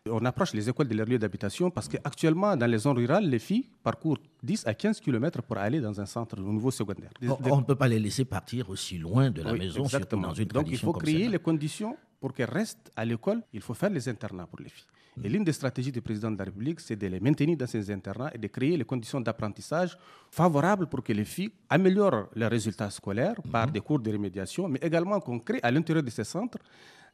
on 0.10 0.26
approche 0.26 0.54
les 0.54 0.68
écoles 0.68 0.88
de 0.88 0.96
leur 0.96 1.06
lieu 1.06 1.20
d'habitation 1.20 1.70
parce 1.70 1.88
qu'actuellement, 1.88 2.56
dans 2.58 2.66
les 2.66 2.80
zones 2.80 2.98
rurales, 2.98 3.30
les 3.30 3.38
filles 3.38 3.68
parcourent 3.84 4.18
10 4.42 4.66
à 4.66 4.74
15 4.74 5.00
km 5.00 5.44
pour 5.44 5.58
aller 5.58 5.80
dans 5.80 6.02
un 6.02 6.08
centre 6.08 6.40
au 6.40 6.52
niveau 6.52 6.72
secondaire. 6.72 7.12
On 7.22 7.58
ne 7.58 7.64
peut 7.64 7.76
pas 7.76 7.88
les 7.88 8.00
laisser 8.00 8.26
partir 8.26 8.70
aussi 8.72 8.98
loin 8.98 9.30
de 9.30 9.44
la 9.44 9.54
maison, 9.54 9.84
exactement. 9.84 10.30
dans 10.30 10.34
une 10.34 10.46
Donc 10.46 10.70
il 10.72 10.78
faut 10.78 10.94
créer 10.94 11.28
les 11.28 11.38
conditions 11.38 11.96
pour 12.20 12.34
qu'elles 12.34 12.50
restent 12.50 12.92
à 12.96 13.06
l'école. 13.06 13.44
Il 13.54 13.62
faut 13.62 13.76
faire 13.76 13.92
les 13.92 14.10
internats 14.10 14.48
pour 14.48 14.60
les 14.60 14.70
filles. 14.70 14.88
Et 15.24 15.30
l'une 15.30 15.44
des 15.44 15.52
stratégies 15.54 15.92
du 15.92 16.02
président 16.02 16.32
de 16.32 16.38
la 16.38 16.46
République, 16.46 16.80
c'est 16.80 16.96
de 16.96 17.08
les 17.08 17.20
maintenir 17.20 17.58
dans 17.58 17.68
ces 17.68 17.92
internats 17.92 18.32
et 18.34 18.38
de 18.38 18.48
créer 18.48 18.78
les 18.78 18.86
conditions 18.86 19.20
d'apprentissage 19.20 19.98
favorables 20.30 20.88
pour 20.88 21.04
que 21.04 21.12
les 21.14 21.26
filles 21.26 21.52
améliorent 21.70 22.30
leurs 22.36 22.52
résultats 22.52 22.90
scolaires 22.90 23.36
par 23.52 23.70
des 23.70 23.82
cours 23.82 24.00
de 24.00 24.10
rémédiation, 24.10 24.68
mais 24.70 24.80
également 24.82 25.20
qu'on 25.20 25.40
crée 25.40 25.60
à 25.62 25.70
l'intérieur 25.72 26.04
de 26.04 26.10
ces 26.10 26.24
centres 26.24 26.60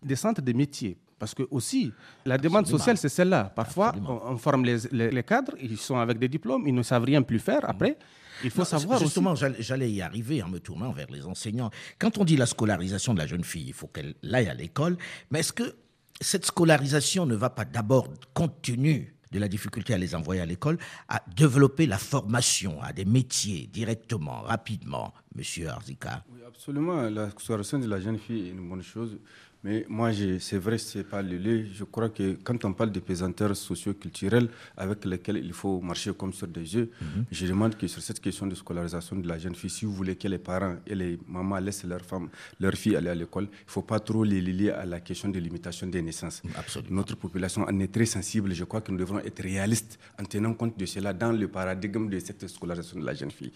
des 0.03 0.15
centres 0.15 0.41
de 0.41 0.53
métiers. 0.53 0.97
Parce 1.19 1.33
que 1.33 1.43
aussi, 1.49 1.91
la 2.25 2.37
demande 2.37 2.67
sociale, 2.67 2.97
c'est 2.97 3.09
celle-là. 3.09 3.45
Parfois, 3.55 3.95
on, 4.07 4.37
forme 4.37 4.63
les, 4.65 4.77
les, 4.91 5.23
cadres, 5.23 5.53
ils 5.59 5.77
sont 5.77 5.97
avec 5.97 6.19
des 6.19 6.27
diplômes, 6.27 6.67
ils 6.67 6.75
ne 6.75 6.83
savent 6.83 7.03
rien 7.05 7.23
plus 7.23 7.39
faire 7.39 7.67
après. 7.67 7.97
Il 8.43 8.51
faut 8.51 8.63
savoir 8.63 8.99
Justement, 8.99 9.33
j'allais 9.33 9.91
y 9.91 10.01
arriver 10.03 10.43
en 10.43 10.47
me 10.49 10.59
tournant 10.59 10.91
vers 10.91 11.07
les 11.09 11.25
enseignants. 11.25 11.71
Quand 11.97 12.19
on 12.19 12.23
dit 12.23 12.37
la 12.37 12.45
scolarisation 12.45 13.15
de 13.15 13.19
la 13.19 13.25
jeune 13.25 13.43
fille, 13.43 13.65
il 13.69 13.73
faut 13.73 13.87
qu'elle 13.87 14.13
aille 14.31 14.47
à 14.47 14.53
l'école. 14.53 14.95
Mais 15.31 15.39
est-ce 15.39 15.53
que 15.53 15.75
cette 16.21 16.45
scolarisation 16.45 17.25
ne 17.25 17.35
va 17.35 17.49
pas 17.49 17.65
d'abord, 17.65 18.07
compte 18.33 18.61
tenu 18.61 19.13
de 19.31 19.39
la 19.39 19.47
difficulté 19.47 19.93
à 19.93 19.97
les 19.97 20.15
envoyer 20.15 20.41
à 20.41 20.45
l'école, 20.45 20.77
à 21.09 21.21
développer 21.35 21.85
la 21.85 21.97
formation 21.97 22.81
à 22.81 22.93
des 22.93 23.05
métiers 23.05 23.67
directement, 23.67 24.41
rapidement, 24.41 25.13
Monsieur 25.35 25.69
Arzika 25.69 26.23
Oui, 26.31 26.39
absolument. 26.47 27.09
La 27.09 27.29
scolarisation 27.31 27.79
de 27.79 27.87
la 27.87 27.99
jeune 27.99 28.17
fille 28.17 28.47
est 28.47 28.51
une 28.51 28.69
bonne 28.69 28.81
chose. 28.83 29.19
Mais 29.63 29.85
moi, 29.89 30.11
c'est 30.39 30.57
vrai, 30.57 30.77
ce 30.77 30.99
n'est 30.99 31.03
pas 31.03 31.21
le 31.21 31.37
lait. 31.37 31.65
Je 31.73 31.83
crois 31.83 32.09
que 32.09 32.37
quand 32.43 32.63
on 32.65 32.73
parle 32.73 32.91
des 32.91 33.01
pesanteurs 33.01 33.55
socio-culturels 33.55 34.49
avec 34.77 35.03
lesquels 35.05 35.37
il 35.37 35.51
faut 35.53 35.81
marcher 35.81 36.13
comme 36.13 36.31
sur 36.31 36.47
des 36.47 36.75
yeux, 36.75 36.91
mhm. 37.01 37.25
je 37.31 37.47
demande 37.47 37.75
que 37.75 37.87
sur 37.87 38.01
cette 38.01 38.19
question 38.19 38.45
de 38.47 38.55
scolarisation 38.55 39.15
de 39.15 39.27
la 39.27 39.37
jeune 39.37 39.55
fille, 39.55 39.69
si 39.69 39.85
vous 39.85 39.93
voulez 39.93 40.15
que 40.15 40.27
les 40.27 40.37
parents 40.37 40.75
et 40.85 40.95
les 40.95 41.19
mamans 41.27 41.57
laissent 41.59 41.83
leurs 41.85 42.05
femmes, 42.05 42.29
leurs 42.59 42.73
filles 42.75 42.95
aller 42.95 43.09
à 43.09 43.15
l'école, 43.15 43.45
il 43.45 43.65
ne 43.65 43.71
faut 43.71 43.81
pas 43.81 43.99
trop 43.99 44.23
les 44.23 44.41
lier 44.41 44.69
à 44.69 44.85
la 44.85 44.99
question 44.99 45.29
de 45.29 45.39
limitation 45.39 45.87
des 45.87 46.01
naissances. 46.01 46.41
Absolument. 46.55 46.95
Notre 46.97 47.15
population 47.17 47.63
en 47.63 47.79
est 47.79 47.91
très 47.91 48.05
sensible. 48.05 48.53
Je 48.53 48.63
crois 48.63 48.81
que 48.81 48.91
nous 48.91 48.97
devons 48.97 49.19
être 49.19 49.41
réalistes 49.41 49.97
en 50.19 50.23
tenant 50.23 50.53
compte 50.53 50.77
de 50.77 50.85
cela 50.85 51.13
dans 51.13 51.31
le 51.31 51.47
paradigme 51.47 52.09
de 52.09 52.19
cette 52.19 52.47
scolarisation 52.47 52.99
de 52.99 53.05
la 53.05 53.13
jeune 53.15 53.31
fille. 53.31 53.51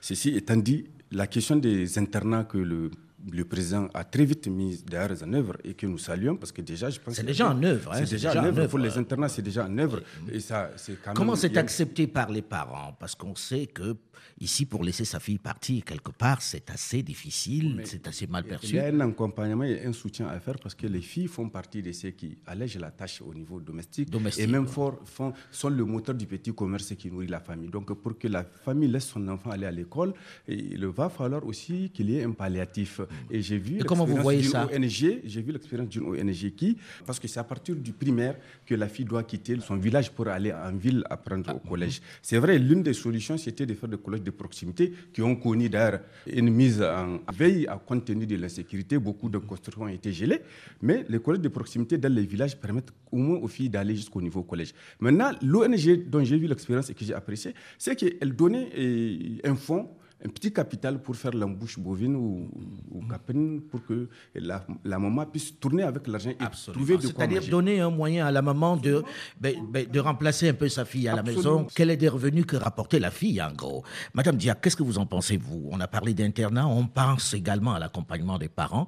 Ceci 0.00 0.30
étant 0.36 0.56
dit, 0.56 0.84
la 1.12 1.26
question 1.26 1.56
des 1.56 1.98
internats 1.98 2.44
que 2.44 2.58
le 2.58 2.90
le 3.32 3.44
président 3.44 3.88
a 3.94 4.04
très 4.04 4.24
vite 4.24 4.46
mis 4.48 4.82
d'ailleurs 4.86 5.16
en 5.22 5.32
œuvre 5.32 5.56
et 5.64 5.74
que 5.74 5.86
nous 5.86 5.98
saluons 5.98 6.36
parce 6.36 6.52
que 6.52 6.62
déjà, 6.62 6.90
je 6.90 7.00
pense. 7.00 7.14
C'est 7.14 7.24
déjà 7.24 7.48
en 7.50 7.62
œuvre. 7.62 7.92
Hein, 7.92 8.04
c'est 8.04 8.10
déjà, 8.16 8.40
en 8.40 8.44
œuvre. 8.44 8.66
Pour 8.66 8.78
les 8.78 8.96
internats, 8.96 9.28
c'est 9.28 9.42
déjà 9.42 9.64
en 9.64 9.78
œuvre. 9.78 10.00
Et 10.30 10.40
ça, 10.40 10.70
quand 11.04 11.14
Comment 11.14 11.36
c'est 11.36 11.56
accepté 11.56 12.06
par 12.06 12.30
les 12.30 12.42
parents? 12.42 12.96
Parce 12.98 13.14
qu'on 13.14 13.34
sait 13.34 13.66
que 13.66 13.96
ici, 14.40 14.66
pour 14.66 14.84
laisser 14.84 15.04
sa 15.04 15.20
fille 15.20 15.38
partir 15.38 15.84
quelque 15.84 16.10
part, 16.10 16.42
c'est 16.42 16.70
assez 16.70 17.02
difficile, 17.02 17.82
c'est 17.84 18.06
assez 18.06 18.26
mal 18.26 18.44
perçu. 18.44 18.68
Il 18.68 18.74
y 18.76 18.78
a 18.78 18.86
un 18.86 19.00
accompagnement 19.00 19.64
et 19.64 19.84
un 19.84 19.92
soutien 19.92 20.28
à 20.28 20.38
faire 20.40 20.58
parce 20.58 20.74
que 20.74 20.86
les 20.86 21.00
filles 21.00 21.28
font 21.28 21.48
partie 21.48 21.82
de 21.82 21.92
ceux 21.92 22.10
qui 22.10 22.36
allègent 22.46 22.78
la 22.78 22.90
tâche 22.90 23.22
au 23.22 23.32
niveau 23.32 23.60
domestique, 23.60 24.08
et 24.38 24.46
même 24.46 24.66
fort, 24.66 25.00
font, 25.04 25.32
sont 25.50 25.68
le 25.68 25.84
moteur 25.84 26.14
du 26.14 26.26
petit 26.26 26.52
commerce 26.52 26.94
qui 26.94 27.10
nourrit 27.10 27.26
la 27.26 27.40
famille. 27.40 27.68
Donc, 27.68 27.92
pour 27.94 28.18
que 28.18 28.28
la 28.28 28.44
famille 28.44 28.88
laisse 28.88 29.06
son 29.06 29.26
enfant 29.28 29.50
aller 29.50 29.66
à 29.66 29.70
l'école, 29.70 30.12
il 30.48 30.84
va 30.86 31.08
falloir 31.08 31.44
aussi 31.46 31.90
qu'il 31.90 32.10
y 32.10 32.18
ait 32.18 32.24
un 32.24 32.32
palliatif. 32.32 33.00
Et 33.30 33.42
j'ai 33.42 33.58
vu 33.58 33.78
l'expérience 33.78 34.40
d'une 34.40 34.84
ONG, 34.84 35.20
j'ai 35.24 35.42
vu 35.42 35.52
l'expérience 35.52 35.88
d'une 35.88 36.04
ONG 36.04 36.54
qui, 36.56 36.76
parce 37.04 37.18
que 37.18 37.28
c'est 37.28 37.40
à 37.40 37.44
partir 37.44 37.74
du 37.76 37.92
primaire 37.92 38.36
que 38.64 38.74
la 38.74 38.88
fille 38.88 39.04
doit 39.04 39.22
quitter 39.22 39.58
son 39.60 39.76
village 39.76 40.10
pour 40.10 40.28
aller 40.28 40.52
en 40.52 40.76
ville 40.76 41.04
apprendre 41.08 41.54
au 41.54 41.60
ah, 41.64 41.68
collège. 41.68 42.00
C'est 42.22 42.38
vrai, 42.38 42.58
l'une 42.58 42.82
des 42.82 42.92
solutions, 42.94 43.38
c'était 43.38 43.66
de 43.66 43.74
faire 43.74 43.88
des 43.88 43.98
collèges 43.98 44.22
de 44.26 44.30
proximité 44.30 44.92
qui 45.12 45.22
ont 45.22 45.36
connu 45.36 45.68
d'ailleurs 45.68 46.00
une 46.26 46.50
mise 46.50 46.82
en 46.82 47.20
veille 47.32 47.66
à 47.66 47.76
compte 47.78 48.04
tenu 48.04 48.26
de 48.26 48.36
l'insécurité. 48.36 48.98
Beaucoup 48.98 49.28
de 49.28 49.38
constructions 49.38 49.82
ont 49.82 49.88
été 49.88 50.12
gelées, 50.12 50.42
mais 50.82 51.06
les 51.08 51.18
collèges 51.18 51.42
de 51.42 51.48
proximité 51.48 51.96
dans 51.96 52.12
les 52.12 52.26
villages 52.26 52.56
permettent 52.56 52.92
au 53.10 53.16
moins 53.16 53.38
aux 53.38 53.48
filles 53.48 53.70
d'aller 53.70 53.96
jusqu'au 53.96 54.20
niveau 54.20 54.42
collège. 54.42 54.74
Maintenant, 55.00 55.30
l'ONG 55.42 56.08
dont 56.08 56.22
j'ai 56.24 56.36
vu 56.36 56.46
l'expérience 56.46 56.90
et 56.90 56.94
que 56.94 57.04
j'ai 57.04 57.14
apprécié, 57.14 57.54
c'est 57.78 57.96
qu'elle 57.96 58.34
donnait 58.34 58.68
euh, 58.76 59.50
un 59.50 59.54
fonds 59.54 59.88
un 60.24 60.28
petit 60.30 60.52
capital 60.52 61.00
pour 61.00 61.14
faire 61.14 61.32
l'embouche 61.32 61.78
bovine 61.78 62.16
ou, 62.16 62.50
ou 62.90 63.06
caprine 63.06 63.60
pour 63.60 63.84
que 63.84 64.08
la, 64.34 64.66
la, 64.84 64.98
maman 64.98 65.26
puisse 65.26 65.58
tourner 65.60 65.82
avec 65.82 66.06
l'argent 66.06 66.30
et 66.30 66.72
trouver 66.72 66.96
de 66.96 67.08
quoi 67.08 67.26
C'est-à-dire 67.26 67.50
donner 67.50 67.80
un 67.80 67.90
moyen 67.90 68.26
à 68.26 68.30
la 68.30 68.40
maman 68.40 68.76
de, 68.76 69.02
ben, 69.40 69.54
ben, 69.68 69.86
de 69.86 70.00
remplacer 70.00 70.48
un 70.48 70.54
peu 70.54 70.68
sa 70.68 70.84
fille 70.84 71.06
à 71.08 71.14
la 71.14 71.22
maison. 71.22 71.66
Quel 71.74 71.90
est 71.90 71.96
des 71.98 72.08
revenus 72.08 72.46
que 72.46 72.56
rapportait 72.56 72.98
la 72.98 73.10
fille, 73.10 73.42
en 73.42 73.52
gros? 73.52 73.84
Madame 74.14 74.36
Dia, 74.36 74.54
qu'est-ce 74.54 74.76
que 74.76 74.82
vous 74.82 74.98
en 74.98 75.06
pensez, 75.06 75.36
vous? 75.36 75.68
On 75.70 75.80
a 75.80 75.88
parlé 75.88 76.14
d'internat, 76.14 76.66
on 76.66 76.86
pense 76.86 77.34
également 77.34 77.74
à 77.74 77.78
l'accompagnement 77.78 78.38
des 78.38 78.48
parents, 78.48 78.86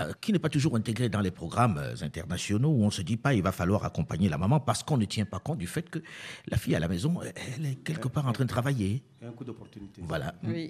euh, 0.00 0.12
qui 0.20 0.32
n'est 0.32 0.38
pas 0.38 0.48
toujours 0.48 0.76
intégré 0.76 1.10
dans 1.10 1.20
les 1.20 1.30
programmes 1.30 1.78
euh, 1.78 1.94
internationaux 2.02 2.70
où 2.70 2.82
on 2.82 2.86
ne 2.86 2.90
se 2.90 3.02
dit 3.02 3.16
pas 3.16 3.34
il 3.34 3.42
va 3.42 3.52
falloir 3.52 3.84
accompagner 3.84 4.28
la 4.28 4.38
maman 4.38 4.60
parce 4.60 4.82
qu'on 4.82 4.96
ne 4.96 5.04
tient 5.04 5.24
pas 5.26 5.38
compte 5.38 5.58
du 5.58 5.66
fait 5.66 5.88
que 5.88 5.98
la 6.48 6.56
fille 6.56 6.74
à 6.74 6.80
la 6.80 6.88
maison, 6.88 7.20
elle 7.56 7.66
est 7.66 7.74
quelque 7.84 8.08
part 8.08 8.26
en 8.26 8.32
train 8.32 8.44
de 8.44 8.48
travailler. 8.48 9.02
un 9.24 9.30
coup 9.32 9.44
d'opportunité. 9.44 10.02
Voilà. 10.04 10.34
Oui, 10.44 10.61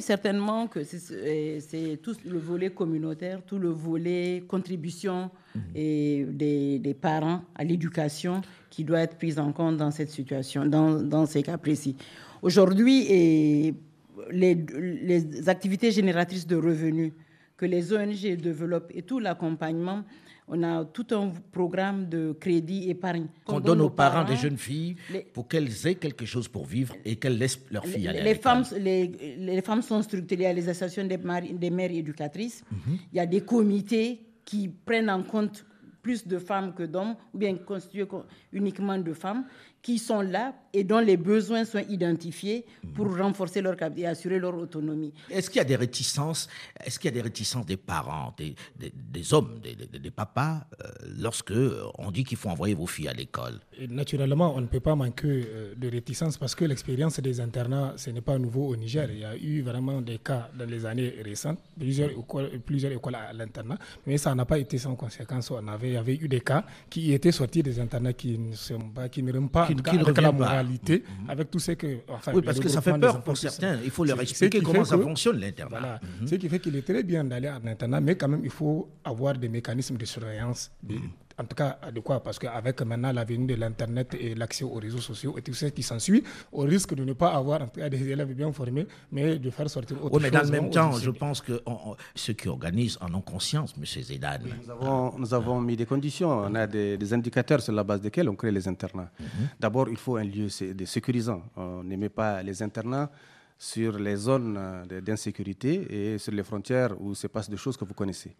certainement 0.00 0.66
que 0.66 0.84
c'est 0.84 1.98
tout 2.02 2.14
le 2.26 2.38
volet 2.38 2.70
communautaire, 2.70 3.42
tout 3.46 3.58
le 3.58 3.68
volet 3.70 4.44
contribution 4.48 5.30
mhm. 5.54 5.62
et 5.74 6.26
des, 6.28 6.94
parents 7.00 7.42
à 7.54 7.64
l'éducation 7.64 8.42
qui 8.70 8.84
doit 8.84 9.00
être 9.00 9.16
pris 9.16 9.38
en 9.38 9.52
compte 9.52 9.76
dans 9.76 9.90
cette 9.90 10.10
situation, 10.10 10.66
dans, 10.66 11.00
dans 11.02 11.26
ces 11.26 11.42
cas 11.42 11.58
précis. 11.58 11.96
Aujourd'hui, 12.42 13.04
les, 13.08 14.54
les 14.62 15.48
activités 15.48 15.90
génératrices 15.90 16.46
de 16.46 16.56
revenus 16.56 17.12
que 17.56 17.66
les 17.66 17.92
ONG 17.92 18.36
développent 18.36 18.90
et 18.94 19.02
tout 19.02 19.18
l'accompagnement 19.18 20.04
on 20.50 20.62
a 20.64 20.84
tout 20.84 21.06
un 21.12 21.32
programme 21.52 22.08
de 22.08 22.32
crédit 22.32 22.90
épargne. 22.90 23.26
Qu'on 23.44 23.60
donne 23.60 23.80
aux 23.80 23.90
parents, 23.90 24.24
des 24.24 24.36
jeunes 24.36 24.58
filles 24.58 24.96
pour 25.32 25.46
qu'elles 25.48 25.86
aient 25.86 25.94
quelque 25.94 26.26
chose 26.26 26.48
pour 26.48 26.66
vivre 26.66 26.94
et 27.04 27.16
qu'elles 27.16 27.38
laissent 27.38 27.60
leurs 27.70 27.86
filles 27.86 28.08
aller 28.08 28.22
les 28.22 28.34
femmes, 28.34 28.64
les, 28.78 29.36
les, 29.38 29.62
femmes 29.62 29.82
sont 29.82 30.02
structurées 30.02 30.46
à 30.46 30.52
les 30.52 30.68
associations 30.68 31.04
des, 31.06 31.18
des 31.52 31.70
mères 31.70 31.92
éducatrices. 31.92 32.64
Mhm. 32.70 32.98
Il 33.12 33.16
y 33.16 33.20
a 33.20 33.26
des 33.26 33.42
comités 33.42 34.20
qui 34.44 34.68
prennent 34.68 35.10
en 35.10 35.22
compte 35.22 35.64
plus 36.02 36.26
de 36.26 36.38
femmes 36.38 36.74
que 36.74 36.82
d'hommes, 36.82 37.14
ou 37.32 37.38
bien 37.38 37.54
constitués 37.56 38.06
uniquement 38.52 38.98
de 38.98 39.12
femmes, 39.12 39.44
qui 39.82 39.98
sont 39.98 40.22
là 40.22 40.54
et 40.72 40.84
dont 40.84 41.00
les 41.00 41.16
besoins 41.16 41.64
sont 41.64 41.82
identifiés 41.88 42.64
pour 42.94 43.16
renforcer 43.16 43.60
leur 43.60 43.76
capacité 43.76 43.90
et 44.02 44.06
assurer 44.06 44.38
leur 44.38 44.54
autonomie. 44.56 45.12
Est-ce 45.30 45.50
qu'il 45.50 45.58
y 45.58 45.60
a 45.60 45.64
des 45.64 45.76
réticences 45.76 46.48
Est-ce 46.84 46.98
qu'il 46.98 47.08
y 47.10 47.12
a 47.12 47.14
des 47.14 47.22
réticences 47.22 47.66
des 47.66 47.76
parents, 47.76 48.34
des, 48.36 48.54
des, 48.78 49.34
hommes, 49.34 49.60
des, 49.62 49.74
des 49.98 50.10
papas, 50.10 50.60
euh, 50.82 50.88
lorsque 51.18 51.52
on 51.98 52.10
dit 52.10 52.24
qu'il 52.24 52.36
faut 52.36 52.48
envoyer 52.48 52.74
vos 52.74 52.86
filles 52.86 53.08
à 53.08 53.12
l'école? 53.12 53.60
Naturellement, 53.88 54.54
on 54.56 54.60
ne 54.60 54.66
peut 54.66 54.80
pas 54.80 54.94
manquer 54.94 55.44
euh, 55.48 55.74
de 55.76 55.88
réticences 55.88 56.36
parce 56.38 56.54
que 56.54 56.64
l'expérience 56.64 57.18
des 57.20 57.40
internats, 57.40 57.94
ce 57.96 58.10
n'est 58.10 58.20
pas 58.20 58.38
nouveau 58.38 58.68
au 58.68 58.76
Niger. 58.76 59.08
Il 59.10 59.18
y 59.20 59.24
a 59.24 59.36
eu 59.36 59.62
vraiment 59.62 60.00
des 60.00 60.18
cas 60.18 60.50
dans 60.56 60.66
les 60.68 60.86
années 60.86 61.14
récentes, 61.24 61.58
plusieurs 61.78 62.10
écoles, 62.10 62.50
plusieurs 62.64 62.92
écoles 62.92 63.16
à 63.16 63.32
l'internat, 63.32 63.78
mais 64.06 64.18
ça 64.18 64.34
n'a 64.34 64.44
pas 64.44 64.58
été 64.58 64.78
sans 64.78 64.94
conséquence. 64.94 65.50
On 65.50 65.66
avait, 65.68 65.88
il 65.88 65.94
y 65.94 65.96
avait 65.96 66.16
eu 66.16 66.28
des 66.28 66.40
cas 66.40 66.64
qui 66.88 67.12
étaient 67.12 67.32
sortis 67.32 67.62
des 67.62 67.80
internats 67.80 68.12
qui 68.12 68.38
ne 68.38 68.54
sont 68.54 68.78
pas, 68.78 69.08
qui 69.08 69.22
ne 69.22 69.32
pas 69.48 69.66
qui, 69.66 69.98
avec 69.98 70.20
la 70.20 70.32
mhm. 70.62 71.28
avec 71.30 71.50
tout 71.50 71.58
ce 71.58 71.72
que. 71.72 71.86
oui, 72.34 72.42
parce 72.42 72.60
que 72.60 72.68
ça 72.68 72.80
fait 72.80 72.98
peur 72.98 73.22
pour 73.22 73.36
certains. 73.36 73.78
Il 73.84 73.90
faut 73.90 74.04
leur 74.04 74.20
expliquer 74.20 74.60
comment 74.60 74.84
ça 74.84 74.98
fonctionne 74.98 75.38
l'internat. 75.38 75.78
Voilà. 75.78 76.00
Ce 76.26 76.34
qui 76.36 76.48
fait 76.48 76.58
qu'il 76.60 76.76
est 76.76 76.82
très 76.82 77.02
bien 77.02 77.24
d'aller 77.24 77.48
à 77.48 77.58
l'internat, 77.62 78.00
mais 78.00 78.16
quand 78.16 78.28
même, 78.28 78.42
il 78.44 78.50
faut 78.50 78.88
avoir 79.04 79.34
des 79.36 79.48
mécanismes 79.48 79.96
de 79.96 80.04
surveillance. 80.04 80.70
Mhm. 80.88 81.10
En 81.40 81.44
tout 81.44 81.56
cas 81.56 81.78
adéquat, 81.82 82.20
parce 82.20 82.38
qu'avec 82.38 82.80
maintenant 82.82 83.12
l'avenir 83.12 83.46
de 83.48 83.54
l'Internet 83.54 84.14
et 84.18 84.34
l'accès 84.34 84.64
aux 84.64 84.74
réseaux 84.74 85.00
sociaux 85.00 85.36
et 85.38 85.42
tout 85.42 85.54
ce 85.54 85.66
qui 85.66 85.82
s'ensuit, 85.82 86.22
on 86.52 86.62
risque 86.64 86.94
de 86.94 87.04
ne 87.04 87.14
pas 87.14 87.30
avoir 87.34 87.62
en 87.62 87.68
tout 87.68 87.80
cas 87.80 87.88
des 87.88 88.02
élèves 88.08 88.32
bien 88.34 88.52
formés, 88.52 88.86
mais 89.10 89.38
de 89.38 89.50
faire 89.50 89.68
sortir 89.70 89.96
autre 90.04 90.14
oui, 90.16 90.22
mais 90.22 90.30
dans 90.30 90.42
le 90.42 90.50
même 90.50 90.70
temps, 90.70 90.92
je 90.92 91.10
pense 91.10 91.40
que 91.40 91.60
on- 91.66 91.78
on- 91.92 91.96
ceux 92.14 92.34
qui 92.34 92.48
organisent 92.48 92.98
en 93.00 93.12
ont 93.14 93.22
conscience, 93.22 93.74
M. 93.78 93.84
Zédan. 93.84 94.38
Nous 94.62 94.70
avons, 94.70 95.18
nous 95.18 95.34
avons 95.34 95.60
mis 95.60 95.76
des 95.76 95.86
conditions, 95.86 96.30
on 96.30 96.54
a 96.54 96.66
des, 96.66 96.96
des 96.98 97.12
indicateurs 97.14 97.60
sur 97.62 97.72
la 97.72 97.84
base 97.84 98.00
desquels 98.00 98.28
on 98.28 98.36
crée 98.36 98.52
les 98.52 98.66
internats. 98.68 99.10
D'abord, 99.58 99.88
il 99.88 99.96
faut 99.96 100.16
un 100.16 100.24
lieu 100.24 100.48
sé- 100.48 100.74
de 100.74 100.84
sécurisant. 100.84 101.42
On 101.56 101.82
ne 101.82 101.96
met 101.96 102.08
pas 102.10 102.42
les 102.42 102.62
internats 102.62 103.10
sur 103.58 103.98
les 103.98 104.16
zones 104.16 104.56
euh, 104.58 104.84
de- 104.86 105.00
d'insécurité 105.00 106.14
et 106.14 106.18
sur 106.18 106.32
les 106.32 106.42
frontières 106.42 106.92
où 107.00 107.14
se 107.14 107.26
passent 107.26 107.50
des 107.50 107.58
choses 107.58 107.76
que 107.76 107.84
vous 107.84 107.94
connaissez. 107.94 108.34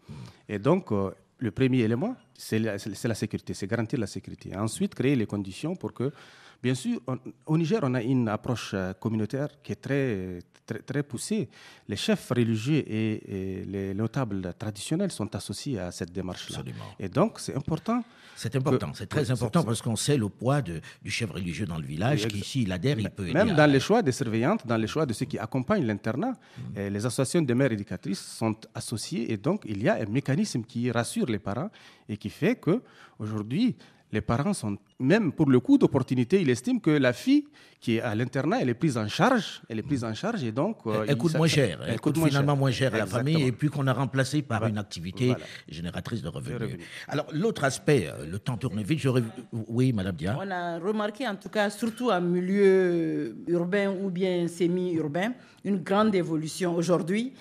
Et 0.49 0.57
donc, 0.59 0.91
euh, 0.91 1.11
le 1.41 1.49
premier 1.51 1.79
élément, 1.79 2.15
c'est 2.37 2.59
la, 2.59 2.77
sécurité, 3.15 3.53
c'est 3.55 3.67
garantir 3.67 3.99
la 3.99 4.07
sécurité. 4.07 4.55
Ensuite, 4.55 4.93
créer 4.93 5.15
les 5.15 5.25
conditions 5.25 5.75
pour 5.75 5.91
que, 5.91 6.11
bien 6.63 6.75
sûr, 6.75 6.99
on- 7.07 7.19
au 7.45 7.57
Niger, 7.57 7.79
on 7.83 7.93
a 7.95 8.01
une 8.01 8.27
approche 8.29 8.71
euh, 8.73 8.93
communautaire 8.93 9.49
qui 9.63 9.71
est 9.73 9.81
très, 9.81 10.39
très, 10.65 10.79
très 10.79 11.03
poussée. 11.03 11.49
Les 11.87 11.95
chefs 11.95 12.29
religieux 12.29 12.83
et, 12.87 13.59
et 13.61 13.65
les 13.65 13.93
notables 13.93 14.53
traditionnels 14.57 15.11
sont 15.11 15.33
associés 15.35 15.79
à 15.79 15.91
cette 15.91 16.11
démarche-là. 16.11 16.59
Absolument. 16.59 16.85
Et 16.99 17.09
donc, 17.09 17.39
c'est 17.39 17.55
important. 17.55 18.03
C'est 18.33 18.55
important, 18.55 18.91
c'est 18.95 19.07
très 19.07 19.29
important 19.29 19.63
parce 19.63 19.81
qu'on 19.83 19.95
sait 19.95 20.17
le 20.17 20.27
poids 20.27 20.61
de- 20.63 20.81
du 21.03 21.11
chef 21.11 21.29
religieux 21.29 21.65
dans 21.67 21.77
le 21.77 21.85
village, 21.85 22.27
qui 22.27 22.39
s'il 22.43 22.71
adhère, 22.71 22.97
il 22.97 23.09
peut 23.11 23.23
aider. 23.25 23.33
Même 23.33 23.49
à- 23.49 23.53
dans 23.53 23.71
les 23.71 23.79
choix 23.79 24.01
des 24.01 24.13
surveillantes, 24.13 24.65
dans 24.65 24.77
les 24.77 24.87
choix 24.87 25.05
de 25.05 25.13
ceux 25.13 25.25
qui 25.25 25.37
accompagnent 25.37 25.85
l'internat, 25.85 26.33
eh, 26.75 26.89
les 26.89 27.05
associations 27.05 27.43
de 27.43 27.53
mères 27.53 27.71
éducatrices 27.71 28.19
sont 28.39 28.55
associées 28.73 29.31
et 29.31 29.37
donc 29.37 29.63
il 29.65 29.83
y 29.83 29.89
a 29.89 29.95
un 29.95 30.05
mécanisme 30.05 30.63
qui 30.63 30.89
rassure 30.89 31.27
les 31.27 31.37
parents 31.39 31.69
et 32.09 32.17
qui 32.17 32.29
fait 32.29 32.55
que 32.55 32.81
aujourd'hui 33.19 33.75
les 34.11 34.21
parents 34.21 34.53
sont, 34.53 34.77
même 34.99 35.31
pour 35.31 35.49
le 35.49 35.59
coût 35.59 35.77
d'opportunité, 35.77 36.41
ils 36.41 36.49
estiment 36.49 36.79
que 36.79 36.91
la 36.91 37.13
fille 37.13 37.45
qui 37.79 37.95
est 37.95 38.01
à 38.01 38.13
l'internat, 38.13 38.61
elle 38.61 38.69
est 38.69 38.73
prise 38.73 38.97
en 38.97 39.07
charge, 39.07 39.61
elle 39.69 39.79
est 39.79 39.83
prise 39.83 40.03
en 40.03 40.13
charge 40.13 40.43
et 40.43 40.51
donc... 40.51 40.77
euh, 40.85 41.05
Elle 41.07 41.17
coûte 41.17 41.33
moins 41.35 41.47
cher, 41.47 41.79
elle, 41.87 41.99
coûte 41.99 42.17
finalement 42.17 42.55
moins 42.55 42.71
cher 42.71 42.93
à 42.93 42.97
la 42.99 43.05
famille 43.05 43.41
et 43.41 43.51
puis 43.51 43.69
qu'on 43.69 43.87
a 43.87 43.93
remplacé 43.93 44.41
par 44.41 44.59
Voilà. 44.59 44.71
une 44.73 44.77
activité 44.77 45.27
Voilà. 45.27 45.43
génératrice 45.67 46.21
de 46.21 46.27
revenus. 46.27 46.59
revenus. 46.61 46.85
Alors 47.07 47.27
l'autre 47.31 47.63
aspect, 47.63 48.07
euh, 48.07 48.25
le 48.25 48.37
temps 48.39 48.57
tourne 48.57 48.81
vite, 48.83 48.99
j'aurais... 48.99 49.23
Oui, 49.51 49.93
Madame 49.93 50.15
Dia. 50.15 50.37
On 50.39 50.51
a 50.51 50.77
remarqué, 50.79 51.27
en 51.27 51.35
tout 51.35 51.49
cas, 51.49 51.69
surtout 51.69 52.09
en 52.11 52.21
milieu 52.21 53.35
urbain 53.47 53.89
ou 54.01 54.09
bien 54.09 54.47
semi-urbain, 54.47 55.33
une 55.63 55.77
grande 55.77 56.13
évolution. 56.15 56.75
Aujourd'hui, 56.75 57.33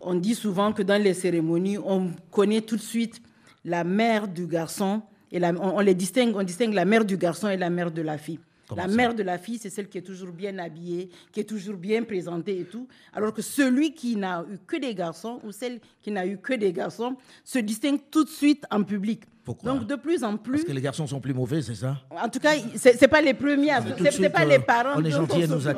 on 0.00 0.14
dit 0.14 0.34
souvent 0.34 0.72
que 0.72 0.82
dans 0.82 1.00
les 1.00 1.14
cérémonies, 1.14 1.78
on 1.78 2.10
connaît 2.30 2.62
tout 2.62 2.76
de 2.76 2.80
suite 2.82 3.20
la 3.64 3.84
mère 3.84 4.28
du 4.28 4.46
garçon 4.46 5.02
et 5.32 5.38
la- 5.38 5.52
on, 5.52 5.76
on 5.76 5.80
les 5.80 5.94
distingue, 5.94 6.34
on 6.36 6.42
distingue 6.42 6.74
la 6.74 6.84
mère 6.84 7.04
du 7.04 7.16
garçon 7.16 7.48
et 7.48 7.56
la 7.56 7.70
mère 7.70 7.90
de 7.90 8.02
la 8.02 8.18
fille. 8.18 8.38
Comment 8.68 8.82
la 8.82 8.88
mère 8.88 9.14
de 9.14 9.22
la 9.22 9.38
fille, 9.38 9.58
c'est 9.58 9.70
celle 9.70 9.88
qui 9.88 9.98
est 9.98 10.02
toujours 10.02 10.32
bien 10.32 10.58
habillée, 10.58 11.08
qui 11.30 11.38
est 11.38 11.44
toujours 11.44 11.76
bien 11.76 12.02
présentée 12.02 12.58
et 12.58 12.64
tout. 12.64 12.88
Alors 13.12 13.32
que 13.32 13.40
celui 13.40 13.94
qui 13.94 14.16
n'a 14.16 14.44
eu 14.50 14.58
que 14.66 14.76
des 14.76 14.92
garçons 14.92 15.38
ou 15.44 15.52
celle 15.52 15.78
qui 16.02 16.10
n'a 16.10 16.26
eu 16.26 16.36
que 16.38 16.54
des 16.54 16.72
garçons 16.72 17.14
se 17.44 17.60
distingue 17.60 18.00
tout 18.10 18.24
de 18.24 18.28
suite 18.28 18.64
en 18.72 18.82
public. 18.82 19.22
Pourquoi 19.44 19.72
Donc 19.72 19.86
de 19.86 19.94
plus 19.94 20.24
en 20.24 20.36
plus, 20.36 20.54
Parce 20.54 20.64
que 20.64 20.72
les 20.72 20.80
garçons 20.80 21.06
sont 21.06 21.20
plus 21.20 21.32
mauvais, 21.32 21.62
c'est 21.62 21.76
ça? 21.76 21.98
En 22.10 22.28
tout 22.28 22.40
cas, 22.40 22.54
c'est 22.74 23.06
pas 23.06 23.22
les 23.22 23.34
premiers, 23.34 23.70
c'est 24.10 24.28
pas 24.30 24.42
euh, 24.42 24.48
les 24.48 24.58
parents 24.58 24.94
on 24.96 25.04
est 25.04 25.10
dont 25.10 25.18
gentil 25.18 25.42
et 25.42 25.46
nous 25.46 25.60
font 25.60 25.74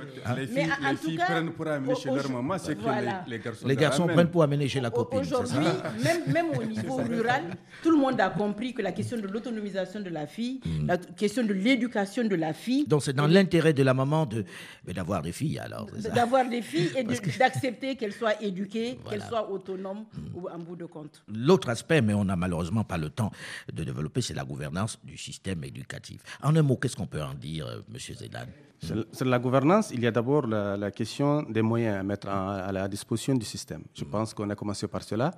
accable. 0.00 0.40
les 0.40 0.46
filles, 0.46 0.72
en 0.84 0.90
les 0.90 0.96
tout 0.96 1.02
filles 1.04 1.16
cas, 1.16 1.24
prennent 1.26 1.50
pour 1.52 1.66
amener 1.68 1.94
chez 1.94 2.10
leur 2.10 2.30
maman 2.30 2.58
ce 2.58 2.72
que 2.72 2.80
voilà. 2.80 3.24
les, 3.26 3.36
les 3.36 3.42
garçons 3.42 3.66
Les 3.68 3.74
leur 3.74 3.80
garçons 3.82 4.02
amènent. 4.04 4.14
prennent 4.16 4.30
pour 4.30 4.42
amener 4.42 4.68
chez 4.68 4.80
la 4.80 4.90
copine, 4.90 5.24
c'est 5.24 5.34
Aujourd'hui, 5.34 5.66
même, 6.04 6.32
même 6.32 6.46
au 6.58 6.64
niveau 6.64 6.96
rural, 7.08 7.42
tout 7.82 7.90
le 7.90 7.96
monde 7.96 8.20
a 8.20 8.30
compris 8.30 8.74
que 8.74 8.82
la 8.82 8.92
question 8.92 9.16
de 9.18 9.26
l'autonomisation 9.26 10.00
de 10.00 10.10
la 10.10 10.26
fille, 10.26 10.60
Hmm. 10.64 10.86
la 10.86 10.96
question 10.98 11.44
de 11.44 11.52
l'éducation 11.52 12.24
de 12.24 12.34
la 12.34 12.52
fille, 12.52 12.86
Donc 12.86 13.02
c'est 13.02 13.12
dans 13.12 13.26
l'intérêt 13.26 13.72
de 13.72 13.82
la 13.82 13.94
maman 13.94 14.26
de 14.26 14.44
d'avoir 14.86 15.22
des 15.22 15.32
filles 15.32 15.58
alors. 15.58 15.86
c'est 16.00 16.12
d'avoir 16.12 16.48
des 16.48 16.62
filles 16.62 16.90
et 16.96 17.04
d'accepter 17.04 17.96
qu'elles 17.96 18.12
soient 18.12 18.40
éduquées, 18.42 18.98
Voilà. 19.02 19.18
qu'elles 19.18 19.28
soient 19.28 19.50
autonomes 19.50 20.04
Hmm. 20.14 20.36
ou 20.36 20.48
en 20.48 20.58
bout 20.58 20.76
de 20.76 20.86
compte. 20.86 21.22
L'autre 21.28 21.68
aspect, 21.68 22.00
mais 22.02 22.14
on 22.14 22.24
n'a 22.24 22.36
malheureusement 22.36 22.84
pas 22.84 22.96
le 22.98 23.10
temps 23.10 23.30
de 23.72 23.84
développer, 23.84 24.20
c'est 24.22 24.34
la 24.34 24.44
gouvernance 24.44 24.98
du 25.04 25.16
système 25.16 25.62
éducatif. 25.64 26.20
En 26.42 26.54
un 26.56 26.62
mot, 26.62 26.76
qu'est-ce 26.76 26.96
qu'on 26.96 27.06
peut 27.06 27.22
en 27.22 27.34
dire, 27.34 27.66
euh, 27.66 27.80
Monsieur 27.92 28.14
Sur, 28.80 29.04
sur 29.12 29.24
la 29.26 29.38
gouvernance, 29.38 29.87
il 29.92 30.00
y 30.02 30.06
a 30.06 30.10
d'abord 30.10 30.46
la, 30.46 30.76
la 30.76 30.90
question 30.90 31.42
des 31.42 31.62
moyens 31.62 31.96
à 31.98 32.02
mettre 32.02 32.28
en- 32.28 32.48
à 32.68 32.72
la 32.72 32.88
disposition 32.88 33.34
du 33.34 33.44
système. 33.44 33.82
Je 33.94 34.04
pense 34.04 34.32
qu'on 34.34 34.48
a 34.50 34.54
commencé 34.54 34.86
par 34.88 35.02
cela. 35.02 35.30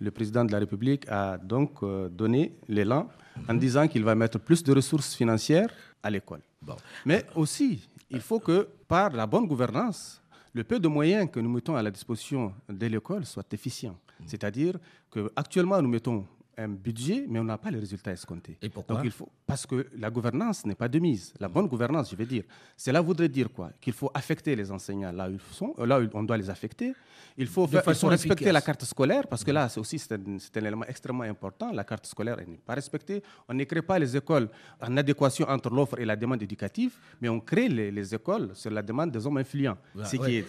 Le 0.00 0.10
président 0.10 0.44
de 0.44 0.52
la 0.52 0.58
République 0.58 1.04
a 1.08 1.38
donc 1.38 1.82
euh, 1.82 2.08
donné 2.08 2.56
l'élan 2.68 3.08
en 3.48 3.54
disant 3.54 3.86
qu'il 3.88 4.04
va 4.04 4.14
mettre 4.14 4.38
plus 4.38 4.62
de 4.62 4.72
ressources 4.72 5.14
financières 5.14 5.70
à 6.02 6.10
l'école. 6.10 6.40
Bon. 6.62 6.76
Mais 7.04 7.24
aussi, 7.36 7.88
il 8.10 8.20
faut 8.20 8.40
que 8.40 8.68
par 8.86 9.10
la 9.10 9.26
bonne 9.26 9.46
gouvernance, 9.46 10.20
le 10.52 10.64
peu 10.64 10.78
de 10.80 10.88
moyens 10.88 11.28
que 11.30 11.40
nous 11.40 11.50
mettons 11.50 11.76
à 11.76 11.82
la 11.82 11.90
disposition 11.90 12.52
de 12.68 12.86
l'école 12.86 13.24
soit 13.24 13.52
efficient. 13.52 13.96
C'est-à-dire 14.26 14.74
qu'actuellement, 15.12 15.80
nous 15.80 15.88
mettons 15.88 16.26
un 16.58 16.68
budget, 16.68 17.24
mais 17.28 17.38
on 17.38 17.44
n'a 17.44 17.56
pas 17.56 17.70
les 17.70 17.78
résultats 17.78 18.12
escomptés. 18.12 18.58
Et 18.60 18.68
pourquoi 18.68 18.96
Donc 18.96 19.04
il 19.04 19.10
faut, 19.12 19.28
parce 19.46 19.64
que 19.64 19.86
la 19.96 20.10
gouvernance 20.10 20.66
n'est 20.66 20.74
pas 20.74 20.88
de 20.88 20.98
mise. 20.98 21.32
La 21.38 21.48
bonne 21.48 21.68
gouvernance, 21.68 22.10
je 22.10 22.16
veux 22.16 22.26
dire, 22.26 22.42
cela 22.76 23.00
voudrait 23.00 23.28
dire 23.28 23.48
quoi? 23.50 23.70
Qu'il 23.80 23.92
faut 23.92 24.10
affecter 24.12 24.56
les 24.56 24.70
enseignants 24.70 25.12
là 25.12 25.28
où 25.28 25.32
ils 25.34 25.40
sont, 25.54 25.74
euh, 25.78 25.86
là 25.86 26.00
où 26.00 26.08
on 26.14 26.22
doit 26.24 26.36
les 26.36 26.50
affecter. 26.50 26.92
Il 27.36 27.46
faut, 27.46 27.66
De 27.66 27.70
faire, 27.70 27.82
il 27.82 27.84
façon 27.84 28.06
faut 28.08 28.10
respecter 28.10 28.44
efficace. 28.46 28.52
la 28.52 28.60
carte 28.60 28.84
scolaire, 28.84 29.28
parce 29.28 29.44
que 29.44 29.52
là, 29.52 29.68
c'est 29.68 29.78
aussi 29.78 29.98
c'est 30.00 30.12
un, 30.14 30.38
c'est 30.40 30.56
un 30.56 30.64
élément 30.64 30.84
extrêmement 30.86 31.22
important. 31.22 31.70
La 31.72 31.84
carte 31.84 32.06
scolaire 32.06 32.36
elle 32.40 32.48
n'est 32.48 32.56
pas 32.56 32.74
respectée. 32.74 33.22
On 33.48 33.54
ne 33.54 33.62
crée 33.62 33.82
pas 33.82 33.98
les 34.00 34.16
écoles 34.16 34.48
en 34.80 34.96
adéquation 34.96 35.48
entre 35.48 35.70
l'offre 35.70 36.00
et 36.00 36.04
la 36.04 36.16
demande 36.16 36.42
éducative, 36.42 36.94
mais 37.20 37.28
on 37.28 37.38
crée 37.38 37.68
les, 37.68 37.92
les 37.92 38.14
écoles 38.14 38.50
sur 38.54 38.70
la 38.72 38.82
demande 38.82 39.12
des 39.12 39.24
hommes 39.24 39.36
influents. 39.36 39.78
Ouais. 39.94 40.04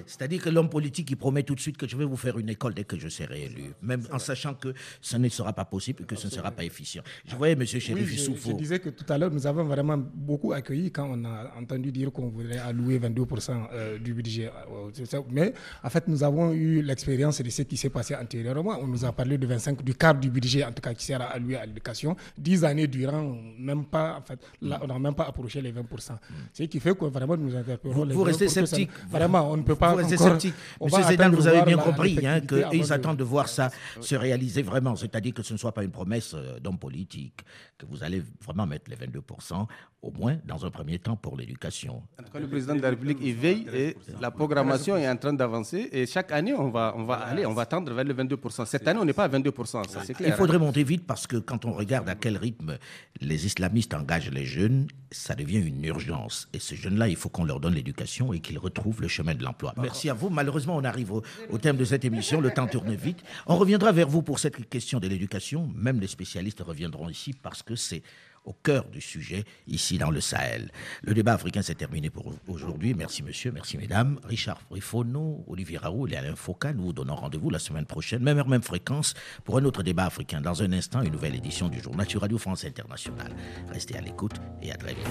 C'est-à-dire 0.07 0.41
que 0.41 0.49
l'homme 0.49 0.69
politique, 0.69 1.11
il 1.11 1.17
promet 1.17 1.43
tout 1.43 1.53
de 1.53 1.59
suite 1.59 1.77
que 1.77 1.87
je 1.87 1.95
vais 1.95 2.05
vous 2.05 2.17
faire 2.17 2.39
une 2.39 2.49
école 2.49 2.73
dès 2.73 2.83
que 2.85 2.97
je 2.97 3.07
serai 3.09 3.43
élu, 3.43 3.73
même 3.83 4.01
en 4.11 4.17
sachant 4.17 4.55
que 4.55 4.73
ce 4.99 5.17
ne 5.17 5.29
sera 5.29 5.53
pas 5.53 5.65
possible 5.65 5.98
que 6.05 6.15
ce 6.15 6.27
ne 6.27 6.31
sera 6.31 6.51
pas 6.51 6.63
efficient. 6.63 7.01
Je 7.25 7.35
voyais 7.35 7.53
M. 7.53 7.59
Oui, 7.59 7.67
Chérif 7.67 8.09
je, 8.09 8.49
je 8.49 8.53
disais 8.53 8.79
que 8.79 8.89
tout 8.89 9.05
à 9.11 9.17
l'heure, 9.17 9.31
nous 9.31 9.45
avons 9.47 9.63
vraiment 9.63 9.97
beaucoup 9.97 10.53
accueilli 10.53 10.91
quand 10.91 11.07
on 11.11 11.23
a 11.25 11.51
entendu 11.59 11.91
dire 11.91 12.11
qu'on 12.11 12.29
voudrait 12.29 12.57
allouer 12.59 12.99
22% 12.99 13.51
euh, 13.73 13.97
du 13.97 14.13
budget. 14.13 14.47
euh. 14.71 15.21
Mais 15.31 15.53
en 15.83 15.89
fait, 15.89 16.07
nous 16.07 16.23
avons 16.23 16.51
eu 16.53 16.81
l'expérience 16.81 17.41
de 17.41 17.49
ce 17.49 17.61
qui 17.63 17.77
s'est 17.77 17.89
passé 17.89 18.15
antérieurement. 18.15 18.77
On 18.81 18.87
nous 18.87 19.03
a 19.05 19.11
parlé 19.11 19.37
de 19.37 19.45
25, 19.47 19.83
du 19.83 19.93
quart 19.95 20.15
du 20.15 20.29
budget, 20.29 20.63
en 20.63 20.71
tout 20.71 20.81
cas, 20.81 20.93
qui 20.93 21.05
sera 21.05 21.25
alloué 21.25 21.55
à 21.55 21.65
l'éducation. 21.65 22.15
Dix 22.37 22.63
années 22.63 22.87
durant, 22.87 23.35
même 23.57 23.85
pas, 23.85 24.17
en 24.17 24.21
fait, 24.21 24.39
là, 24.61 24.79
on 24.83 24.87
n'a 24.87 24.99
même 24.99 25.13
pas 25.15 25.25
approché 25.25 25.61
les 25.61 25.71
20%. 25.71 26.13
Ce 26.53 26.63
qui 26.63 26.79
fait 26.79 26.97
que 26.97 27.05
vraiment 27.05 27.37
nous 27.37 27.55
interpellons 27.55 27.93
Vous, 27.93 28.05
les 28.05 28.13
vous 28.13 28.23
restez 28.23 28.45
pour 28.45 28.53
que 28.55 28.59
ça- 28.61 28.65
sceptique. 28.67 28.89
Vraiment, 29.09 29.51
on 29.51 29.57
ne 29.57 29.63
peut 29.63 29.75
pas. 29.75 29.91
Vous 29.91 29.97
restez 29.97 30.17
sceptique. 30.17 30.53
on 30.79 30.85
Monsieur 30.85 31.03
Zédan, 31.03 31.29
vous 31.31 31.47
avez 31.47 31.63
bien 31.63 31.77
compris 31.77 32.19
hein, 32.25 32.39
qu'ils 32.41 32.47
de- 32.87 32.91
attendent 32.93 33.17
de 33.17 33.23
voir 33.23 33.47
ça 33.47 33.69
se 33.99 34.15
réaliser 34.15 34.61
vraiment. 34.61 34.95
C'est-à-dire 34.95 35.33
que 35.33 35.43
ce 35.43 35.53
ne 35.53 35.57
soit 35.57 35.71
pas 35.71 35.83
une 35.83 35.88
promesse 35.89 36.33
euh, 36.33 36.59
d'homme 36.59 36.77
politique, 36.79 37.41
que 37.77 37.85
vous 37.85 38.03
allez 38.03 38.21
vraiment 38.41 38.65
mettre 38.65 38.89
les 38.89 38.95
22%, 38.97 39.65
au 40.01 40.11
moins 40.11 40.37
dans 40.45 40.65
un 40.65 40.71
premier 40.71 40.99
temps, 40.99 41.15
pour 41.15 41.35
l'éducation. 41.37 42.01
En 42.19 42.23
tout 42.23 42.31
cas, 42.31 42.39
le 42.39 42.47
président 42.47 42.75
de 42.75 42.81
la 42.81 42.89
République 42.91 43.19
il 43.21 43.33
veille 43.35 43.67
et 43.73 43.95
la 44.21 44.31
programmation 44.31 44.95
est 44.97 45.09
en 45.09 45.17
train 45.17 45.33
d'avancer. 45.33 45.89
Et 45.91 46.05
chaque 46.05 46.31
année, 46.31 46.53
on 46.53 46.69
va, 46.69 46.93
on 46.97 47.03
va 47.03 47.15
aller, 47.15 47.45
on 47.45 47.53
va 47.53 47.65
tendre 47.65 47.93
vers 47.93 48.05
le 48.05 48.13
22%. 48.13 48.65
Cette 48.65 48.87
année, 48.87 48.99
on 48.99 49.05
n'est 49.05 49.13
pas 49.13 49.25
à 49.25 49.29
22%, 49.29 49.87
ça 49.89 50.01
c'est 50.03 50.13
clair. 50.13 50.29
Il 50.29 50.35
faudrait 50.35 50.59
monter 50.59 50.83
vite 50.83 51.05
parce 51.05 51.27
que 51.27 51.37
quand 51.37 51.65
on 51.65 51.71
regarde 51.73 52.07
à 52.09 52.15
quel 52.15 52.37
rythme 52.37 52.77
les 53.21 53.45
islamistes 53.45 53.93
engagent 53.93 54.31
les 54.31 54.45
jeunes, 54.45 54.87
ça 55.11 55.35
devient 55.35 55.59
une 55.59 55.83
urgence. 55.85 56.47
Et 56.53 56.59
ces 56.59 56.75
jeunes-là, 56.75 57.07
il 57.07 57.15
faut 57.15 57.29
qu'on 57.29 57.43
leur 57.43 57.59
donne 57.59 57.73
l'éducation 57.73 58.33
et 58.33 58.39
qu'ils 58.39 58.59
retrouvent 58.59 59.01
le 59.01 59.07
chemin 59.07 59.33
de 59.33 59.43
l'emploi. 59.43 59.73
Merci 59.77 60.09
à 60.09 60.13
vous. 60.13 60.29
Malheureusement, 60.29 60.75
on 60.75 60.83
arrive 60.83 61.11
au, 61.11 61.23
au 61.49 61.57
terme 61.57 61.77
de 61.77 61.85
cette 61.85 62.05
émission. 62.05 62.41
Le 62.41 62.51
temps 62.51 62.67
tourne 62.67 62.93
vite. 62.93 63.23
On 63.47 63.57
reviendra 63.57 63.91
vers 63.91 64.07
vous 64.07 64.21
pour 64.21 64.39
cette 64.39 64.69
question 64.69 64.99
de 64.99 65.07
l'éducation. 65.07 65.71
Même 65.75 65.99
les 65.99 66.07
spécialistes 66.07 66.61
reviendront 66.61 67.09
ici 67.09 67.33
parce 67.33 67.63
que 67.63 67.75
c'est 67.75 68.03
au 68.49 68.53
cœur 68.63 68.85
du 68.89 68.99
sujet 68.99 69.45
ici 69.67 69.97
dans 69.97 70.09
le 70.09 70.19
Sahel. 70.19 70.71
Le 71.03 71.13
débat 71.13 71.33
africain 71.33 71.61
s'est 71.61 71.75
terminé 71.75 72.09
pour 72.09 72.33
aujourd'hui. 72.47 72.93
Merci 72.95 73.23
monsieur, 73.23 73.51
merci 73.51 73.77
mesdames. 73.77 74.19
Richard 74.23 74.59
Frifono, 74.61 75.45
Olivier 75.47 75.77
Raoul 75.77 76.13
et 76.13 76.17
Alain 76.17 76.35
Foucault, 76.35 76.73
nous 76.73 76.85
vous 76.85 76.93
donnons 76.93 77.15
rendez-vous 77.15 77.49
la 77.49 77.59
semaine 77.59 77.85
prochaine, 77.85 78.23
même 78.23 78.39
heure, 78.39 78.47
même 78.47 78.63
fréquence, 78.63 79.13
pour 79.45 79.57
un 79.57 79.65
autre 79.65 79.83
débat 79.83 80.05
africain. 80.05 80.41
Dans 80.41 80.63
un 80.63 80.73
instant, 80.73 81.01
une 81.01 81.13
nouvelle 81.13 81.35
édition 81.35 81.69
du 81.69 81.79
journal 81.79 82.09
sur 82.09 82.21
Radio 82.21 82.37
France 82.37 82.65
Internationale. 82.65 83.35
Restez 83.71 83.97
à 83.97 84.01
l'écoute 84.01 84.35
et 84.61 84.71
à 84.71 84.77
très 84.77 84.95
vite. 84.95 85.07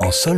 En 0.00 0.12
sol 0.12 0.36